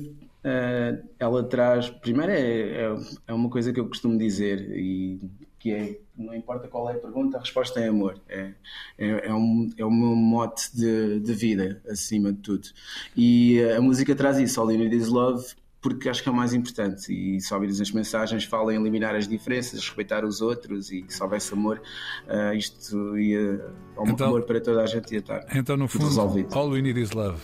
ela 1.20 1.44
traz. 1.44 1.90
Primeiro, 1.90 2.32
é, 2.32 2.40
é, 2.40 2.96
é, 3.28 3.34
uma 3.34 3.50
coisa 3.50 3.74
que 3.74 3.80
eu 3.80 3.88
costumo 3.88 4.18
dizer, 4.18 4.62
e 4.72 5.20
que 5.60 5.72
é: 5.72 6.00
não 6.16 6.34
importa 6.34 6.68
qual 6.68 6.90
é 6.90 6.94
a 6.94 7.00
pergunta, 7.00 7.38
a 7.38 7.40
resposta 7.42 7.80
é 7.80 7.88
amor. 7.88 8.22
É, 8.30 8.52
é, 8.98 9.28
é, 9.28 9.34
um, 9.34 9.70
é 9.78 9.84
o 9.84 9.92
meu 9.92 10.16
mote 10.16 10.76
de, 10.76 11.20
de 11.20 11.34
vida, 11.34 11.82
acima 11.90 12.32
de 12.32 12.40
tudo. 12.40 12.68
E 13.16 13.62
a 13.76 13.82
música 13.82 14.16
traz 14.16 14.38
isso: 14.38 14.62
All 14.62 14.72
You 14.72 14.78
Need 14.78 14.96
Is 14.96 15.08
Love 15.08 15.56
porque 15.82 16.10
acho 16.10 16.22
que 16.22 16.30
é 16.30 16.32
o 16.32 16.36
mais 16.36 16.54
importante. 16.54 17.14
E 17.14 17.40
se 17.40 17.54
ouvires 17.54 17.80
as 17.80 17.92
mensagens, 17.92 18.44
falam 18.44 18.72
em 18.72 18.76
eliminar 18.80 19.16
as 19.16 19.28
diferenças, 19.28 19.80
respeitar 19.80 20.26
os 20.26 20.42
outros 20.42 20.92
e 20.92 21.06
se 21.08 21.24
houvesse 21.24 21.54
amor, 21.54 21.82
uh, 22.28 22.54
isto 22.54 23.18
ia. 23.18 23.66
Então, 24.02 24.28
amor 24.28 24.44
para 24.44 24.60
toda 24.60 24.82
a 24.82 24.86
gente 24.86 25.12
ia 25.12 25.20
estar. 25.20 25.46
Então, 25.56 25.78
no 25.78 25.88
fundo, 25.88 26.06
resolvido. 26.06 26.54
all 26.58 26.70
we 26.70 26.82
need 26.82 27.00
is 27.00 27.12
love, 27.12 27.42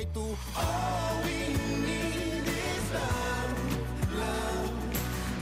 peito. 0.00 0.38
All 0.56 1.22
we 1.24 1.52
need 1.84 2.46
is 2.48 2.84
love, 2.94 3.60
love. 4.16 4.72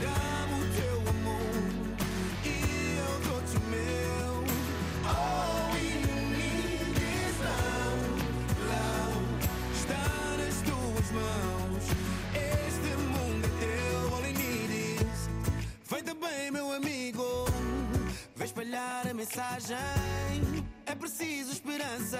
Dá-me 0.01 0.53
o 0.53 0.65
teu 0.75 0.97
amor 1.13 1.55
e 2.43 2.97
eu 2.97 3.13
dou-te 3.27 3.55
o 3.57 3.61
meu. 3.69 4.43
All 5.07 5.71
we 5.73 5.87
need 6.35 6.97
is 6.97 7.35
love, 7.47 8.03
love. 8.69 9.23
Está 9.73 10.03
nas 10.37 10.57
tuas 10.67 11.07
mãos. 11.11 11.83
Este 12.35 12.89
mundo 12.97 13.45
é 13.45 13.51
teu. 13.63 14.15
All 14.15 14.21
we 14.21 14.33
need 14.33 15.01
is. 15.01 15.29
Vem 15.89 16.03
também, 16.03 16.51
meu 16.51 16.71
amigo. 16.73 17.45
vais 18.35 18.49
espalhar 18.49 19.07
a 19.07 19.13
mensagem. 19.13 19.77
É 20.85 20.95
preciso 20.95 21.51
esperança 21.51 22.19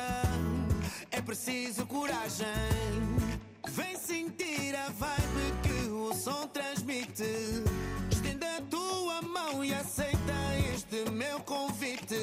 preciso 1.30 1.86
coragem. 1.86 2.48
Vem 3.70 3.96
sentir 3.96 4.76
a 4.76 4.90
vibe 4.90 5.54
que 5.62 5.88
o 5.92 6.12
som 6.12 6.48
transmite. 6.48 7.64
Estenda 8.10 8.48
a 8.58 8.62
tua 8.64 9.22
mão 9.22 9.64
e 9.64 9.72
aceita 9.72 10.34
este 10.74 11.08
meu 11.12 11.40
convite. 11.42 12.18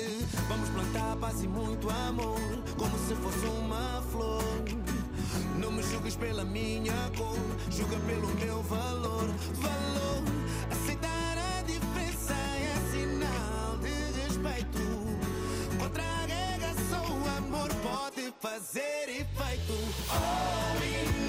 Vamos 0.49 0.69
plantar 0.71 1.17
paz 1.19 1.41
e 1.41 1.47
muito 1.47 1.89
amor, 1.89 2.41
como 2.77 2.99
se 3.07 3.15
fosse 3.15 3.47
uma 3.47 4.03
flor. 4.11 4.43
Não 5.61 5.71
me 5.71 5.85
julgues 5.85 6.17
pela 6.17 6.45
minha 6.45 6.93
cor, 7.17 7.39
julga 7.71 8.01
pelo 8.01 8.27
meu 8.35 8.61
valor. 8.65 9.29
Valor, 9.55 10.23
aceitar 10.73 11.39
a 11.39 11.63
diferença 11.63 12.35
é 12.35 12.91
sinal 12.91 13.79
de 13.79 14.21
respeito. 14.21 15.79
Contra 15.79 16.03
a 16.03 16.27
guerra, 16.27 16.75
só 16.91 17.07
o 17.07 17.39
amor 17.39 17.69
pode 17.85 18.16
fazer 18.47 19.09
efeito. 19.09 19.73
All 20.09 21.26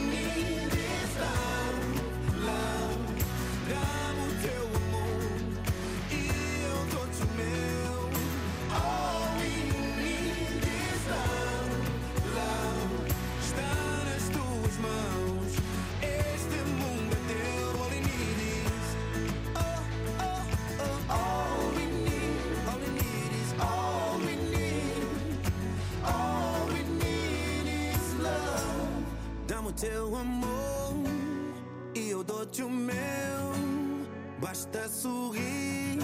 sorrir, 34.98 36.00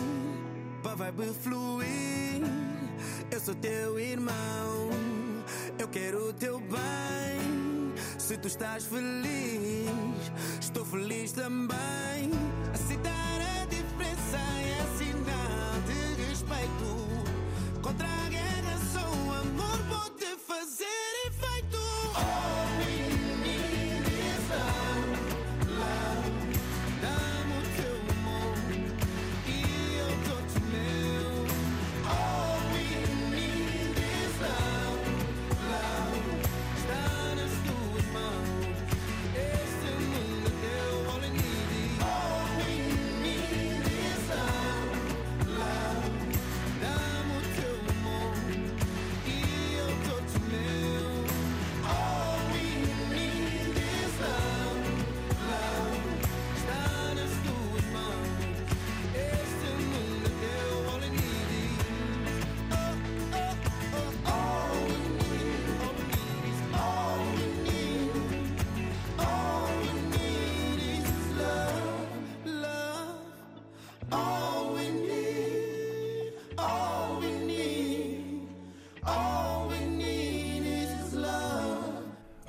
para 0.83 0.95
vibe 0.95 1.33
fluir. 1.33 2.41
Eu 3.31 3.39
sou 3.39 3.55
teu 3.55 3.99
irmão, 3.99 4.89
eu 5.79 5.87
quero 5.87 6.29
o 6.29 6.33
teu 6.33 6.59
bem. 6.59 7.93
Se 8.19 8.37
tu 8.37 8.47
estás 8.47 8.85
feliz, 8.85 9.89
estou 10.61 10.85
feliz 10.85 11.31
também. 11.31 12.31
Aceitar 12.73 13.39
a 13.41 13.65
diferença 13.65 14.37
é 14.37 14.97
sinal 14.97 15.81
de 15.87 16.23
respeito. 16.29 17.12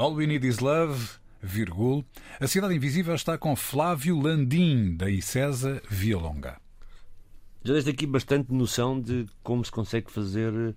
All 0.04 0.12
We 0.16 0.26
Need 0.26 0.46
Is 0.46 0.58
Love, 0.58 1.18
virgul. 1.40 2.04
A 2.38 2.46
Cidade 2.46 2.74
Invisível 2.74 3.14
está 3.14 3.38
com 3.38 3.56
Flávio 3.56 4.20
Landim, 4.20 4.94
da 4.94 5.08
ICESA 5.08 5.80
Via 5.88 6.18
Longa. 6.18 6.60
Já 7.64 7.72
deste 7.72 7.88
aqui 7.88 8.06
bastante 8.06 8.52
noção 8.52 9.00
de 9.00 9.24
como 9.42 9.64
se 9.64 9.72
consegue 9.72 10.12
fazer 10.12 10.76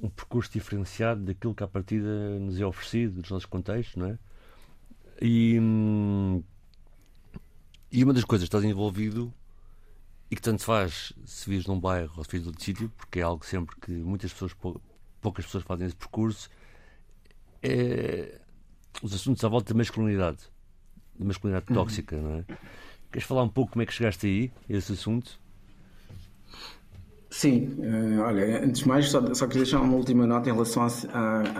um 0.00 0.08
percurso 0.08 0.50
diferenciado 0.54 1.20
daquilo 1.22 1.54
que 1.54 1.62
à 1.62 1.68
partida 1.68 2.38
nos 2.38 2.58
é 2.58 2.64
oferecido, 2.64 3.20
dos 3.20 3.30
nossos 3.30 3.44
contextos, 3.44 3.96
não 3.96 4.06
é? 4.06 4.18
E, 5.20 5.58
hum, 5.60 6.42
e 7.92 8.02
uma 8.02 8.14
das 8.14 8.24
coisas 8.24 8.44
estás 8.46 8.64
envolvido 8.64 9.30
e 10.30 10.34
que 10.36 10.40
tanto 10.40 10.64
faz 10.64 11.12
se 11.26 11.50
vives 11.50 11.66
num 11.66 11.78
bairro 11.78 12.14
ou 12.16 12.24
se 12.24 12.30
vives 12.30 12.46
outro 12.46 12.64
sítio, 12.64 12.90
porque 12.96 13.20
é 13.20 13.22
algo 13.22 13.44
sempre 13.44 13.76
que 13.78 13.90
muitas 13.92 14.32
pessoas, 14.32 14.54
pou- 14.54 14.80
poucas 15.20 15.44
pessoas 15.44 15.62
fazem 15.62 15.86
esse 15.86 15.96
percurso, 15.96 16.48
é 17.62 18.38
os 19.02 19.14
assuntos 19.14 19.42
à 19.44 19.48
volta 19.48 19.72
da 19.72 19.78
masculinidade, 19.78 20.38
da 21.18 21.24
masculinidade 21.24 21.72
tóxica, 21.72 22.16
não 22.16 22.36
é? 22.36 22.44
Queres 23.10 23.26
falar 23.26 23.42
um 23.42 23.48
pouco 23.48 23.72
como 23.72 23.82
é 23.82 23.86
que 23.86 23.92
chegaste 23.92 24.26
aí, 24.26 24.52
a 24.68 24.76
esse 24.76 24.92
assunto? 24.92 25.39
Sim, 27.32 27.76
eh, 27.80 28.18
olha, 28.18 28.64
antes 28.64 28.80
de 28.82 28.88
mais, 28.88 29.08
só, 29.08 29.32
só 29.34 29.46
queria 29.46 29.62
deixar 29.62 29.80
uma 29.80 29.94
última 29.94 30.26
nota 30.26 30.50
em 30.50 30.52
relação 30.52 30.82
às, 30.82 31.06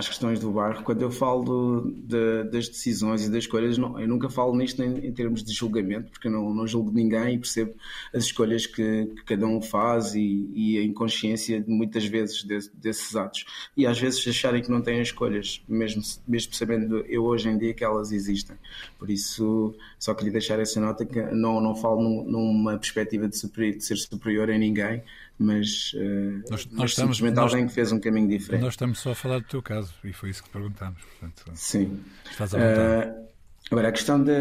questões 0.09 0.41
do 0.41 0.51
bairro. 0.51 0.83
Quando 0.83 1.01
eu 1.03 1.13
falo 1.13 1.93
de- 1.97 2.43
das 2.51 2.69
decisões 2.69 3.25
e 3.25 3.29
das 3.31 3.45
escolhas, 3.45 3.79
não- 3.79 3.99
eu 4.01 4.09
nunca 4.09 4.29
falo 4.29 4.57
nisto 4.57 4.83
em, 4.83 5.07
em 5.07 5.13
termos 5.13 5.45
de 5.45 5.53
julgamento, 5.53 6.11
porque 6.11 6.27
eu 6.27 6.33
não, 6.33 6.53
não 6.53 6.67
julgo 6.67 6.91
ninguém 6.91 7.35
e 7.37 7.39
percebo 7.39 7.73
as 8.13 8.25
escolhas 8.25 8.67
que, 8.67 9.07
que 9.15 9.25
cada 9.25 9.47
um 9.47 9.63
faz 9.63 10.13
e, 10.17 10.51
e 10.53 10.77
a 10.79 10.83
inconsciência 10.83 11.61
de 11.61 11.71
muitas 11.71 12.05
vezes 12.05 12.43
desse- 12.43 12.71
desses 12.77 13.15
atos. 13.15 13.45
E 13.77 13.87
às 13.87 13.97
vezes 13.97 14.27
acharem 14.27 14.61
que 14.63 14.71
não 14.73 14.83
têm 14.83 15.01
escolhas, 15.01 15.63
mesmo, 15.69 16.03
mesmo 16.27 16.53
sabendo 16.53 16.97
eu 17.07 17.23
hoje 17.25 17.49
em 17.49 17.57
dia 17.57 17.73
que 17.73 17.85
elas 17.85 18.11
existem. 18.11 18.57
Por 18.99 19.09
isso, 19.09 19.73
só 20.01 20.15
queria 20.15 20.33
deixar 20.33 20.59
essa 20.59 20.81
nota 20.81 21.05
que 21.07 21.21
não, 21.33 21.61
não 21.61 21.77
falo 21.77 22.03
num- 22.03 22.25
numa 22.25 22.77
perspectiva 22.77 23.29
de, 23.29 23.39
de 23.77 23.85
ser 23.85 23.97
superior 23.97 24.51
a 24.51 24.59
ninguém, 24.59 25.03
mas, 25.42 25.92
eh, 25.94 26.00
Nós- 26.00 26.44
mas 26.50 26.50
nós 26.50 26.90
estamos- 26.90 27.16
simplesmente 27.16 27.35
nós- 27.37 27.53
alguém 27.53 27.66
que 27.66 27.72
fez 27.72 27.90
um 27.92 27.98
caminho 27.98 28.29
diferente. 28.29 28.61
Nós 28.61 28.74
estamos 28.74 28.98
só 29.00 29.12
a 29.12 29.14
falar 29.14 29.38
do 29.38 29.46
teu 29.46 29.62
caso 29.62 29.94
e 30.05 30.12
foi 30.12 30.29
isso 30.31 30.42
que 30.44 30.50
perguntámos. 30.50 31.03
Portanto, 31.18 31.50
Sim. 31.55 31.98
estás 32.31 32.55
à 32.55 32.59
vontade. 32.59 33.09
Eh, 33.09 33.29
agora, 33.70 33.88
a 33.88 33.92
questão 33.92 34.22
da, 34.22 34.33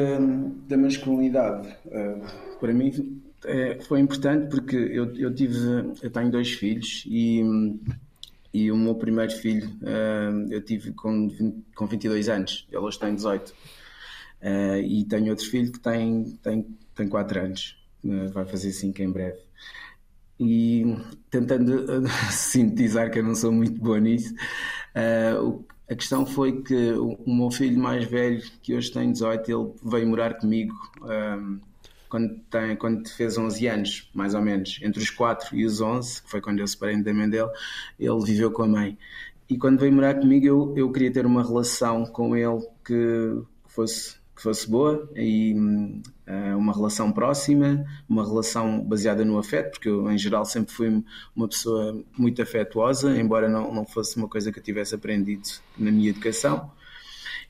da 0.67 0.77
masculinidade, 0.77 1.69
eh, 1.89 2.21
para 2.59 2.73
mim 2.73 3.21
eh, 3.45 3.79
foi 3.87 4.01
importante 4.01 4.49
porque 4.49 4.75
eu, 4.75 5.15
eu 5.15 5.33
tive, 5.33 5.57
eu 6.03 6.09
tenho 6.11 6.29
dois 6.29 6.51
filhos 6.51 7.05
e, 7.07 7.41
e 8.53 8.69
o 8.69 8.75
meu 8.75 8.95
primeiro 8.95 9.31
filho 9.31 9.71
eh, 9.83 10.29
eu 10.49 10.61
tive 10.61 10.91
com, 10.91 11.29
20 11.29 11.63
com 11.73 11.87
22 11.87 12.27
anos, 12.27 12.67
ele 12.69 12.79
hoje 12.81 12.99
tem 12.99 13.15
18. 13.15 13.53
Eh, 14.41 14.81
e 14.81 15.05
tenho 15.05 15.29
outro 15.29 15.45
filho 15.45 15.71
que 15.71 15.79
tem, 15.79 16.23
tem, 16.43 16.65
tem 16.95 17.07
4 17.07 17.39
anos, 17.41 17.77
eh, 18.05 18.27
vai 18.27 18.45
fazer 18.45 18.71
5 18.73 19.01
em 19.01 19.09
breve. 19.11 19.37
E 20.39 20.95
tentando 21.29 21.85
sintetizar 22.31 23.11
que 23.11 23.19
eu 23.19 23.23
não 23.23 23.35
sou 23.35 23.51
muito 23.51 23.79
bom 23.81 23.97
nisso, 23.97 24.33
o- 25.41 25.63
a 25.89 25.95
questão 25.95 26.25
foi 26.25 26.61
que 26.61 26.93
o, 26.93 27.17
meu 27.25 27.49
filho 27.49 27.79
mais 27.79 28.05
velho, 28.05 28.41
que 28.61 28.75
hoje 28.75 28.91
tem 28.91 29.11
18, 29.11 29.49
ele 29.51 29.71
veio 29.83 30.07
morar 30.07 30.35
comigo 30.35 30.73
ehm, 31.09 31.57
quando, 32.07 32.39
tem, 32.49 32.75
quando 32.75 33.09
fez 33.09 33.37
11 33.39 33.65
anos, 33.67 34.09
mais 34.13 34.35
ou 34.35 34.41
menos, 34.41 34.79
entre 34.83 35.01
os 35.01 35.09
4 35.09 35.55
e 35.55 35.65
os 35.65 35.81
11, 35.81 36.21
que 36.23 36.29
foi 36.29 36.41
quando 36.41 36.59
eu 36.59 36.67
separei 36.67 37.01
da 37.01 37.11
mãe 37.13 37.27
dele, 37.29 37.49
ele 37.99 38.23
viveu 38.23 38.51
com 38.51 38.63
a 38.63 38.67
mãe. 38.67 38.97
E 39.49 39.57
quando 39.57 39.79
veio 39.79 39.91
morar 39.93 40.13
comigo, 40.19 40.45
eu, 40.45 40.73
eu 40.77 40.91
queria 40.91 41.11
ter 41.11 41.25
uma 41.25 41.43
relação 41.43 42.05
com 42.05 42.35
ele 42.35 42.61
que 42.85 43.41
fosse, 43.67 44.15
que 44.39 44.43
fosse 44.43 44.69
boa 44.69 45.09
e 45.17 45.53
eh, 46.25 46.55
uma 46.55 46.73
relação 46.73 47.11
próxima, 47.11 47.85
uma 48.07 48.25
relação 48.25 48.81
baseada 48.81 49.25
no 49.25 49.37
afeto, 49.37 49.71
porque 49.71 49.89
eu, 49.89 50.09
em 50.09 50.17
geral, 50.17 50.45
sempre 50.45 50.73
fui 50.73 51.03
uma 51.35 51.47
pessoa 51.47 52.01
muito 52.17 52.41
afetuosa, 52.41 53.19
embora 53.19 53.49
não, 53.49 53.73
não 53.73 53.85
fosse 53.85 54.15
uma 54.15 54.29
coisa 54.29 54.49
que 54.49 54.59
eu 54.59 54.63
tivesse 54.63 54.95
aprendido 54.95 55.43
na 55.77 55.91
minha 55.91 56.09
educação. 56.09 56.71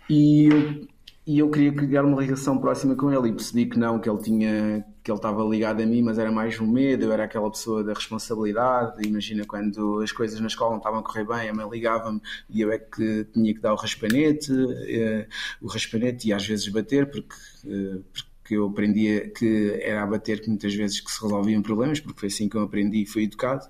E 0.10 0.88
e 1.30 1.38
eu 1.38 1.52
queria 1.52 1.72
criar 1.72 2.04
uma 2.04 2.20
ligação 2.20 2.58
próxima 2.58 2.96
com 2.96 3.14
ele 3.14 3.30
e 3.30 3.32
percebi 3.32 3.68
que 3.68 3.78
não, 3.78 4.00
que 4.00 4.10
ele 4.10 4.18
tinha, 4.18 4.84
que 5.10 5.12
ele 5.12 5.18
estava 5.18 5.44
ligado 5.44 5.82
a 5.82 5.86
mim, 5.86 6.04
mas 6.04 6.20
era 6.20 6.32
mais 6.32 6.60
um 6.60 6.68
medo, 6.68 7.06
eu 7.06 7.12
era 7.12 7.24
aquela 7.24 7.50
pessoa 7.50 7.84
da 7.84 7.94
responsabilidade. 7.94 9.08
Imagina 9.08 9.44
quando 9.46 10.02
as 10.02 10.12
coisas 10.12 10.40
na 10.40 10.48
escola 10.48 10.72
não 10.72 10.78
estavam 10.78 11.00
a 11.00 11.04
correr 11.04 11.26
bem, 11.26 11.50
a 11.50 11.54
mãe 11.54 11.68
ligava-me 11.68 12.22
e 12.50 12.62
eu 12.62 12.72
é 12.72 12.78
que 12.78 13.26
tinha 13.34 13.54
que 13.54 13.60
dar 13.60 13.74
o 13.74 13.76
raspanete, 13.76 14.52
uh, 14.52 15.28
o 15.62 15.68
raspanete 15.68 16.28
e 16.28 16.34
às 16.34 16.46
vezes 16.46 16.68
bater, 16.68 17.10
porque, 17.10 17.36
uh, 17.66 18.04
porque 18.14 18.56
eu 18.56 18.68
aprendia 18.68 19.30
que 19.32 19.80
era 19.82 20.04
a 20.04 20.08
bater 20.08 20.42
que 20.42 20.50
muitas 20.50 20.76
vezes 20.76 21.00
que 21.00 21.12
se 21.12 21.22
resolviam 21.24 21.62
problemas, 21.62 22.00
porque 22.00 22.20
foi 22.20 22.28
assim 22.28 22.48
que 22.48 22.56
eu 22.56 22.62
aprendi 22.62 23.02
e 23.02 23.06
fui 23.06 23.24
educado. 23.24 23.66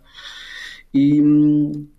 E, 0.94 1.22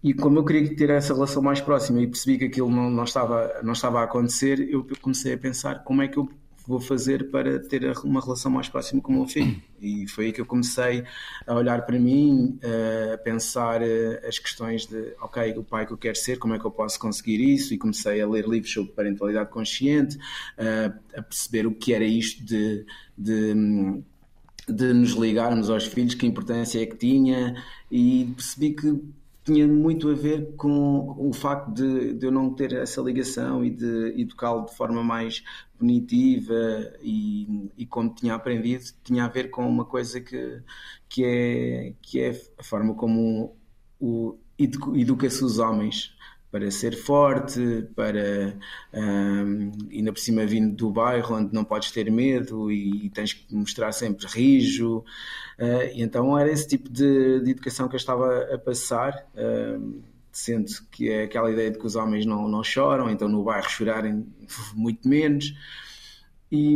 e, 0.03 0.12
como 0.12 0.40
eu 0.40 0.44
queria 0.44 0.74
ter 0.74 0.90
essa 0.90 1.14
relação 1.14 1.40
mais 1.40 1.61
próxima 1.61 2.03
e 2.03 2.09
percebi 2.09 2.38
que 2.38 2.46
aquilo 2.46 2.68
não, 2.68 2.90
não, 2.90 3.05
estava, 3.05 3.61
não 3.62 3.72
estava 3.72 4.00
a 4.00 4.05
acontecer, 4.05 4.68
eu 4.68 4.85
comecei 5.00 5.33
a 5.33 5.38
pensar 5.38 5.85
como 5.85 6.03
é 6.03 6.09
que 6.09 6.18
eu 6.18 6.29
vou 6.70 6.80
fazer 6.80 7.30
para 7.30 7.59
ter 7.59 7.85
uma 8.04 8.20
relação 8.20 8.50
mais 8.50 8.68
próxima 8.68 9.02
com 9.02 9.12
o 9.12 9.16
meu 9.16 9.26
filho. 9.26 9.61
E 9.80 10.06
foi 10.09 10.26
aí 10.26 10.33
que 10.33 10.40
eu 10.40 10.46
comecei 10.46 11.04
a 11.46 11.54
olhar 11.54 11.85
para 11.85 11.98
mim, 11.98 12.59
a 13.14 13.18
pensar 13.18 13.83
eh, 13.83 14.22
as 14.26 14.38
questões 14.38 14.87
de, 14.87 15.14
ok, 15.20 15.54
o 15.56 15.64
pai 15.64 15.87
que 15.87 15.92
eu 15.92 15.98
quero 15.98 16.16
ser, 16.16 16.38
como 16.38 16.54
é 16.54 16.59
que 16.59 16.64
eu 16.64 16.70
posso 16.70 16.98
conseguir 16.98 17.40
isso? 17.40 17.74
E 17.74 17.78
comecei 17.78 18.20
a 18.20 18.28
ler 18.28 18.46
livros 18.46 18.72
sobre 18.72 18.92
parentalidade 18.92 19.50
consciente, 19.50 20.18
a 21.16 21.22
perceber 21.22 21.66
o 21.66 21.74
que 21.74 21.92
era 21.92 22.04
isto 22.04 22.44
de, 22.44 22.87
de 23.16 23.54
de 24.68 24.92
nos 24.92 25.12
ligarmos 25.12 25.68
aos 25.68 25.87
filhos, 25.87 26.14
que 26.14 26.26
importância 26.26 26.80
é 26.80 26.87
que 26.87 26.96
tinha, 26.96 27.61
e 27.90 28.33
percebi 28.37 28.70
que 28.72 29.02
tinha 29.44 29.66
muito 29.66 30.11
a 30.11 30.14
ver 30.14 30.55
com 30.57 31.14
o 31.18 31.33
facto 31.33 31.72
de, 31.72 32.14
de 32.14 32.26
eu 32.26 32.31
não 32.31 32.53
ter 32.55 32.72
essa 32.72 33.00
ligação 33.00 33.64
e 33.64 33.70
de 33.70 34.20
educá-lo 34.20 34.66
de 34.66 34.76
forma 34.76 35.03
mais 35.03 35.42
punitiva 35.79 36.92
e, 37.03 37.70
e 37.76 37.87
como 37.87 38.14
tinha 38.14 38.35
aprendido, 38.35 38.85
tinha 39.03 39.24
a 39.24 39.29
ver 39.29 39.50
com 39.50 39.66
uma 39.66 39.85
coisa 39.85 40.20
que, 40.20 40.62
que, 41.09 41.24
é, 41.24 41.94
que 42.03 42.20
é 42.20 42.40
a 42.59 42.62
forma 42.62 42.94
como 42.94 43.57
o, 43.98 44.37
educa-se 44.59 45.44
os 45.44 45.59
homens 45.59 46.14
para 46.50 46.68
ser 46.70 46.96
forte, 46.96 47.86
para 47.94 48.56
um, 48.92 49.70
ainda 49.90 50.12
por 50.12 50.18
cima 50.18 50.44
vindo 50.44 50.74
do 50.74 50.90
bairro 50.90 51.36
onde 51.36 51.54
não 51.54 51.64
podes 51.64 51.92
ter 51.92 52.10
medo 52.10 52.70
e, 52.70 53.06
e 53.06 53.10
tens 53.10 53.32
que 53.32 53.54
mostrar 53.54 53.92
sempre 53.92 54.26
rijo. 54.26 54.98
Uh, 55.58 55.90
então 55.94 56.36
era 56.36 56.50
esse 56.50 56.66
tipo 56.66 56.88
de, 56.90 57.40
de, 57.40 57.50
educação 57.52 57.88
que 57.88 57.94
eu 57.94 57.98
estava 57.98 58.52
a 58.52 58.58
passar, 58.58 59.28
uh, 59.34 60.02
sendo 60.32 60.66
que 60.90 61.08
é 61.08 61.24
aquela 61.24 61.50
ideia 61.50 61.70
de 61.70 61.78
que 61.78 61.86
os 61.86 61.94
homens 61.94 62.26
não, 62.26 62.48
não 62.48 62.64
choram, 62.64 63.08
então 63.08 63.28
no 63.28 63.44
bairro 63.44 63.68
chorarem 63.70 64.26
muito 64.74 65.08
menos. 65.08 65.54
E, 66.50 66.74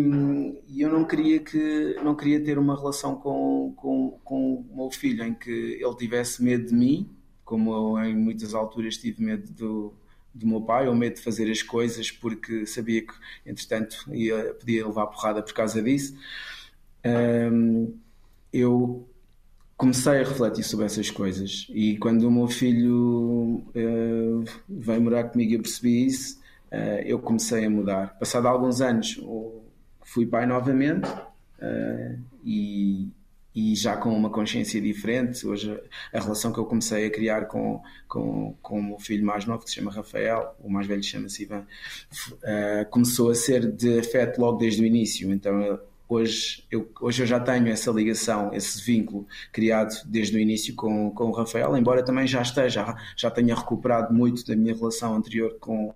e, 0.68 0.82
eu 0.82 0.88
não 0.88 1.04
queria 1.04 1.40
que 1.40 1.96
não 2.04 2.14
queria 2.14 2.40
ter 2.40 2.58
uma 2.58 2.76
relação 2.76 3.16
com, 3.16 3.74
com, 3.76 4.20
com 4.22 4.54
o 4.70 4.76
meu 4.76 4.90
filho 4.92 5.24
em 5.24 5.34
que 5.34 5.50
ele 5.50 5.96
tivesse 5.96 6.44
medo 6.44 6.66
de 6.66 6.74
mim 6.74 7.10
como 7.44 7.72
eu 7.72 8.04
em 8.04 8.16
muitas 8.16 8.54
alturas 8.54 8.96
tive 8.96 9.22
medo 9.22 9.50
do, 9.52 9.94
do 10.35 10.46
meu 10.46 10.61
pai, 10.61 10.88
ou 10.88 10.94
medo 10.94 11.16
de 11.16 11.22
fazer 11.22 11.50
as 11.50 11.62
coisas 11.62 12.11
porque 12.11 12.66
sabia 12.66 13.02
que, 13.02 13.12
entretanto, 13.46 14.04
ia, 14.12 14.54
podia 14.54 14.87
levar 14.87 15.07
porrada 15.07 15.42
por 15.42 15.52
causa 15.52 15.83
disso. 15.83 16.16
Um, 17.04 17.94
eu 18.52 19.07
comecei 19.76 20.20
a 20.20 20.24
refletir 20.24 20.64
sobre 20.64 20.87
essas 20.87 21.11
coisas 21.11 21.66
e 21.70 21.96
quando 21.98 22.22
o 22.22 22.30
meu 22.30 22.48
filho 22.48 23.62
uh, 23.74 24.44
veio 24.68 25.02
morar 25.02 25.24
comigo 25.24 25.52
e 25.52 25.54
eu 25.57 25.62
percebi 25.62 26.07
isso, 26.07 26.40
uh, 26.72 27.02
eu 27.04 27.18
comecei 27.18 27.64
a 27.64 27.70
mudar. 27.70 28.18
Passado 28.18 28.46
alguns 28.48 28.80
anos, 28.80 29.20
fui 30.02 30.26
pai 30.26 30.46
novamente 30.46 31.09
uh, 31.09 32.18
e 32.44 33.09
e 33.54 33.74
já 33.74 33.96
com 33.96 34.10
uma 34.10 34.30
consciência 34.30 34.80
diferente. 34.80 35.46
Hoje, 35.46 35.80
a 36.12 36.20
relação 36.20 36.52
que 36.52 36.58
eu 36.58 36.64
comecei 36.64 37.06
a 37.06 37.10
criar 37.10 37.46
com, 37.46 37.80
com, 38.08 38.54
com 38.60 38.80
o 38.80 38.82
meu 38.82 38.98
filho 38.98 39.24
mais 39.24 39.44
novo, 39.44 39.62
que 39.62 39.70
se 39.70 39.76
chama 39.76 39.92
Rafael, 39.92 40.56
o 40.60 40.68
mais 40.68 40.86
velho 40.86 41.02
chama-se 41.02 41.44
Ivan, 41.44 41.60
uh, 42.32 42.90
começou 42.90 43.30
a 43.30 43.34
ser 43.34 43.70
de 43.70 43.98
afeto 43.98 44.40
logo 44.40 44.58
desde 44.58 44.82
o 44.82 44.84
início. 44.84 45.32
Então, 45.32 45.78
hoje 46.08 46.64
eu, 46.70 46.90
hoje 47.00 47.22
eu 47.22 47.26
já 47.26 47.38
tenho 47.38 47.68
essa 47.68 47.90
ligação, 47.92 48.52
esse 48.52 48.82
vínculo 48.82 49.26
criado 49.52 49.94
desde 50.04 50.36
o 50.36 50.40
início 50.40 50.74
com, 50.74 51.10
com 51.10 51.26
o 51.26 51.32
Rafael, 51.32 51.76
embora 51.76 52.04
também 52.04 52.26
já 52.26 52.42
esteja, 52.42 52.96
já 53.16 53.30
tenha 53.30 53.54
recuperado 53.54 54.12
muito 54.12 54.44
da 54.46 54.56
minha 54.56 54.74
relação 54.74 55.14
anterior 55.14 55.56
com, 55.60 55.94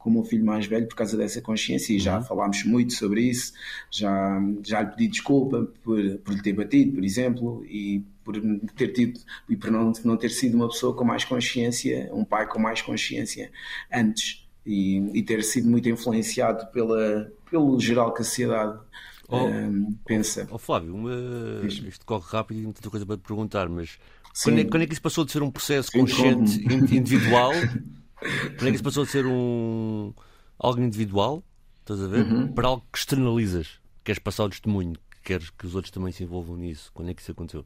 com 0.00 0.08
o 0.08 0.12
meu 0.14 0.24
filho 0.24 0.44
mais 0.44 0.66
velho 0.66 0.88
por 0.88 0.96
causa 0.96 1.16
dessa 1.16 1.42
consciência 1.42 1.92
e 1.92 1.98
já 1.98 2.16
uhum. 2.16 2.24
falámos 2.24 2.64
muito 2.64 2.94
sobre 2.94 3.20
isso, 3.20 3.52
já, 3.90 4.40
já 4.64 4.80
lhe 4.80 4.90
pedi 4.92 5.08
desculpa 5.08 5.70
por, 5.84 6.02
por 6.24 6.34
lhe 6.34 6.42
ter 6.42 6.54
batido, 6.54 6.92
por 6.94 7.04
exemplo, 7.04 7.64
e 7.66 8.02
por 8.24 8.34
ter 8.74 8.88
tido 8.94 9.20
e 9.48 9.56
por 9.56 9.70
não, 9.70 9.92
não 10.04 10.16
ter 10.16 10.30
sido 10.30 10.54
uma 10.56 10.68
pessoa 10.68 10.96
com 10.96 11.04
mais 11.04 11.24
consciência, 11.24 12.10
um 12.14 12.24
pai 12.24 12.46
com 12.46 12.58
mais 12.58 12.80
consciência 12.80 13.52
antes 13.92 14.48
e, 14.64 14.96
e 15.12 15.22
ter 15.22 15.44
sido 15.44 15.68
muito 15.68 15.86
influenciado 15.88 16.66
pela, 16.72 17.30
pelo 17.50 17.78
geral 17.78 18.14
que 18.14 18.22
a 18.22 18.24
sociedade 18.24 18.78
oh, 19.28 19.44
um, 19.44 19.94
pensa. 20.06 20.48
Oh, 20.50 20.56
Flávio, 20.56 20.94
uma, 20.94 21.12
isto 21.66 22.06
corre 22.06 22.24
rápido 22.26 22.60
e 22.60 22.62
muita 22.62 22.88
coisa 22.88 23.04
para 23.04 23.18
te 23.18 23.22
perguntar, 23.22 23.68
mas 23.68 23.98
quando 24.42 24.60
é, 24.60 24.64
quando 24.64 24.82
é, 24.82 24.86
que 24.86 24.94
isso 24.94 25.02
passou 25.02 25.26
de 25.26 25.32
ser 25.32 25.42
um 25.42 25.50
processo 25.50 25.92
consciente 25.92 26.58
individual 26.90 27.52
Quando 28.20 28.66
é 28.66 28.70
que 28.70 28.74
isso 28.74 28.84
passou 28.84 29.02
a 29.02 29.06
ser 29.06 29.26
um 29.26 30.12
algo 30.58 30.80
individual, 30.80 31.42
estás 31.80 32.02
a 32.02 32.06
ver? 32.06 32.24
Uhum. 32.24 32.52
Para 32.52 32.68
algo 32.68 32.84
que 32.92 32.98
externalizas. 32.98 33.80
Queres 34.04 34.18
passar 34.18 34.44
o 34.44 34.48
testemunho, 34.48 34.94
queres 35.22 35.50
que 35.50 35.66
os 35.66 35.74
outros 35.74 35.90
também 35.90 36.12
se 36.12 36.22
envolvam 36.22 36.56
nisso. 36.56 36.90
Quando 36.94 37.10
é 37.10 37.14
que 37.14 37.22
isso 37.22 37.32
aconteceu? 37.32 37.64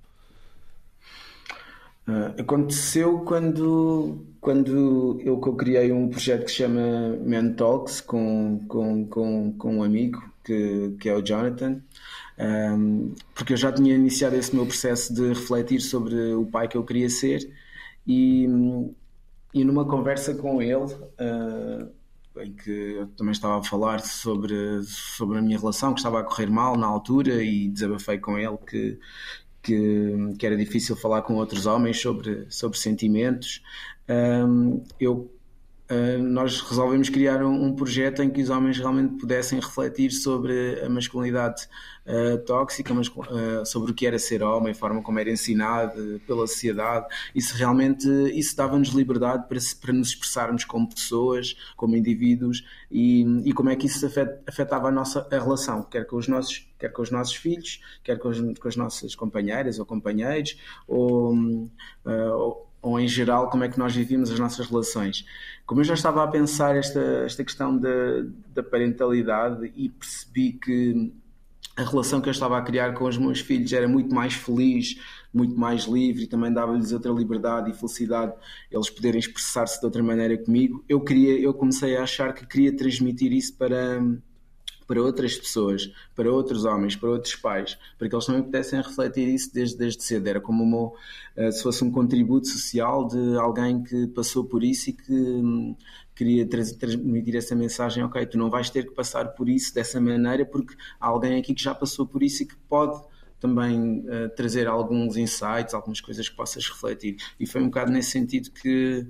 Uh, 2.07 2.38
aconteceu 2.38 3.21
quando, 3.21 4.27
quando 4.40 5.19
eu, 5.25 5.40
eu 5.43 5.57
criei 5.57 5.90
um 5.90 6.09
projeto 6.09 6.45
que 6.45 6.51
se 6.51 6.59
chama 6.59 7.17
Men 7.23 7.55
Talks 7.55 8.03
com, 8.03 8.62
com, 8.69 9.07
com, 9.07 9.53
com 9.55 9.77
um 9.79 9.83
amigo 9.83 10.23
que, 10.45 10.95
que 11.01 11.09
é 11.09 11.17
o 11.17 11.23
Jonathan, 11.23 11.81
um, 12.38 13.14
porque 13.35 13.55
eu 13.55 13.57
já 13.57 13.73
tinha 13.73 13.95
iniciado 13.95 14.37
esse 14.37 14.55
meu 14.55 14.67
processo 14.67 15.14
de 15.14 15.29
refletir 15.29 15.81
sobre 15.81 16.35
o 16.35 16.45
pai 16.45 16.69
que 16.69 16.77
eu 16.77 16.85
queria 16.85 17.09
ser 17.09 17.51
e, 18.07 18.47
e 19.55 19.64
numa 19.64 19.85
conversa 19.85 20.35
com 20.35 20.61
ele, 20.61 20.75
uh, 20.75 21.88
em 22.40 22.53
que 22.53 22.71
eu 22.71 23.07
também 23.07 23.31
estava 23.31 23.61
a 23.61 23.62
falar 23.62 24.01
sobre, 24.01 24.83
sobre 24.83 25.38
a 25.38 25.43
minha 25.43 25.57
relação, 25.57 25.95
que 25.95 26.01
estava 26.01 26.19
a 26.19 26.25
correr 26.25 26.51
mal 26.51 26.77
na 26.77 26.88
altura, 26.88 27.40
e 27.43 27.69
desabafei 27.69 28.19
com 28.19 28.37
ele 28.37 28.59
que, 28.69 28.99
que, 29.62 30.35
que 30.37 30.45
era 30.45 30.57
difícil 30.57 30.97
falar 30.97 31.23
com 31.23 31.37
outros 31.37 31.67
homens 31.67 32.01
sobre, 32.01 32.47
sobre 32.51 32.77
sentimentos. 32.77 33.62
Um, 34.09 34.83
ah, 34.83 34.95
eu 34.99 35.34
Uh, 35.90 36.23
nós 36.23 36.62
resolvemos 36.62 37.11
criar 37.11 37.44
um, 37.44 37.66
um, 37.66 37.77
projeto 37.77 38.23
em 38.23 38.31
que 38.31 38.40
os 38.40 38.49
homens 38.49 38.79
realmente 38.79 39.18
pudessem 39.18 39.61
refletir 39.61 40.11
sobre 40.12 40.81
a 40.83 40.88
masculinidade 40.88 41.68
uh, 42.07 42.38
tóxica, 42.38 42.94
mas, 42.94 43.09
uh, 43.09 43.66
sobre 43.66 43.92
o 43.92 43.94
que 43.94 44.07
era 44.07 44.18
ser 44.18 44.42
homem, 44.42 44.73
a 44.73 44.75
forma 44.75 45.03
como 45.03 45.18
era 45.18 45.31
ensinado 45.31 46.23
pela 46.27 46.47
sociedade. 46.47 47.07
Isso 47.35 47.55
realmente 47.55 48.09
isso 48.33 48.57
dava-nos 48.57 48.88
liberdade 48.88 49.47
para, 49.47 49.59
para 49.79 49.92
nos 49.92 50.09
expressarmos 50.09 50.64
como 50.64 50.88
pessoas, 50.88 51.55
como 51.77 51.94
indivíduos 51.94 52.64
e, 52.90 53.42
e 53.44 53.53
como 53.53 53.68
é 53.68 53.77
que 53.77 53.87
isso 53.87 54.07
afetava 54.47 54.88
a 54.88 54.90
nossa 54.90 55.29
a 55.31 55.38
relação, 55.38 55.83
quer 55.83 56.07
com 56.07 56.16
os 56.16 56.28
nossos 56.28 56.66
quer 56.78 56.89
com 56.93 57.03
os 57.03 57.11
nossos 57.11 57.35
filhos, 57.37 57.80
quer 58.03 58.18
com, 58.18 58.28
os, 58.28 58.59
com 58.59 58.68
as 58.68 58.76
nossas 58.76 59.14
companheiras 59.14 59.78
ou 59.78 59.85
companheiros, 59.87 60.57
ou, 60.87 61.35
ou, 62.05 62.74
ou 62.85 63.01
em 63.01 63.09
geral 63.09 63.49
como 63.49 63.64
é 63.64 63.68
que 63.68 63.78
nós 63.78 63.97
vivíamos 63.97 64.30
as 64.30 64.39
nossas 64.39 64.68
relações. 64.68 65.24
Como 65.64 65.80
eu 65.80 65.85
já 65.85 65.95
estava 65.95 66.22
a 66.22 66.28
pensar 66.28 66.76
esta, 66.76 67.01
esta 67.24 67.43
questão 67.43 67.76
da, 67.76 67.89
da 68.55 68.62
parentalidade 68.62 69.72
e 69.74 69.89
percebi 69.89 70.53
que 70.53 71.11
a 71.76 71.82
relação 71.82 72.20
que 72.20 72.28
eu 72.28 72.30
estava 72.30 72.59
a 72.59 72.62
criar 72.62 72.93
com 72.93 73.07
os 73.07 73.16
meus 73.16 73.41
filhos 73.41 73.72
era 73.72 73.89
muito 73.89 74.14
mais 74.14 74.35
feliz, 74.35 75.01
muito 75.32 75.59
mais 75.59 75.85
livre 75.85 76.24
e 76.24 76.26
também 76.26 76.53
dava-lhes 76.53 76.93
outra 76.93 77.11
liberdade 77.11 77.70
e 77.70 77.74
felicidade 77.74 78.35
eles 78.70 78.91
poderem 78.91 79.18
expressar-se 79.18 79.80
de 79.80 79.87
outra 79.87 80.03
maneira 80.03 80.37
comigo. 80.37 80.85
Eu 80.87 81.01
queria, 81.01 81.41
eu 81.41 81.55
comecei 81.55 81.97
a 81.97 82.03
achar 82.03 82.35
que 82.35 82.47
queria 82.47 82.76
transmitir 82.76 83.32
isso 83.32 83.57
para 83.57 83.99
para 84.87 85.03
outras 85.03 85.37
pessoas, 85.37 85.91
para 86.14 86.30
outros 86.30 86.64
homens, 86.64 86.97
para 86.97 87.11
outros 87.11 87.35
pais, 87.37 87.78
para 87.99 88.09
que 88.09 88.14
eles 88.14 88.26
também 88.26 88.43
pudessem 88.43 88.80
refletir 88.80 89.28
isso 89.28 89.53
desde, 89.53 89.76
desde 89.76 90.03
cedo. 90.03 90.26
Era 90.26 90.41
como 90.41 90.62
uma, 90.62 90.93
eh, 91.37 91.51
se 91.51 91.62
fosse 91.62 91.82
um 91.85 91.91
contributo 91.91 92.47
social 92.47 93.07
de 93.07 93.37
alguém 93.37 93.82
que 93.82 94.07
passou 94.09 94.45
por 94.45 94.62
isso 94.62 94.91
e 94.91 94.93
que 94.93 95.12
hum, 95.12 95.76
queria 96.14 96.47
transmitir 96.47 97.37
essa 97.37 97.55
mensagem: 97.55 98.05
ok, 98.05 98.26
tu 98.26 98.39
não 98.39 98.51
vais 98.51 98.70
ter 98.70 98.85
que 98.85 98.95
passar 98.95 99.28
por 99.28 99.49
isso 99.49 99.74
dessa 99.74 100.01
maneira, 100.01 100.45
porque 100.45 100.74
há 101.01 101.09
alguém 101.09 101.39
aqui 101.39 101.55
que 101.55 101.62
já 101.62 101.74
passou 101.74 102.07
por 102.07 102.22
isso 102.22 102.43
e 102.43 102.47
que 102.47 102.57
pode 102.68 103.01
também 103.41 104.01
uh, 104.01 104.28
trazer 104.35 104.66
alguns 104.66 105.18
insights, 105.18 105.74
algumas 105.74 106.01
coisas 106.01 106.28
que 106.28 106.35
possas 106.35 106.66
refletir. 106.66 107.16
E 107.39 107.47
foi 107.47 107.61
um 107.61 107.66
bocado 107.66 107.93
nesse 107.93 108.11
sentido 108.11 108.51
que, 108.51 109.07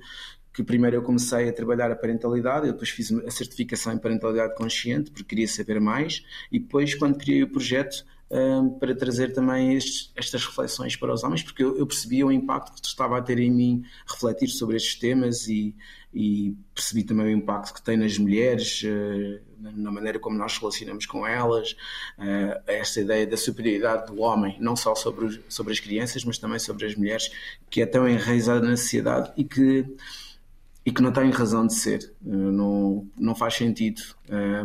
que 0.54 0.62
primeiro 0.62 0.96
eu 0.96 1.02
comecei 1.02 1.48
a 1.48 1.52
trabalhar 1.52 1.90
a 1.90 1.96
parentalidade, 1.96 2.68
eu 2.68 2.72
depois 2.72 2.88
fiz 2.88 3.10
a 3.10 3.30
certificação 3.30 3.92
em 3.92 3.98
parentalidade 3.98 4.54
consciente, 4.54 5.10
porque 5.10 5.24
queria 5.24 5.48
saber 5.48 5.80
mais, 5.80 6.24
e 6.50 6.60
depois, 6.60 6.94
quando 6.94 7.18
criei 7.18 7.42
o 7.42 7.48
projeto, 7.48 8.04
um, 8.30 8.70
para 8.70 8.94
trazer 8.94 9.32
também 9.32 9.74
estes, 9.74 10.12
estas 10.16 10.46
reflexões 10.46 10.96
para 10.96 11.12
os 11.12 11.24
homens, 11.24 11.42
porque 11.42 11.62
eu, 11.62 11.76
eu 11.76 11.86
percebia 11.86 12.24
o 12.24 12.32
impacto 12.32 12.80
que 12.80 12.86
estava 12.86 13.18
a 13.18 13.22
ter 13.22 13.38
em 13.38 13.50
mim 13.50 13.84
refletir 14.06 14.48
sobre 14.48 14.76
estes 14.76 14.94
temas 14.94 15.46
e, 15.48 15.74
e 16.12 16.56
percebi 16.72 17.04
também 17.04 17.26
o 17.26 17.30
impacto 17.30 17.74
que 17.74 17.82
tem 17.82 17.96
nas 17.96 18.16
mulheres, 18.16 18.82
uh, 18.84 19.40
na 19.76 19.90
maneira 19.90 20.18
como 20.18 20.38
nós 20.38 20.56
relacionamos 20.56 21.04
com 21.04 21.26
elas, 21.26 21.72
uh, 22.18 22.62
esta 22.66 23.00
ideia 23.00 23.26
da 23.26 23.36
superioridade 23.36 24.06
do 24.06 24.20
homem, 24.20 24.56
não 24.60 24.76
só 24.76 24.94
sobre, 24.94 25.42
sobre 25.48 25.72
as 25.72 25.80
crianças, 25.80 26.24
mas 26.24 26.38
também 26.38 26.60
sobre 26.60 26.86
as 26.86 26.94
mulheres, 26.94 27.30
que 27.68 27.82
é 27.82 27.86
tão 27.86 28.08
enraizada 28.08 28.66
na 28.66 28.76
sociedade 28.76 29.32
e 29.36 29.44
que 29.44 29.84
e 30.86 30.92
que 30.92 31.00
não 31.00 31.12
têm 31.12 31.30
razão 31.30 31.66
de 31.66 31.74
ser. 31.74 32.12
Não, 32.20 33.06
não 33.18 33.34
faz 33.34 33.54
sentido. 33.54 34.02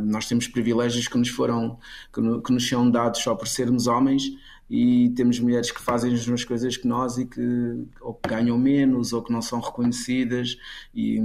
Nós 0.04 0.28
temos 0.28 0.48
privilégios 0.48 1.08
que 1.08 1.18
nos 1.18 1.30
foram 1.30 1.80
que 2.12 2.52
nos 2.52 2.68
são 2.68 2.90
dados 2.90 3.22
só 3.22 3.36
por 3.36 3.48
sermos 3.48 3.88
homens 3.88 4.24
e 4.70 5.10
temos 5.16 5.40
mulheres 5.40 5.72
que 5.72 5.82
fazem 5.82 6.14
as 6.14 6.20
mesmas 6.20 6.44
coisas 6.44 6.78
que 6.78 6.88
nós 6.88 7.18
e 7.18 7.26
que 7.26 7.88
ou 8.02 8.14
que 8.14 8.30
ganham 8.30 8.58
menos 8.58 9.14
ou 9.14 9.24
que 9.24 9.32
não 9.32 9.42
são 9.42 9.60
reconhecidas 9.60 10.58
e, 10.94 11.20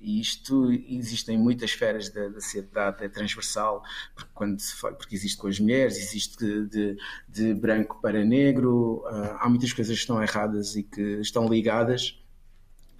e 0.00 0.20
isto 0.20 0.70
existe 0.70 1.32
em 1.32 1.36
muitas 1.36 1.70
esferas 1.70 2.08
da, 2.10 2.28
da 2.28 2.40
sociedade, 2.40 3.02
é 3.02 3.08
transversal, 3.08 3.82
porque, 4.14 4.30
quando 4.32 4.62
porque 4.96 5.16
existe 5.16 5.36
com 5.36 5.48
as 5.48 5.58
mulheres, 5.58 5.96
existe 5.96 6.36
de, 6.36 6.66
de, 6.68 6.96
de 7.28 7.54
branco 7.54 7.98
para 8.00 8.24
negro, 8.24 9.02
há 9.40 9.48
muitas 9.48 9.72
coisas 9.72 9.96
que 9.96 10.00
estão 10.00 10.22
erradas 10.22 10.76
e 10.76 10.84
que 10.84 11.02
estão 11.20 11.48
ligadas 11.48 12.20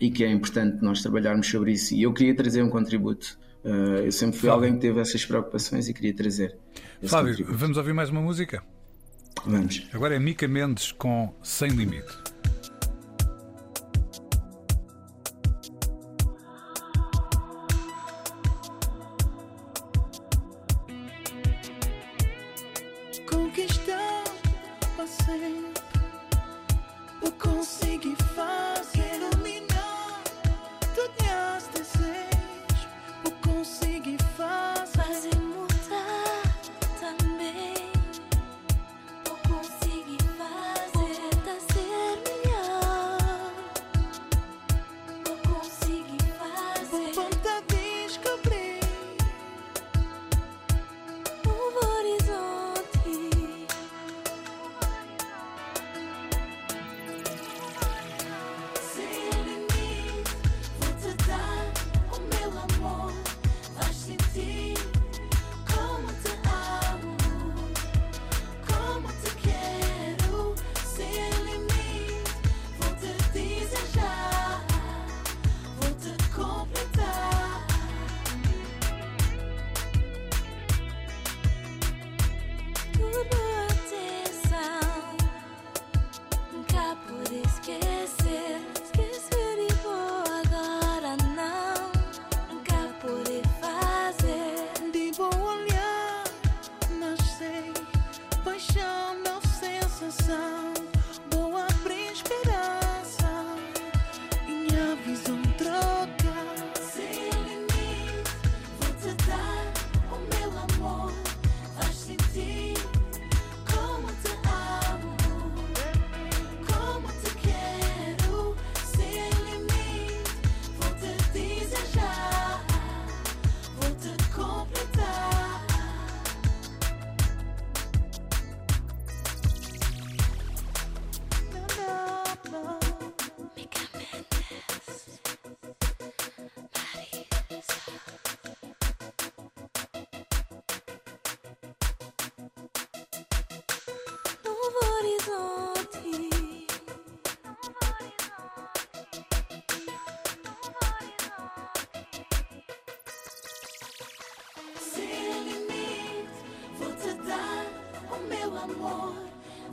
e 0.00 0.10
que 0.10 0.24
é 0.24 0.30
importante 0.30 0.82
nós 0.82 1.02
trabalharmos 1.02 1.48
sobre 1.48 1.72
isso. 1.72 1.94
E 1.94 2.02
eu 2.02 2.12
queria 2.12 2.34
trazer 2.34 2.62
um 2.62 2.68
contributo. 2.68 3.38
Uh, 3.64 4.04
eu 4.04 4.12
sempre 4.12 4.38
fui 4.38 4.48
alguém 4.48 4.74
que 4.74 4.80
teve 4.80 5.00
essas 5.00 5.24
preocupações 5.24 5.88
e 5.88 5.94
queria 5.94 6.14
trazer. 6.14 6.56
Contributo. 7.08 7.56
vamos 7.56 7.76
ouvir 7.76 7.92
mais 7.92 8.10
uma 8.10 8.20
música? 8.20 8.62
Vamos. 9.44 9.86
Agora 9.92 10.14
é 10.14 10.18
Mica 10.18 10.46
Mendes 10.46 10.92
com 10.92 11.34
Sem 11.42 11.70
Limite. 11.70 12.35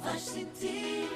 vache, 0.04 0.20
c'était 0.20 1.08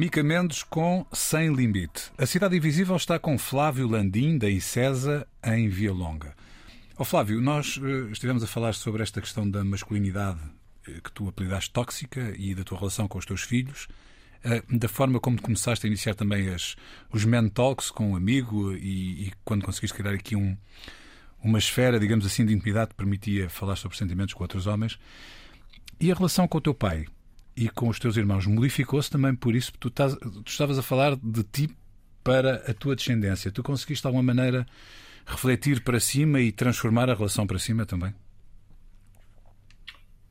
Mica 0.00 0.22
Mendes 0.22 0.62
com 0.62 1.04
Sem 1.12 1.52
Limite. 1.52 2.10
A 2.16 2.24
Cidade 2.24 2.56
Invisível 2.56 2.96
está 2.96 3.18
com 3.18 3.36
Flávio 3.36 3.86
Landim, 3.86 4.38
da 4.38 4.48
ICESA, 4.48 5.28
em 5.44 5.68
Via 5.68 5.92
Longa. 5.92 6.34
Oh, 6.96 7.04
Flávio, 7.04 7.38
nós 7.38 7.76
uh, 7.76 8.10
estivemos 8.10 8.42
a 8.42 8.46
falar 8.46 8.72
sobre 8.72 9.02
esta 9.02 9.20
questão 9.20 9.48
da 9.48 9.62
masculinidade 9.62 10.40
uh, 10.88 11.02
que 11.02 11.12
tu 11.12 11.28
apelidaste 11.28 11.70
tóxica 11.70 12.32
e 12.38 12.54
da 12.54 12.64
tua 12.64 12.78
relação 12.78 13.06
com 13.06 13.18
os 13.18 13.26
teus 13.26 13.42
filhos, 13.42 13.88
uh, 14.42 14.78
da 14.78 14.88
forma 14.88 15.20
como 15.20 15.38
começaste 15.38 15.86
a 15.86 15.88
iniciar 15.88 16.14
também 16.14 16.48
as, 16.48 16.76
os 17.12 17.26
men 17.26 17.50
talks 17.50 17.90
com 17.90 18.12
um 18.12 18.16
amigo 18.16 18.72
e, 18.72 19.26
e 19.26 19.32
quando 19.44 19.66
conseguiste 19.66 19.94
criar 19.94 20.14
aqui 20.14 20.34
um, 20.34 20.56
uma 21.44 21.58
esfera, 21.58 22.00
digamos 22.00 22.24
assim, 22.24 22.46
de 22.46 22.54
intimidade 22.54 22.88
que 22.88 22.96
permitia 22.96 23.50
falar 23.50 23.76
sobre 23.76 23.98
sentimentos 23.98 24.32
com 24.32 24.42
outros 24.42 24.66
homens. 24.66 24.98
E 26.00 26.10
a 26.10 26.14
relação 26.14 26.48
com 26.48 26.56
o 26.56 26.62
teu 26.62 26.72
pai? 26.72 27.04
E 27.56 27.68
com 27.68 27.88
os 27.88 27.98
teus 27.98 28.16
irmãos. 28.16 28.46
Modificou-se 28.46 29.10
também 29.10 29.34
por 29.34 29.54
isso, 29.54 29.72
tu, 29.78 29.88
estás, 29.88 30.14
tu 30.16 30.42
estavas 30.46 30.78
a 30.78 30.82
falar 30.82 31.16
de 31.16 31.42
ti 31.42 31.70
para 32.22 32.56
a 32.70 32.74
tua 32.74 32.96
descendência. 32.96 33.50
Tu 33.50 33.62
conseguiste 33.62 34.02
de 34.02 34.06
alguma 34.06 34.22
maneira 34.22 34.66
refletir 35.26 35.82
para 35.82 36.00
cima 36.00 36.40
e 36.40 36.52
transformar 36.52 37.08
a 37.10 37.14
relação 37.14 37.46
para 37.46 37.58
cima 37.58 37.86
também? 37.86 38.14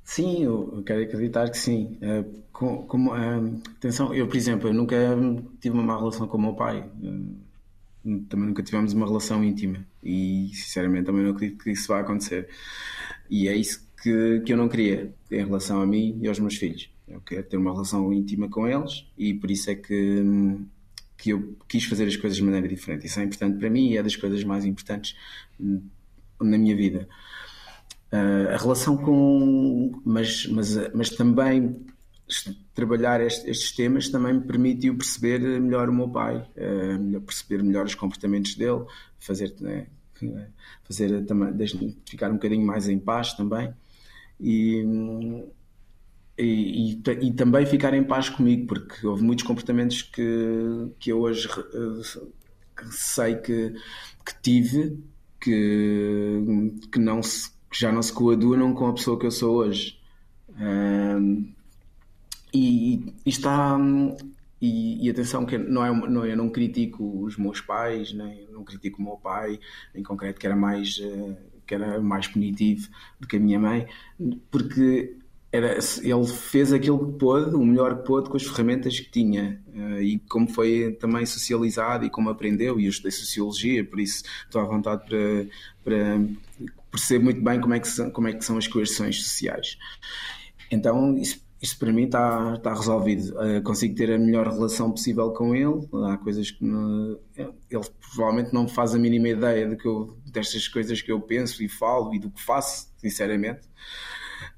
Sim, 0.04 0.44
eu 0.44 0.82
quero 0.86 1.04
acreditar 1.04 1.50
que 1.50 1.58
sim. 1.58 1.98
Uh, 2.02 2.44
com, 2.52 2.84
com, 2.88 3.08
uh, 3.10 3.62
atenção, 3.78 4.14
eu, 4.14 4.28
por 4.28 4.36
exemplo, 4.36 4.70
eu 4.70 4.74
nunca 4.74 4.96
tive 5.62 5.76
uma 5.76 5.84
má 5.84 5.98
relação 5.98 6.28
com 6.28 6.38
o 6.38 6.42
meu 6.42 6.54
pai. 6.54 6.84
Uh, 7.00 8.26
também 8.28 8.48
nunca 8.48 8.64
tivemos 8.64 8.92
uma 8.94 9.06
relação 9.06 9.44
íntima. 9.44 9.86
E, 10.04 10.50
sinceramente, 10.54 11.06
também 11.06 11.24
não 11.24 11.32
acredito 11.32 11.64
que 11.64 11.70
isso 11.72 11.88
vá 11.90 12.00
acontecer. 12.00 12.50
E 13.30 13.48
é 13.48 13.56
isso 13.56 13.88
que, 14.02 14.42
que 14.46 14.54
eu 14.54 14.58
não 14.58 14.68
queria 14.68 15.14
em 15.30 15.46
relação 15.46 15.80
a 15.80 15.86
mim 15.86 16.18
e 16.22 16.28
aos 16.28 16.40
meus 16.40 16.56
filhos. 16.56 16.90
Eu 17.10 17.22
quero 17.22 17.44
ter 17.44 17.58
uma 17.58 17.72
relação 17.72 18.14
íntima 18.14 18.48
com 18.50 18.68
eles 18.68 19.06
e 19.18 19.34
por 19.34 19.50
isso 19.50 19.70
é 19.72 19.76
que, 19.76 20.24
que 21.18 21.32
eu 21.32 21.58
quis 21.68 21.86
fazer 21.86 22.06
as 22.06 22.16
coisas 22.16 22.38
de 22.38 22.44
maneira 22.44 22.68
diferente. 22.68 23.08
Isso 23.08 23.20
é 23.20 23.24
importante 23.24 23.58
para 23.58 23.70
mim 23.70 23.90
e 23.90 23.98
é 23.98 24.04
das 24.04 24.16
coisas 24.16 24.44
mais 24.44 24.66
importantes 24.66 25.16
na 25.60 26.58
minha 26.58 26.76
vida. 26.76 27.08
Uh, 28.12 28.54
a 28.54 28.58
relação 28.58 28.98
com. 28.98 30.02
Mas, 30.04 30.48
mas, 30.48 30.94
mas 30.94 31.10
também 31.12 31.86
trabalhar 32.74 33.22
este, 33.22 33.50
estes 33.50 33.72
temas 33.72 34.10
também 34.10 34.34
me 34.34 34.42
permitiu 34.42 34.96
perceber 34.96 35.40
melhor 35.40 35.90
o 35.90 35.94
meu 35.94 36.10
pai, 36.10 36.38
uh, 36.38 37.22
perceber 37.22 37.64
melhor 37.64 37.86
os 37.86 37.96
comportamentos 37.96 38.56
dele, 38.56 38.86
fazer, 39.20 39.54
né, 39.60 39.88
fazer 40.84 41.26
também, 41.26 41.54
ficar 42.06 42.30
um 42.30 42.36
bocadinho 42.36 42.66
mais 42.66 42.88
em 42.88 43.00
paz 43.00 43.34
também. 43.34 43.74
E, 44.40 44.84
e, 46.40 46.94
e, 46.94 47.28
e, 47.28 47.34
também 47.34 47.66
ficar 47.66 47.94
em 47.94 48.04
paz 48.04 48.30
comigo, 48.30 48.68
porque 48.68 49.06
houve 49.06 49.24
muitos 49.24 49.46
comportamentos 49.46 50.02
que, 50.02 50.92
que 51.00 51.12
eu 51.12 51.20
hoje 51.20 51.48
uh, 51.48 52.32
que 52.76 52.86
sei 52.92 53.36
que, 53.36 53.74
que 54.26 54.42
tive 54.42 54.98
que, 55.40 56.42
que 56.92 57.00
não 57.00 57.22
se 57.22 57.60
que 57.70 57.80
já 57.80 57.92
não 57.92 58.02
se 58.02 58.12
coadunam 58.12 58.74
com 58.74 58.88
a 58.88 58.94
pessoa 58.94 59.20
que 59.20 59.26
eu 59.26 59.32
sou 59.32 59.58
hoje. 59.58 60.00
Um, 60.60 61.54
e, 62.54 63.14
e, 63.26 63.30
está. 63.30 63.78
E, 64.60 65.06
e, 65.06 65.10
atenção, 65.10 65.46
que 65.46 65.58
não 65.58 65.86
é, 65.86 66.10
não, 66.10 66.26
eu 66.26 66.36
não 66.36 66.50
critico 66.50 67.24
os 67.24 67.38
meus 67.38 67.62
pais, 67.62 68.12
nem 68.12 68.48
não 68.52 68.64
critico 68.64 69.02
o 69.02 69.06
meu 69.06 69.18
pai, 69.18 69.60
em 69.94 70.04
concreto, 70.04 70.40
que 70.40 70.48
era 70.48 70.56
mais, 70.56 71.00
eh, 71.02 71.38
que 71.66 71.76
era 71.76 72.02
mais 72.02 72.28
punitivo 72.28 72.90
do 73.20 73.28
que 73.28 73.38
a 73.38 73.40
minha 73.40 73.60
mãe, 73.60 73.88
porque 74.52 75.16
era, 75.52 75.80
ele 76.04 76.28
fez 76.28 76.72
aquilo 76.72 77.12
que 77.12 77.20
pôde, 77.20 77.56
o 77.56 77.66
melhor 77.66 77.98
que 77.98 78.06
pôde, 78.06 78.30
com 78.30 78.38
as 78.38 78.44
ferramentas 78.44 79.00
que 79.00 79.10
tinha. 79.10 79.62
Uh, 79.68 80.02
e 80.02 80.20
como 80.30 80.48
foi 80.48 80.96
também 81.00 81.26
socializado 81.26 82.06
e 82.06 82.10
como 82.10 82.30
aprendeu, 82.30 82.80
e 82.80 82.86
eu 82.86 82.90
estudei 82.90 83.12
sociologia, 83.12 83.84
por 83.84 84.00
isso 84.00 84.24
estou 84.46 84.62
à 84.62 84.66
vontade 84.66 85.04
para, 85.08 85.48
para 85.84 86.20
percebo 86.92 87.26
muito 87.26 87.42
bem 87.42 87.60
como 87.60 87.74
é 87.74 87.80
que 87.80 87.88
são, 87.88 88.12
como 88.12 88.28
é 88.28 88.34
que 88.34 88.46
são 88.46 88.58
as 88.58 88.68
coerções 88.68 89.24
sociais. 89.24 89.78
Então, 90.72 91.18
isso, 91.18 91.44
isso 91.60 91.80
para 91.80 91.92
mim 91.92 92.04
está, 92.04 92.54
está 92.56 92.72
resolvido. 92.72 93.34
Uh, 93.34 93.64
consigo 93.64 93.96
ter 93.96 94.12
a 94.12 94.20
melhor 94.20 94.48
relação 94.48 94.92
possível 94.92 95.32
com 95.32 95.56
ele. 95.56 95.88
Há 96.06 96.18
coisas 96.18 96.52
que 96.52 96.64
não, 96.64 97.20
ele 97.36 97.84
provavelmente 98.00 98.54
não 98.54 98.68
faz 98.68 98.94
a 98.94 99.00
mínima 99.00 99.30
ideia 99.30 99.68
de 99.68 99.76
que 99.76 99.88
eu, 99.88 100.16
destas 100.32 100.68
coisas 100.68 101.02
que 101.02 101.12
eu 101.12 101.20
penso 101.20 101.64
e 101.64 101.68
falo 101.68 102.14
e 102.14 102.20
do 102.20 102.30
que 102.30 102.42
faço, 102.42 102.94
sinceramente. 102.98 103.68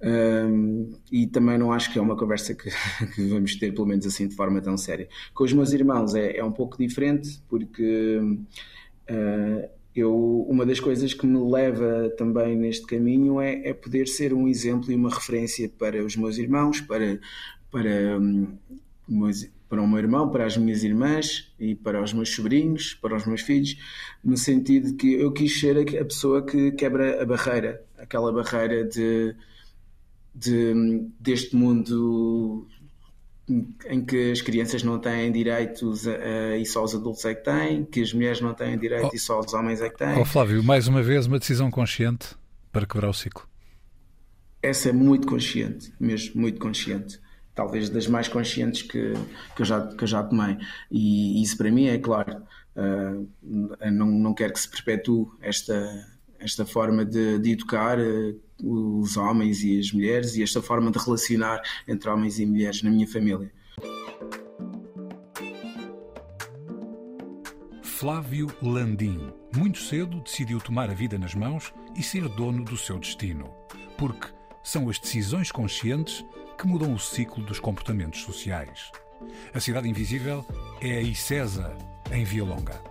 Um, 0.04 0.94
e 1.12 1.28
também 1.28 1.60
não 1.60 1.72
acho 1.72 1.94
que 1.94 2.00
é 2.00 2.02
uma 2.02 2.18
conversa 2.18 2.56
que, 2.56 2.70
que, 3.14 3.24
vamos 3.28 3.56
ter, 3.56 3.72
pelo 3.72 3.86
menos 3.86 4.06
assim, 4.06 4.28
de 4.28 4.36
forma 4.36 4.60
tão 4.62 4.76
séria. 4.76 5.08
Com 5.34 5.44
os 5.44 5.54
meus 5.54 5.72
irmãos 5.74 6.16
é, 6.16 6.38
é 6.38 6.44
um 6.44 6.52
pouco 6.52 6.78
diferente, 6.78 7.40
porque 7.48 8.20
uh, 8.20 9.70
eu, 9.96 10.46
uma 10.50 10.66
das 10.66 10.80
coisas 10.80 11.14
que 11.14 11.26
me 11.28 11.40
leva 11.52 12.10
também 12.18 12.56
neste 12.56 12.86
caminho 12.88 13.40
é, 13.40 13.70
é, 13.70 13.74
poder 13.74 14.08
ser 14.08 14.34
um 14.34 14.48
exemplo 14.48 14.92
e 14.92 14.96
uma 14.96 15.10
referência 15.10 15.70
para 15.70 16.04
os 16.04 16.16
meus 16.16 16.38
irmãos, 16.38 16.82
para, 16.82 17.20
para, 17.70 18.18
um, 18.18 18.58
para 19.70 19.82
o 19.82 19.88
meu 19.88 20.00
irmão, 20.00 20.32
para 20.32 20.46
as 20.46 20.58
minhas 20.58 20.84
irmãs 20.84 21.54
e 21.60 21.76
para 21.76 22.02
os 22.02 22.12
meus 22.12 22.34
sobrinhos, 22.34 22.96
para 22.96 23.16
os 23.16 23.28
meus 23.28 23.42
filhos, 23.42 23.78
no 24.24 24.36
sentido 24.36 24.88
de 24.88 24.94
que 24.94 25.14
eu 25.14 25.32
quis 25.32 25.60
ser 25.60 25.78
a 25.78 26.06
pessoa 26.06 26.44
que 26.44 26.72
quebra 26.72 27.22
a 27.22 27.26
barreira, 27.26 27.84
aquela 27.98 28.32
barreira 28.32 28.84
de, 28.86 29.36
de 30.34 31.10
deste 31.20 31.56
mundo 31.56 32.68
em 33.88 34.04
que 34.06 34.32
as 34.32 34.42
crianças 34.42 34.84
não 34.84 34.98
têm 35.00 35.32
direitos 35.32 36.06
e 36.06 36.66
só 36.66 36.84
os 36.84 36.96
adultos 36.96 37.26
é 37.26 37.36
que 37.36 37.44
têm, 37.44 37.84
que 37.84 38.02
as 38.02 38.14
mulheres 38.14 38.40
não 38.40 38.54
têm 38.54 38.78
direito 38.78 39.10
oh, 39.12 39.16
e 39.16 39.20
só 39.20 39.40
os 39.40 39.54
homens 39.54 39.82
é 39.82 39.90
que 39.90 39.98
têm. 39.98 40.18
Oh, 40.18 40.26
Flávio, 40.26 40.64
mais 40.64 40.88
uma 40.88 41.04
vez 41.04 41.28
uma 41.28 41.40
decisão 41.40 41.70
consciente 41.70 42.36
para 42.72 42.86
quebrar 42.86 43.10
o 43.10 43.14
ciclo. 43.14 43.46
Essa 44.62 44.90
é 44.90 44.94
muito 44.94 45.28
consciente, 45.28 45.92
mesmo 46.00 46.40
muito 46.40 46.60
consciente. 46.60 47.20
Talvez 47.54 47.90
das 47.90 48.08
mais 48.08 48.28
conscientes 48.28 48.84
que, 48.84 49.14
que, 49.56 49.62
eu, 49.62 49.66
já, 49.66 49.88
que 49.88 50.04
eu 50.04 50.08
já 50.08 50.24
tomei. 50.24 50.58
E 50.90 51.42
isso 51.42 51.58
para 51.58 51.70
mim 51.70 51.88
é 51.88 51.98
claro. 51.98 52.44
Uh, 52.74 53.28
não, 53.92 54.06
não 54.06 54.34
quero 54.34 54.54
que 54.54 54.60
se 54.60 54.70
perpetue 54.70 55.28
esta, 55.42 56.08
esta 56.42 56.66
forma 56.66 57.06
de, 57.06 57.40
de 57.40 57.52
educar 57.52 57.98
uh, 58.00 58.42
os 58.64 59.18
homens 59.18 59.64
e 59.64 59.80
as 59.80 59.92
mulheres 59.92 60.36
e 60.36 60.44
esta 60.44 60.62
forma 60.62 60.92
de 60.92 61.00
relacionar 61.00 61.62
entre 61.88 62.10
homens 62.10 62.40
e 62.40 62.46
mulheres 62.46 62.84
na 62.84 62.90
minha 62.90 63.08
família. 63.08 63.52
Flávio 67.84 68.48
Landim, 68.62 69.32
muito 69.56 69.80
cedo 69.80 70.22
decidiu 70.22 70.60
tomar 70.60 70.90
a 70.90 70.94
vida 70.94 71.20
nas 71.20 71.36
mãos 71.36 71.72
e 71.96 72.02
ser 72.02 72.28
dono 72.30 72.64
do 72.64 72.76
seu 72.76 72.98
destino, 72.98 73.54
porque 73.96 74.28
são 74.64 74.90
as 74.90 74.98
decisões 74.98 75.52
conscientes 75.52 76.26
que 76.58 76.66
mudam 76.66 76.94
o 76.94 77.00
ciclo 77.00 77.44
dos 77.44 77.60
comportamentos 77.60 78.22
sociais. 78.22 78.92
A 79.54 79.60
Cidade 79.60 79.88
Invisível 79.88 80.44
é 80.82 80.98
a 80.98 81.02
ICESA, 81.02 81.78
em 82.12 82.24
Via 82.24 82.44
Longa. 82.44 82.82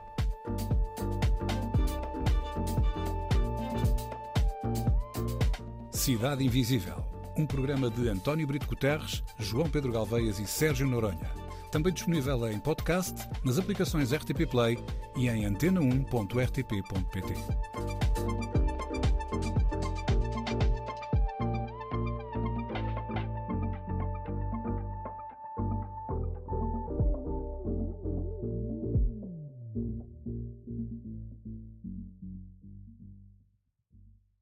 Cidade 6.10 6.44
Invisível, 6.44 7.04
um 7.36 7.46
programa 7.46 7.88
de 7.88 8.08
António 8.08 8.44
Brito 8.44 8.66
Guterres, 8.66 9.22
João 9.38 9.70
Pedro 9.70 9.92
Galveias 9.92 10.40
e 10.40 10.46
Sérgio 10.46 10.84
Noronha. 10.84 11.30
Também 11.70 11.92
disponível 11.92 12.50
em 12.50 12.58
podcast, 12.58 13.14
nas 13.44 13.60
aplicações 13.60 14.12
RTP 14.12 14.44
Play 14.50 14.76
e 15.14 15.28
em 15.28 15.44
antena1.rtp.pt. 15.44 17.34